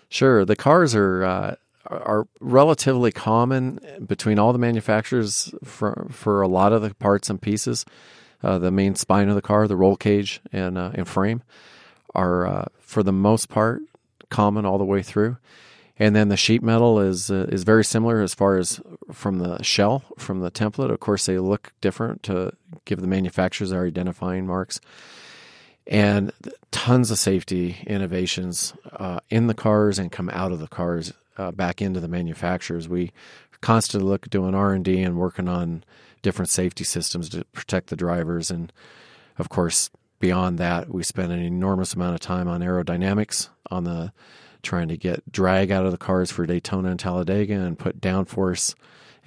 Sure, 0.09 0.47
the 0.47 0.57
cars 0.57 0.95
are 0.95 1.23
uh, 1.23 1.55
are 1.91 2.27
relatively 2.41 3.13
common 3.13 3.79
between 4.07 4.39
all 4.39 4.55
the 4.55 4.59
manufacturers 4.59 5.53
for 5.63 6.07
for 6.11 6.41
a 6.41 6.49
lot 6.49 6.73
of 6.73 6.81
the 6.81 6.95
parts 6.95 7.29
and 7.29 7.43
pieces. 7.43 7.85
Uh, 8.43 8.57
the 8.57 8.71
main 8.71 8.95
spine 8.95 9.29
of 9.29 9.35
the 9.35 9.43
car, 9.43 9.69
the 9.69 9.77
roll 9.77 9.97
cage 9.97 10.41
and 10.51 10.79
uh, 10.79 10.93
and 10.95 11.07
frame, 11.07 11.43
are 12.15 12.47
uh, 12.47 12.65
for 12.79 13.03
the 13.03 13.13
most 13.13 13.51
part 13.51 13.83
common 14.31 14.65
all 14.65 14.79
the 14.79 14.85
way 14.85 15.03
through. 15.03 15.37
And 15.99 16.15
then 16.15 16.29
the 16.29 16.37
sheet 16.37 16.63
metal 16.63 17.01
is 17.01 17.31
uh, 17.31 17.47
is 17.51 17.65
very 17.65 17.85
similar 17.85 18.23
as 18.23 18.35
far 18.35 18.57
as 18.57 18.81
from 19.13 19.39
the 19.39 19.63
shell, 19.63 20.05
from 20.17 20.41
the 20.41 20.51
template. 20.51 20.91
Of 20.93 21.01
course, 21.01 21.27
they 21.27 21.39
look 21.39 21.73
different 21.81 22.23
to 22.25 22.53
give 22.85 23.01
the 23.01 23.09
manufacturers 23.09 23.71
their 23.71 23.85
identifying 23.85 24.47
marks. 24.47 24.81
And 25.87 26.33
tons 26.71 27.11
of 27.11 27.19
safety 27.19 27.79
innovations 27.87 28.75
uh, 28.93 29.21
in 29.31 29.47
the 29.47 29.55
cars 29.55 29.99
and 29.99 30.13
come 30.13 30.29
out 30.31 30.53
of 30.53 30.61
the 30.61 30.69
cars 30.69 31.15
uh, 31.39 31.51
back 31.51 31.81
into 31.81 31.99
the 31.99 32.09
manufacturers. 32.09 32.89
We 32.89 33.13
constantly 33.61 34.09
look 34.09 34.29
doing 34.29 34.55
R 34.55 34.73
and 34.73 34.85
D 34.85 35.01
and 35.01 35.17
working 35.17 35.49
on 35.49 35.83
different 36.23 36.51
safety 36.51 36.85
systems 36.85 37.29
to 37.31 37.45
protect 37.47 37.89
the 37.89 37.97
drivers. 37.97 38.51
And 38.51 38.73
of 39.39 39.49
course, 39.49 39.91
beyond 40.21 40.59
that, 40.59 40.91
we 40.91 41.03
spend 41.03 41.33
an 41.33 41.41
enormous 41.41 41.95
amount 41.95 42.15
of 42.15 42.21
time 42.21 42.49
on 42.49 42.61
aerodynamics, 42.61 43.49
on 43.71 43.85
the 43.85 44.13
trying 44.63 44.89
to 44.89 44.97
get 44.97 45.31
drag 45.31 45.71
out 45.71 45.87
of 45.87 45.93
the 45.93 45.99
cars 45.99 46.31
for 46.31 46.47
Daytona 46.47 46.91
and 46.91 47.01
Talladega, 47.01 47.55
and 47.55 47.79
put 47.79 48.01
downforce 48.01 48.75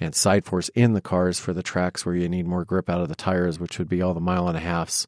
and 0.00 0.14
side 0.14 0.44
force 0.44 0.68
in 0.70 0.94
the 0.94 1.00
cars 1.00 1.38
for 1.38 1.52
the 1.52 1.62
tracks 1.62 2.04
where 2.04 2.14
you 2.14 2.28
need 2.28 2.46
more 2.46 2.64
grip 2.64 2.90
out 2.90 3.00
of 3.00 3.08
the 3.08 3.14
tires, 3.14 3.60
which 3.60 3.78
would 3.78 3.88
be 3.88 4.02
all 4.02 4.14
the 4.14 4.20
mile 4.20 4.48
and 4.48 4.56
a 4.56 4.60
halfs 4.60 5.06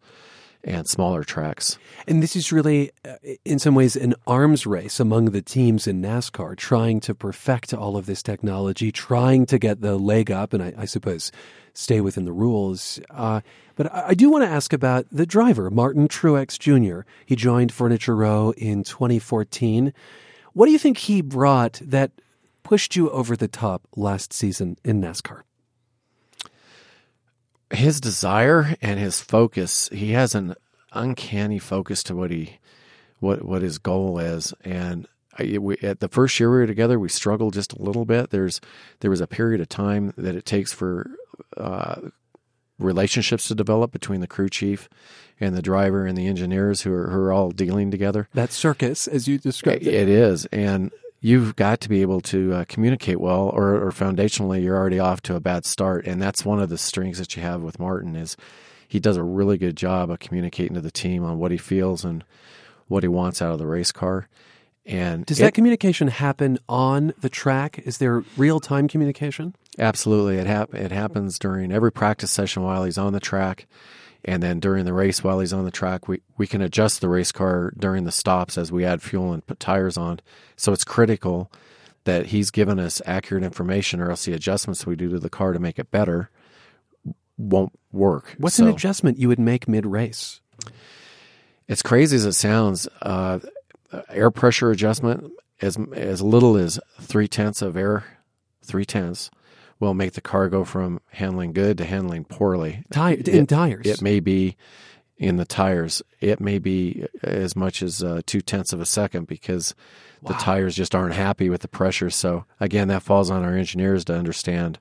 and 0.62 0.88
smaller 0.88 1.24
tracks. 1.24 1.78
And 2.06 2.22
this 2.22 2.36
is 2.36 2.50
really, 2.50 2.90
uh, 3.04 3.16
in 3.44 3.58
some 3.58 3.74
ways, 3.74 3.96
an 3.96 4.14
arms 4.26 4.66
race 4.66 4.98
among 4.98 5.26
the 5.26 5.42
teams 5.42 5.86
in 5.86 6.00
NASCAR, 6.00 6.56
trying 6.56 7.00
to 7.00 7.14
perfect 7.14 7.74
all 7.74 7.96
of 7.96 8.06
this 8.06 8.22
technology, 8.22 8.90
trying 8.90 9.46
to 9.46 9.58
get 9.58 9.82
the 9.82 9.96
leg 9.96 10.30
up, 10.30 10.54
and 10.54 10.62
I, 10.62 10.72
I 10.78 10.84
suppose 10.86 11.30
stay 11.74 12.00
within 12.00 12.24
the 12.24 12.32
rules. 12.32 13.00
Uh, 13.10 13.40
but 13.76 13.92
I, 13.92 14.08
I 14.08 14.14
do 14.14 14.30
want 14.30 14.44
to 14.44 14.50
ask 14.50 14.72
about 14.72 15.06
the 15.12 15.26
driver, 15.26 15.70
Martin 15.70 16.08
Truex 16.08 16.58
Jr. 16.58 17.06
He 17.26 17.36
joined 17.36 17.72
Furniture 17.72 18.16
Row 18.16 18.52
in 18.56 18.84
2014. 18.84 19.92
What 20.52 20.66
do 20.66 20.72
you 20.72 20.78
think 20.78 20.98
he 20.98 21.20
brought 21.20 21.80
that 21.84 22.12
pushed 22.62 22.96
you 22.96 23.10
over 23.10 23.36
the 23.36 23.48
top 23.48 23.82
last 23.96 24.32
season 24.32 24.78
in 24.84 25.00
NASCAR? 25.00 25.42
his 27.74 28.00
desire 28.00 28.76
and 28.80 28.98
his 28.98 29.20
focus 29.20 29.88
he 29.92 30.12
has 30.12 30.34
an 30.34 30.54
uncanny 30.92 31.58
focus 31.58 32.02
to 32.02 32.14
what 32.14 32.30
he 32.30 32.58
what 33.20 33.44
what 33.44 33.62
his 33.62 33.78
goal 33.78 34.18
is 34.18 34.54
and 34.64 35.06
I, 35.38 35.58
we, 35.58 35.76
at 35.78 36.00
the 36.00 36.08
first 36.08 36.38
year 36.38 36.50
we 36.50 36.58
were 36.58 36.66
together 36.66 36.98
we 36.98 37.08
struggled 37.08 37.54
just 37.54 37.72
a 37.72 37.82
little 37.82 38.04
bit. 38.04 38.30
There's 38.30 38.60
there 39.00 39.10
was 39.10 39.20
a 39.20 39.26
period 39.26 39.60
of 39.60 39.68
time 39.68 40.12
that 40.16 40.34
it 40.34 40.44
takes 40.44 40.72
for 40.72 41.10
uh, 41.56 41.96
relationships 42.78 43.48
to 43.48 43.54
develop 43.54 43.92
between 43.92 44.20
the 44.20 44.26
crew 44.26 44.48
chief 44.48 44.88
and 45.40 45.56
the 45.56 45.62
driver 45.62 46.06
and 46.06 46.16
the 46.16 46.26
engineers 46.26 46.82
who 46.82 46.92
are, 46.92 47.08
who 47.08 47.18
are 47.18 47.32
all 47.32 47.50
dealing 47.50 47.90
together. 47.90 48.28
That 48.34 48.52
circus 48.52 49.06
as 49.06 49.28
you 49.28 49.38
described 49.38 49.82
it, 49.82 49.94
it 49.94 50.08
is. 50.08 50.46
And 50.46 50.90
you've 51.20 51.56
got 51.56 51.80
to 51.80 51.88
be 51.88 52.02
able 52.02 52.20
to 52.20 52.52
uh, 52.52 52.64
communicate 52.68 53.20
well 53.20 53.48
or, 53.48 53.74
or 53.74 53.90
foundationally 53.90 54.62
you're 54.62 54.76
already 54.76 54.98
off 54.98 55.22
to 55.22 55.34
a 55.34 55.40
bad 55.40 55.64
start. 55.64 56.06
And 56.06 56.20
that's 56.20 56.44
one 56.44 56.60
of 56.60 56.68
the 56.68 56.78
strengths 56.78 57.18
that 57.18 57.36
you 57.36 57.42
have 57.42 57.62
with 57.62 57.80
martin 57.80 58.16
is 58.16 58.36
he 58.86 59.00
does 59.00 59.16
a 59.16 59.22
really 59.22 59.58
good 59.58 59.76
job 59.76 60.10
of 60.10 60.18
communicating 60.18 60.74
to 60.74 60.80
the 60.80 60.90
team 60.90 61.24
on 61.24 61.38
what 61.38 61.50
he 61.50 61.56
feels 61.56 62.04
and 62.04 62.24
what 62.86 63.02
he 63.02 63.08
wants 63.08 63.40
out 63.40 63.52
of 63.52 63.58
the 63.58 63.66
race 63.66 63.90
car 63.90 64.28
and 64.86 65.24
does 65.24 65.40
it, 65.40 65.44
that 65.44 65.54
communication 65.54 66.08
happen 66.08 66.58
on 66.68 67.14
the 67.20 67.28
track? 67.28 67.78
Is 67.84 67.98
there 67.98 68.24
real-time 68.36 68.88
communication? 68.88 69.54
Absolutely. 69.78 70.36
It, 70.36 70.46
hap- 70.46 70.74
it 70.74 70.92
happens 70.92 71.38
during 71.38 71.72
every 71.72 71.90
practice 71.90 72.30
session 72.30 72.62
while 72.62 72.84
he's 72.84 72.98
on 72.98 73.12
the 73.12 73.20
track 73.20 73.66
and 74.24 74.42
then 74.42 74.60
during 74.60 74.84
the 74.84 74.92
race 74.92 75.22
while 75.22 75.40
he's 75.40 75.52
on 75.52 75.64
the 75.64 75.70
track 75.70 76.08
we, 76.08 76.20
we 76.38 76.46
can 76.46 76.62
adjust 76.62 77.00
the 77.00 77.08
race 77.08 77.32
car 77.32 77.72
during 77.76 78.04
the 78.04 78.12
stops 78.12 78.56
as 78.56 78.72
we 78.72 78.84
add 78.84 79.02
fuel 79.02 79.32
and 79.32 79.46
put 79.46 79.60
tires 79.60 79.96
on. 79.96 80.20
So 80.56 80.72
it's 80.72 80.84
critical 80.84 81.50
that 82.04 82.26
he's 82.26 82.50
given 82.50 82.78
us 82.78 83.00
accurate 83.06 83.44
information 83.44 84.00
or 84.00 84.10
else 84.10 84.24
the 84.26 84.34
adjustments 84.34 84.86
we 84.86 84.96
do 84.96 85.10
to 85.10 85.18
the 85.18 85.30
car 85.30 85.52
to 85.52 85.58
make 85.58 85.78
it 85.78 85.90
better 85.90 86.30
won't 87.36 87.72
work. 87.92 88.34
What's 88.38 88.56
so, 88.56 88.66
an 88.66 88.72
adjustment 88.72 89.18
you 89.18 89.28
would 89.28 89.38
make 89.38 89.66
mid-race? 89.66 90.40
As 91.68 91.82
crazy 91.82 92.16
as 92.16 92.26
it 92.26 92.34
sounds 92.34 92.86
uh, 93.00 93.40
air 94.08 94.30
pressure 94.30 94.70
adjustment 94.70 95.32
as 95.60 95.78
as 95.94 96.22
little 96.22 96.56
as 96.56 96.80
three 97.00 97.28
tenths 97.28 97.62
of 97.62 97.76
air 97.76 98.04
three 98.64 98.84
tenths 98.84 99.30
will 99.80 99.94
make 99.94 100.12
the 100.12 100.20
car 100.20 100.48
go 100.48 100.64
from 100.64 101.00
handling 101.10 101.52
good 101.52 101.78
to 101.78 101.84
handling 101.84 102.24
poorly. 102.24 102.84
Tire, 102.90 103.14
it, 103.14 103.28
in 103.28 103.46
tires. 103.46 103.86
It 103.86 104.02
may 104.02 104.20
be 104.20 104.56
in 105.16 105.36
the 105.36 105.44
tires. 105.44 106.02
It 106.20 106.40
may 106.40 106.58
be 106.58 107.06
as 107.22 107.54
much 107.54 107.82
as 107.82 108.02
uh, 108.02 108.22
two 108.26 108.40
tenths 108.40 108.72
of 108.72 108.80
a 108.80 108.86
second 108.86 109.26
because 109.26 109.74
wow. 110.22 110.32
the 110.32 110.34
tires 110.34 110.74
just 110.74 110.94
aren't 110.94 111.14
happy 111.14 111.48
with 111.48 111.62
the 111.62 111.68
pressure. 111.68 112.10
So 112.10 112.44
again, 112.60 112.88
that 112.88 113.02
falls 113.02 113.30
on 113.30 113.44
our 113.44 113.54
engineers 113.56 114.04
to 114.06 114.16
understand 114.16 114.78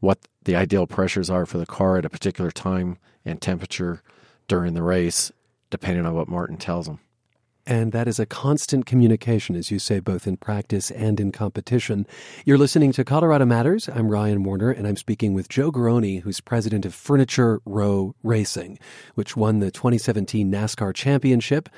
what 0.00 0.18
the 0.44 0.56
ideal 0.56 0.86
pressures 0.86 1.30
are 1.30 1.46
for 1.46 1.58
the 1.58 1.66
car 1.66 1.96
at 1.96 2.04
a 2.04 2.10
particular 2.10 2.50
time 2.50 2.98
and 3.24 3.40
temperature 3.40 4.02
during 4.48 4.74
the 4.74 4.82
race, 4.82 5.32
depending 5.70 6.04
on 6.04 6.14
what 6.14 6.28
Martin 6.28 6.58
tells 6.58 6.86
them. 6.86 6.98
And 7.66 7.92
that 7.92 8.06
is 8.06 8.18
a 8.18 8.26
constant 8.26 8.84
communication, 8.84 9.56
as 9.56 9.70
you 9.70 9.78
say, 9.78 9.98
both 9.98 10.26
in 10.26 10.36
practice 10.36 10.90
and 10.90 11.18
in 11.18 11.32
competition. 11.32 12.06
You're 12.44 12.58
listening 12.58 12.92
to 12.92 13.04
Colorado 13.04 13.46
Matters. 13.46 13.88
I'm 13.88 14.08
Ryan 14.08 14.42
Warner, 14.44 14.70
and 14.70 14.86
I'm 14.86 14.96
speaking 14.96 15.32
with 15.32 15.48
Joe 15.48 15.72
Garone, 15.72 16.20
who's 16.20 16.40
president 16.40 16.84
of 16.84 16.94
Furniture 16.94 17.62
Row 17.64 18.14
Racing, 18.22 18.78
which 19.14 19.34
won 19.34 19.60
the 19.60 19.70
2017 19.70 20.52
NASCAR 20.52 20.94
Championship 20.94 21.70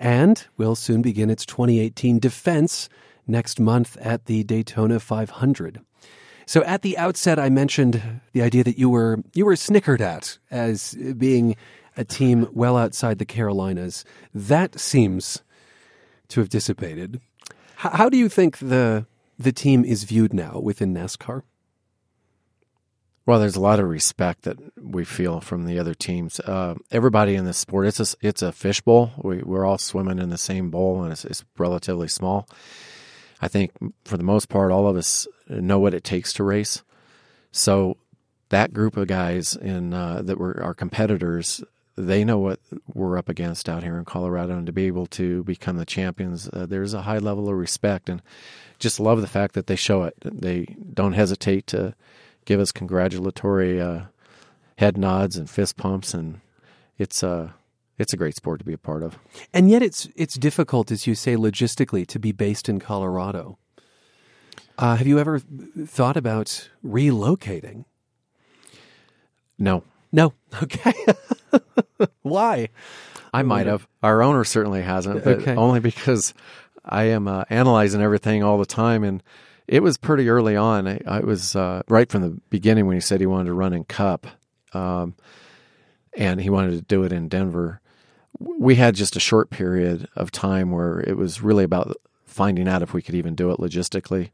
and 0.00 0.46
will 0.56 0.74
soon 0.74 1.02
begin 1.02 1.28
its 1.28 1.44
2018 1.44 2.18
defense 2.18 2.88
next 3.26 3.60
month 3.60 3.96
at 3.98 4.24
the 4.26 4.44
Daytona 4.44 4.98
500. 4.98 5.80
So 6.46 6.62
at 6.64 6.82
the 6.82 6.98
outset, 6.98 7.38
I 7.38 7.48
mentioned 7.48 8.20
the 8.32 8.42
idea 8.42 8.64
that 8.64 8.78
you 8.78 8.90
were 8.90 9.22
you 9.32 9.46
were 9.46 9.56
snickered 9.56 10.02
at 10.02 10.38
as 10.50 10.94
being 11.16 11.56
a 11.96 12.04
team 12.04 12.48
well 12.52 12.76
outside 12.76 13.18
the 13.18 13.24
Carolinas. 13.24 14.04
That 14.34 14.78
seems 14.78 15.42
to 16.28 16.40
have 16.40 16.48
dissipated. 16.48 17.20
How, 17.76 17.90
how, 17.90 18.08
do 18.08 18.16
you 18.16 18.28
think 18.28 18.58
the 18.58 19.06
the 19.38 19.52
team 19.52 19.84
is 19.84 20.04
viewed 20.04 20.32
now 20.32 20.60
within 20.60 20.94
NASCAR? 20.94 21.42
Well, 23.26 23.40
there's 23.40 23.56
a 23.56 23.60
lot 23.60 23.80
of 23.80 23.88
respect 23.88 24.42
that 24.42 24.58
we 24.78 25.04
feel 25.04 25.40
from 25.40 25.64
the 25.64 25.78
other 25.78 25.94
teams. 25.94 26.40
Uh, 26.40 26.74
everybody 26.90 27.36
in 27.36 27.46
this 27.46 27.56
sport, 27.56 27.86
it's 27.86 28.00
a, 28.00 28.16
it's 28.20 28.42
a 28.42 28.52
fishbowl. 28.52 29.12
We, 29.16 29.38
we're 29.38 29.64
all 29.64 29.78
swimming 29.78 30.18
in 30.18 30.28
the 30.28 30.36
same 30.36 30.70
bowl, 30.70 31.02
and 31.02 31.10
it's, 31.10 31.24
it's 31.24 31.42
relatively 31.56 32.08
small. 32.08 32.46
I 33.40 33.48
think 33.48 33.72
for 34.04 34.18
the 34.18 34.24
most 34.24 34.50
part, 34.50 34.70
all 34.70 34.86
of 34.86 34.96
us 34.96 35.26
know 35.48 35.78
what 35.78 35.94
it 35.94 36.04
takes 36.04 36.34
to 36.34 36.44
race. 36.44 36.82
So 37.50 37.96
that 38.50 38.74
group 38.74 38.96
of 38.96 39.08
guys 39.08 39.56
in 39.56 39.94
uh, 39.94 40.22
that 40.22 40.38
were 40.38 40.62
our 40.62 40.74
competitors, 40.74 41.62
they 41.96 42.24
know 42.24 42.38
what 42.38 42.60
we're 42.92 43.16
up 43.16 43.28
against 43.28 43.68
out 43.68 43.82
here 43.82 43.96
in 43.96 44.04
Colorado, 44.04 44.56
and 44.56 44.66
to 44.66 44.72
be 44.72 44.86
able 44.86 45.06
to 45.06 45.44
become 45.44 45.76
the 45.76 45.86
champions, 45.86 46.48
uh, 46.52 46.66
there's 46.66 46.94
a 46.94 47.02
high 47.02 47.18
level 47.18 47.48
of 47.48 47.56
respect, 47.56 48.08
and 48.08 48.22
just 48.78 48.98
love 48.98 49.20
the 49.20 49.26
fact 49.26 49.54
that 49.54 49.66
they 49.66 49.76
show 49.76 50.02
it. 50.02 50.14
They 50.20 50.76
don't 50.92 51.12
hesitate 51.12 51.66
to 51.68 51.94
give 52.44 52.60
us 52.60 52.72
congratulatory 52.72 53.80
uh, 53.80 54.02
head 54.78 54.98
nods 54.98 55.36
and 55.36 55.48
fist 55.48 55.76
pumps, 55.76 56.14
and 56.14 56.40
it's 56.98 57.22
a 57.22 57.28
uh, 57.28 57.48
it's 57.96 58.12
a 58.12 58.16
great 58.16 58.34
sport 58.34 58.58
to 58.58 58.64
be 58.64 58.72
a 58.72 58.78
part 58.78 59.04
of. 59.04 59.18
And 59.52 59.70
yet, 59.70 59.82
it's 59.82 60.08
it's 60.16 60.34
difficult, 60.34 60.90
as 60.90 61.06
you 61.06 61.14
say, 61.14 61.36
logistically 61.36 62.06
to 62.08 62.18
be 62.18 62.32
based 62.32 62.68
in 62.68 62.80
Colorado. 62.80 63.58
Uh, 64.76 64.96
have 64.96 65.06
you 65.06 65.20
ever 65.20 65.38
thought 65.38 66.16
about 66.16 66.68
relocating? 66.84 67.84
No. 69.56 69.84
No. 70.14 70.32
Okay. 70.62 70.94
Why? 72.22 72.68
I 73.32 73.42
might 73.42 73.66
have. 73.66 73.86
Our 74.02 74.22
owner 74.22 74.44
certainly 74.44 74.82
hasn't, 74.82 75.24
but 75.24 75.38
Okay. 75.40 75.56
only 75.56 75.80
because 75.80 76.32
I 76.84 77.04
am 77.04 77.26
uh, 77.28 77.44
analyzing 77.50 78.00
everything 78.00 78.42
all 78.44 78.58
the 78.58 78.66
time. 78.66 79.02
And 79.04 79.22
it 79.66 79.82
was 79.82 79.96
pretty 79.96 80.28
early 80.28 80.56
on. 80.56 80.86
I, 80.86 81.00
I 81.06 81.20
was 81.20 81.56
uh, 81.56 81.82
right 81.88 82.08
from 82.10 82.22
the 82.22 82.40
beginning 82.50 82.86
when 82.86 82.96
he 82.96 83.00
said 83.00 83.20
he 83.20 83.26
wanted 83.26 83.46
to 83.46 83.54
run 83.54 83.72
in 83.72 83.84
Cup, 83.84 84.26
um, 84.72 85.14
and 86.16 86.40
he 86.40 86.50
wanted 86.50 86.72
to 86.72 86.82
do 86.82 87.02
it 87.02 87.12
in 87.12 87.28
Denver. 87.28 87.80
We 88.38 88.76
had 88.76 88.94
just 88.94 89.16
a 89.16 89.20
short 89.20 89.50
period 89.50 90.08
of 90.16 90.30
time 90.30 90.70
where 90.70 91.00
it 91.00 91.16
was 91.16 91.40
really 91.40 91.64
about 91.64 91.96
finding 92.26 92.68
out 92.68 92.82
if 92.82 92.92
we 92.94 93.02
could 93.02 93.14
even 93.16 93.34
do 93.34 93.50
it 93.50 93.58
logistically, 93.58 94.30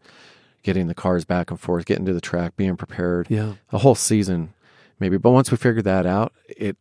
getting 0.62 0.86
the 0.86 0.94
cars 0.94 1.24
back 1.24 1.50
and 1.50 1.58
forth, 1.60 1.84
getting 1.86 2.06
to 2.06 2.12
the 2.14 2.20
track, 2.20 2.56
being 2.56 2.76
prepared. 2.76 3.26
Yeah. 3.30 3.54
a 3.72 3.78
whole 3.78 3.94
season 3.94 4.52
maybe. 5.00 5.16
But 5.16 5.30
once 5.30 5.50
we 5.50 5.56
figured 5.56 5.84
that 5.84 6.06
out, 6.06 6.32
it 6.46 6.76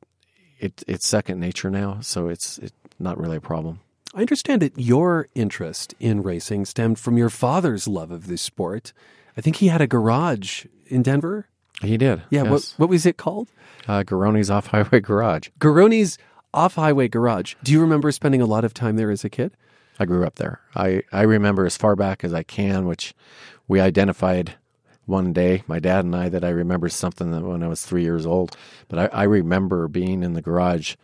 it 0.60 0.84
it's 0.88 1.08
second 1.08 1.40
nature 1.40 1.70
now, 1.70 2.00
so 2.02 2.28
it's 2.28 2.58
it's 2.60 2.74
not 3.00 3.18
really 3.18 3.38
a 3.38 3.42
problem. 3.42 3.80
I 4.14 4.22
understand 4.22 4.62
that 4.62 4.78
your 4.78 5.28
interest 5.36 5.94
in 6.00 6.24
racing 6.24 6.66
stemmed 6.66 7.00
from 7.00 7.18
your 7.18 7.30
father's 7.30 7.88
love 7.88 8.12
of 8.12 8.28
this 8.28 8.42
sport. 8.42 8.92
I 9.38 9.42
think 9.42 9.58
he 9.58 9.68
had 9.68 9.82
a 9.82 9.88
garage 9.88 10.66
in 10.88 11.04
Denver. 11.04 11.48
He 11.82 11.96
did. 11.96 12.24
Yeah. 12.30 12.44
What, 12.44 12.74
what 12.78 12.90
was 12.90 13.06
it 13.06 13.18
called? 13.18 13.50
Uh, 13.88 14.04
Garone's 14.04 14.50
off 14.50 14.68
highway 14.68 15.00
garage. 15.00 15.50
Garone's 15.60 16.18
off 16.54 16.76
highway 16.76 17.08
garage. 17.08 17.56
Do 17.64 17.72
you 17.72 17.80
remember 17.80 18.12
spending 18.12 18.42
a 18.42 18.46
lot 18.46 18.66
of 18.66 18.74
time 18.74 18.96
there 18.96 19.12
as 19.12 19.24
a 19.24 19.30
kid? 19.30 19.56
I 20.00 20.06
grew 20.06 20.26
up 20.26 20.36
there. 20.36 20.62
I, 20.76 21.04
I 21.12 21.22
remember 21.22 21.66
as 21.66 21.78
far 21.78 21.96
back 21.96 22.24
as 22.24 22.34
I 22.34 22.44
can, 22.44 22.86
which 22.86 23.14
we 23.68 23.80
identified 23.80 24.56
one 25.10 25.34
day, 25.34 25.64
my 25.68 25.80
dad 25.80 26.06
and 26.06 26.16
I, 26.16 26.30
that 26.30 26.44
I 26.44 26.50
remember 26.50 26.88
something 26.88 27.32
that 27.32 27.42
when 27.42 27.64
I 27.64 27.68
was 27.68 27.84
three 27.84 28.04
years 28.04 28.26
old. 28.26 28.56
But 28.88 29.14
I, 29.14 29.22
I 29.22 29.24
remember 29.24 29.88
being 29.88 30.24
in 30.24 30.34
the 30.34 30.42
garage 30.42 30.96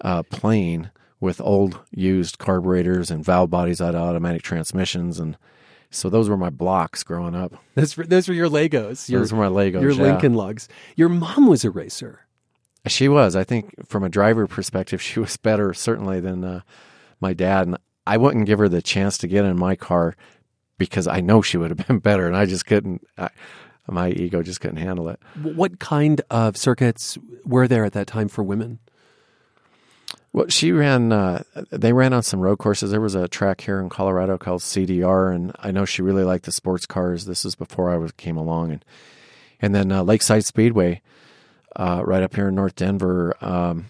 uh, 0.00 0.22
playing 0.24 0.90
with 1.20 1.40
old 1.40 1.80
used 1.90 2.38
carburetors 2.38 3.10
and 3.10 3.24
valve 3.24 3.50
bodies 3.50 3.80
out 3.80 3.94
of 3.94 4.02
automatic 4.02 4.42
transmissions. 4.42 5.18
And 5.18 5.36
so 5.90 6.10
those 6.10 6.28
were 6.28 6.36
my 6.36 6.50
blocks 6.50 7.02
growing 7.02 7.34
up. 7.34 7.54
Those 7.74 7.96
were, 7.96 8.04
those 8.04 8.28
were 8.28 8.34
your 8.34 8.48
Legos. 8.48 9.08
Your, 9.08 9.20
Those 9.20 9.32
were 9.32 9.48
my 9.48 9.62
Legos, 9.64 9.82
Your 9.82 9.92
yeah. 9.92 10.02
Lincoln 10.02 10.34
Logs. 10.34 10.68
Your 10.96 11.08
mom 11.08 11.46
was 11.46 11.64
a 11.64 11.70
racer. 11.70 12.26
She 12.86 13.08
was. 13.08 13.34
I 13.36 13.44
think 13.44 13.74
from 13.86 14.04
a 14.04 14.08
driver 14.08 14.46
perspective, 14.46 15.00
she 15.02 15.20
was 15.20 15.36
better 15.36 15.72
certainly 15.74 16.20
than 16.20 16.44
uh, 16.44 16.60
my 17.20 17.32
dad. 17.32 17.66
And 17.66 17.78
I 18.06 18.16
wouldn't 18.16 18.46
give 18.46 18.58
her 18.58 18.68
the 18.68 18.82
chance 18.82 19.18
to 19.18 19.28
get 19.28 19.44
in 19.44 19.58
my 19.58 19.76
car 19.76 20.16
because 20.78 21.06
I 21.06 21.20
know 21.20 21.42
she 21.42 21.56
would 21.56 21.70
have 21.70 21.86
been 21.86 21.98
better, 22.10 22.26
and 22.26 22.36
I 22.36 22.46
just 22.46 22.66
couldn't. 22.66 23.06
I, 23.16 23.30
my 23.90 24.10
ego 24.10 24.42
just 24.42 24.60
couldn't 24.60 24.76
handle 24.76 25.08
it. 25.08 25.18
What 25.42 25.78
kind 25.78 26.20
of 26.30 26.56
circuits 26.56 27.16
were 27.44 27.66
there 27.66 27.84
at 27.84 27.94
that 27.94 28.06
time 28.06 28.28
for 28.28 28.42
women? 28.42 28.78
Well, 30.32 30.46
she 30.48 30.72
ran. 30.72 31.10
Uh, 31.10 31.42
they 31.70 31.92
ran 31.92 32.12
on 32.12 32.22
some 32.22 32.40
road 32.40 32.58
courses. 32.58 32.90
There 32.90 33.00
was 33.00 33.14
a 33.14 33.28
track 33.28 33.62
here 33.62 33.80
in 33.80 33.88
Colorado 33.88 34.36
called 34.36 34.60
CDR, 34.60 35.34
and 35.34 35.52
I 35.60 35.70
know 35.70 35.84
she 35.84 36.02
really 36.02 36.24
liked 36.24 36.44
the 36.44 36.52
sports 36.52 36.86
cars. 36.86 37.24
This 37.24 37.44
is 37.44 37.54
before 37.54 37.90
I 37.90 37.96
was 37.96 38.12
came 38.12 38.36
along, 38.36 38.72
and 38.72 38.84
and 39.60 39.74
then 39.74 39.90
uh, 39.90 40.02
Lakeside 40.02 40.44
Speedway, 40.44 41.00
uh, 41.76 42.02
right 42.04 42.22
up 42.22 42.34
here 42.34 42.48
in 42.48 42.54
North 42.54 42.76
Denver. 42.76 43.36
Um, 43.40 43.86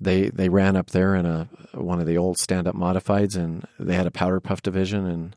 they 0.00 0.28
they 0.28 0.50
ran 0.50 0.76
up 0.76 0.90
there 0.90 1.14
in 1.14 1.24
a 1.24 1.48
one 1.72 1.98
of 1.98 2.06
the 2.06 2.18
old 2.18 2.38
stand 2.38 2.68
up 2.68 2.74
modifieds, 2.74 3.34
and 3.34 3.66
they 3.78 3.94
had 3.94 4.06
a 4.06 4.10
powder 4.10 4.40
puff 4.40 4.60
division 4.60 5.06
and 5.06 5.34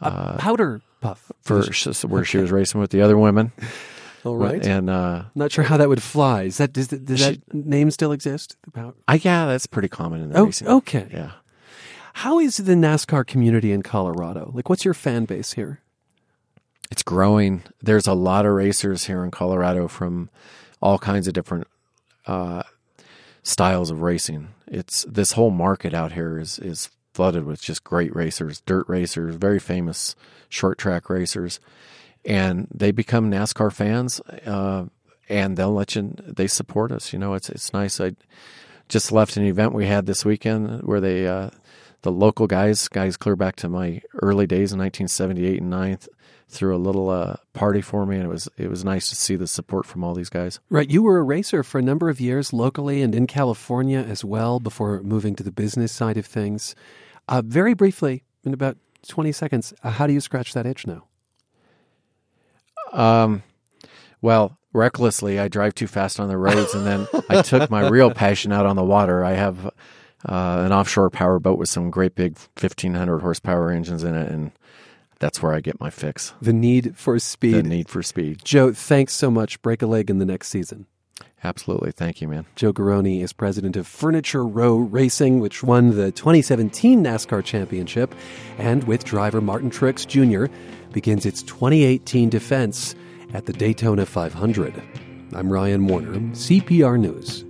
A 0.00 0.36
powder 0.38 0.80
puff. 1.00 1.30
for 1.42 1.62
where 2.08 2.24
she 2.24 2.38
was 2.38 2.50
racing 2.50 2.80
with 2.80 2.90
the 2.90 3.00
other 3.02 3.16
women. 3.18 3.52
All 4.24 4.36
right. 4.36 4.64
and 4.66 4.90
uh, 4.90 5.24
Not 5.34 5.50
sure 5.50 5.64
how 5.64 5.78
that 5.78 5.88
would 5.88 6.02
fly. 6.02 6.42
Is 6.42 6.58
that 6.58 6.72
does, 6.74 6.88
that- 6.88 7.04
does 7.06 7.20
She- 7.20 7.24
that 7.48 7.54
name 7.54 7.90
still 7.90 8.12
exist? 8.12 8.56
The 8.64 8.70
pow- 8.70 8.94
I 9.08 9.14
yeah, 9.14 9.46
that's 9.46 9.66
pretty 9.66 9.88
common 9.88 10.20
in 10.22 10.28
the 10.30 10.38
Oh, 10.38 10.44
racing. 10.46 10.68
okay. 10.68 11.08
yeah. 11.10 11.30
How 12.14 12.38
is 12.38 12.58
the 12.58 12.74
NASCAR 12.74 13.26
community 13.26 13.72
in 13.72 13.82
Colorado? 13.82 14.50
Like, 14.52 14.68
what's 14.68 14.84
your 14.84 14.94
fan 14.94 15.24
base 15.24 15.52
here? 15.54 15.80
it's 16.90 17.04
growing. 17.04 17.62
There's 17.80 18.08
a 18.08 18.14
lot 18.14 18.44
of 18.44 18.52
racers 18.52 19.04
here 19.04 19.22
in 19.24 19.30
Colorado 19.30 19.86
from 19.86 20.28
all 20.82 20.98
kinds 20.98 21.28
of 21.28 21.34
different 21.34 21.68
uh, 22.26 22.64
styles 23.44 23.90
of 23.92 24.02
racing. 24.02 24.48
It's 24.66 25.04
this 25.08 25.32
whole 25.32 25.50
market 25.52 25.94
out 25.94 26.12
here 26.12 26.38
is 26.40 26.58
is 26.58 26.90
flooded 27.12 27.44
with 27.44 27.60
just 27.60 27.84
great 27.84 28.14
racers, 28.14 28.60
dirt 28.62 28.88
racers, 28.88 29.34
very 29.34 29.58
famous 29.58 30.14
short 30.48 30.78
track 30.78 31.10
racers, 31.10 31.60
and 32.24 32.68
they 32.72 32.90
become 32.90 33.30
NASCAR 33.30 33.72
fans, 33.72 34.20
uh, 34.46 34.86
and 35.28 35.56
they'll 35.56 35.72
let 35.72 35.94
you. 35.94 36.14
They 36.18 36.46
support 36.46 36.92
us. 36.92 37.12
You 37.12 37.18
know, 37.18 37.34
it's 37.34 37.48
it's 37.48 37.72
nice. 37.72 38.00
I 38.00 38.12
just 38.88 39.12
left 39.12 39.36
an 39.36 39.44
event 39.44 39.72
we 39.72 39.86
had 39.86 40.06
this 40.06 40.24
weekend 40.24 40.82
where 40.82 41.00
they. 41.00 41.26
Uh, 41.26 41.50
the 42.02 42.10
local 42.10 42.46
guys, 42.46 42.88
guys 42.88 43.16
clear 43.18 43.36
back 43.36 43.56
to 43.56 43.68
my 43.68 44.00
early 44.22 44.46
days 44.46 44.72
in 44.72 44.78
1978 44.78 45.60
and 45.60 45.70
9, 45.70 45.98
threw 46.50 46.74
a 46.74 46.78
little 46.78 47.08
uh, 47.08 47.36
party 47.52 47.80
for 47.80 48.04
me, 48.06 48.16
and 48.16 48.24
it 48.24 48.28
was 48.28 48.48
it 48.56 48.68
was 48.68 48.84
nice 48.84 49.08
to 49.08 49.16
see 49.16 49.36
the 49.36 49.46
support 49.46 49.86
from 49.86 50.04
all 50.04 50.14
these 50.14 50.28
guys. 50.28 50.60
Right, 50.68 50.90
you 50.90 51.02
were 51.02 51.18
a 51.18 51.22
racer 51.22 51.62
for 51.62 51.78
a 51.78 51.82
number 51.82 52.08
of 52.08 52.20
years 52.20 52.52
locally 52.52 53.02
and 53.02 53.14
in 53.14 53.26
California 53.26 53.98
as 54.00 54.24
well 54.24 54.60
before 54.60 55.02
moving 55.02 55.34
to 55.36 55.42
the 55.42 55.52
business 55.52 55.92
side 55.92 56.16
of 56.16 56.26
things. 56.26 56.74
Uh, 57.28 57.42
very 57.44 57.74
briefly, 57.74 58.24
in 58.44 58.52
about 58.52 58.76
20 59.08 59.32
seconds, 59.32 59.72
uh, 59.82 59.90
how 59.90 60.06
do 60.06 60.12
you 60.12 60.20
scratch 60.20 60.52
that 60.52 60.66
itch 60.66 60.86
now? 60.86 61.04
Um, 62.92 63.42
well, 64.20 64.58
recklessly, 64.72 65.38
I 65.38 65.48
drive 65.48 65.74
too 65.74 65.86
fast 65.86 66.20
on 66.20 66.28
the 66.28 66.36
roads, 66.36 66.74
and 66.74 66.86
then 66.86 67.06
I 67.28 67.42
took 67.42 67.70
my 67.70 67.88
real 67.88 68.10
passion 68.14 68.52
out 68.52 68.66
on 68.66 68.76
the 68.76 68.84
water. 68.84 69.24
I 69.24 69.32
have 69.32 69.66
uh, 69.66 70.62
an 70.64 70.72
offshore 70.72 71.10
power 71.10 71.38
boat 71.38 71.58
with 71.58 71.68
some 71.68 71.90
great 71.90 72.14
big 72.14 72.36
1500 72.58 73.20
horsepower 73.20 73.70
engines 73.70 74.04
in 74.04 74.14
it, 74.14 74.30
and 74.30 74.52
that's 75.20 75.40
where 75.40 75.52
I 75.52 75.60
get 75.60 75.78
my 75.78 75.90
fix. 75.90 76.34
The 76.42 76.52
need 76.52 76.96
for 76.96 77.18
speed. 77.20 77.54
The 77.54 77.62
need 77.62 77.88
for 77.88 78.02
speed. 78.02 78.40
Joe, 78.42 78.72
thanks 78.72 79.12
so 79.12 79.30
much. 79.30 79.62
Break 79.62 79.82
a 79.82 79.86
leg 79.86 80.10
in 80.10 80.18
the 80.18 80.26
next 80.26 80.48
season. 80.48 80.86
Absolutely. 81.44 81.92
Thank 81.92 82.20
you, 82.20 82.28
man. 82.28 82.46
Joe 82.56 82.72
Garone 82.72 83.22
is 83.22 83.32
president 83.32 83.76
of 83.76 83.86
Furniture 83.86 84.44
Row 84.44 84.76
Racing, 84.76 85.40
which 85.40 85.62
won 85.62 85.96
the 85.96 86.10
2017 86.12 87.02
NASCAR 87.02 87.44
Championship, 87.44 88.14
and 88.58 88.84
with 88.84 89.04
driver 89.04 89.40
Martin 89.40 89.70
Truex 89.70 90.06
Jr., 90.06 90.52
begins 90.92 91.24
its 91.24 91.42
2018 91.42 92.28
defense 92.28 92.94
at 93.32 93.46
the 93.46 93.52
Daytona 93.52 94.04
500. 94.04 94.82
I'm 95.34 95.52
Ryan 95.52 95.86
Warner, 95.86 96.18
CPR 96.34 96.98
News. 96.98 97.44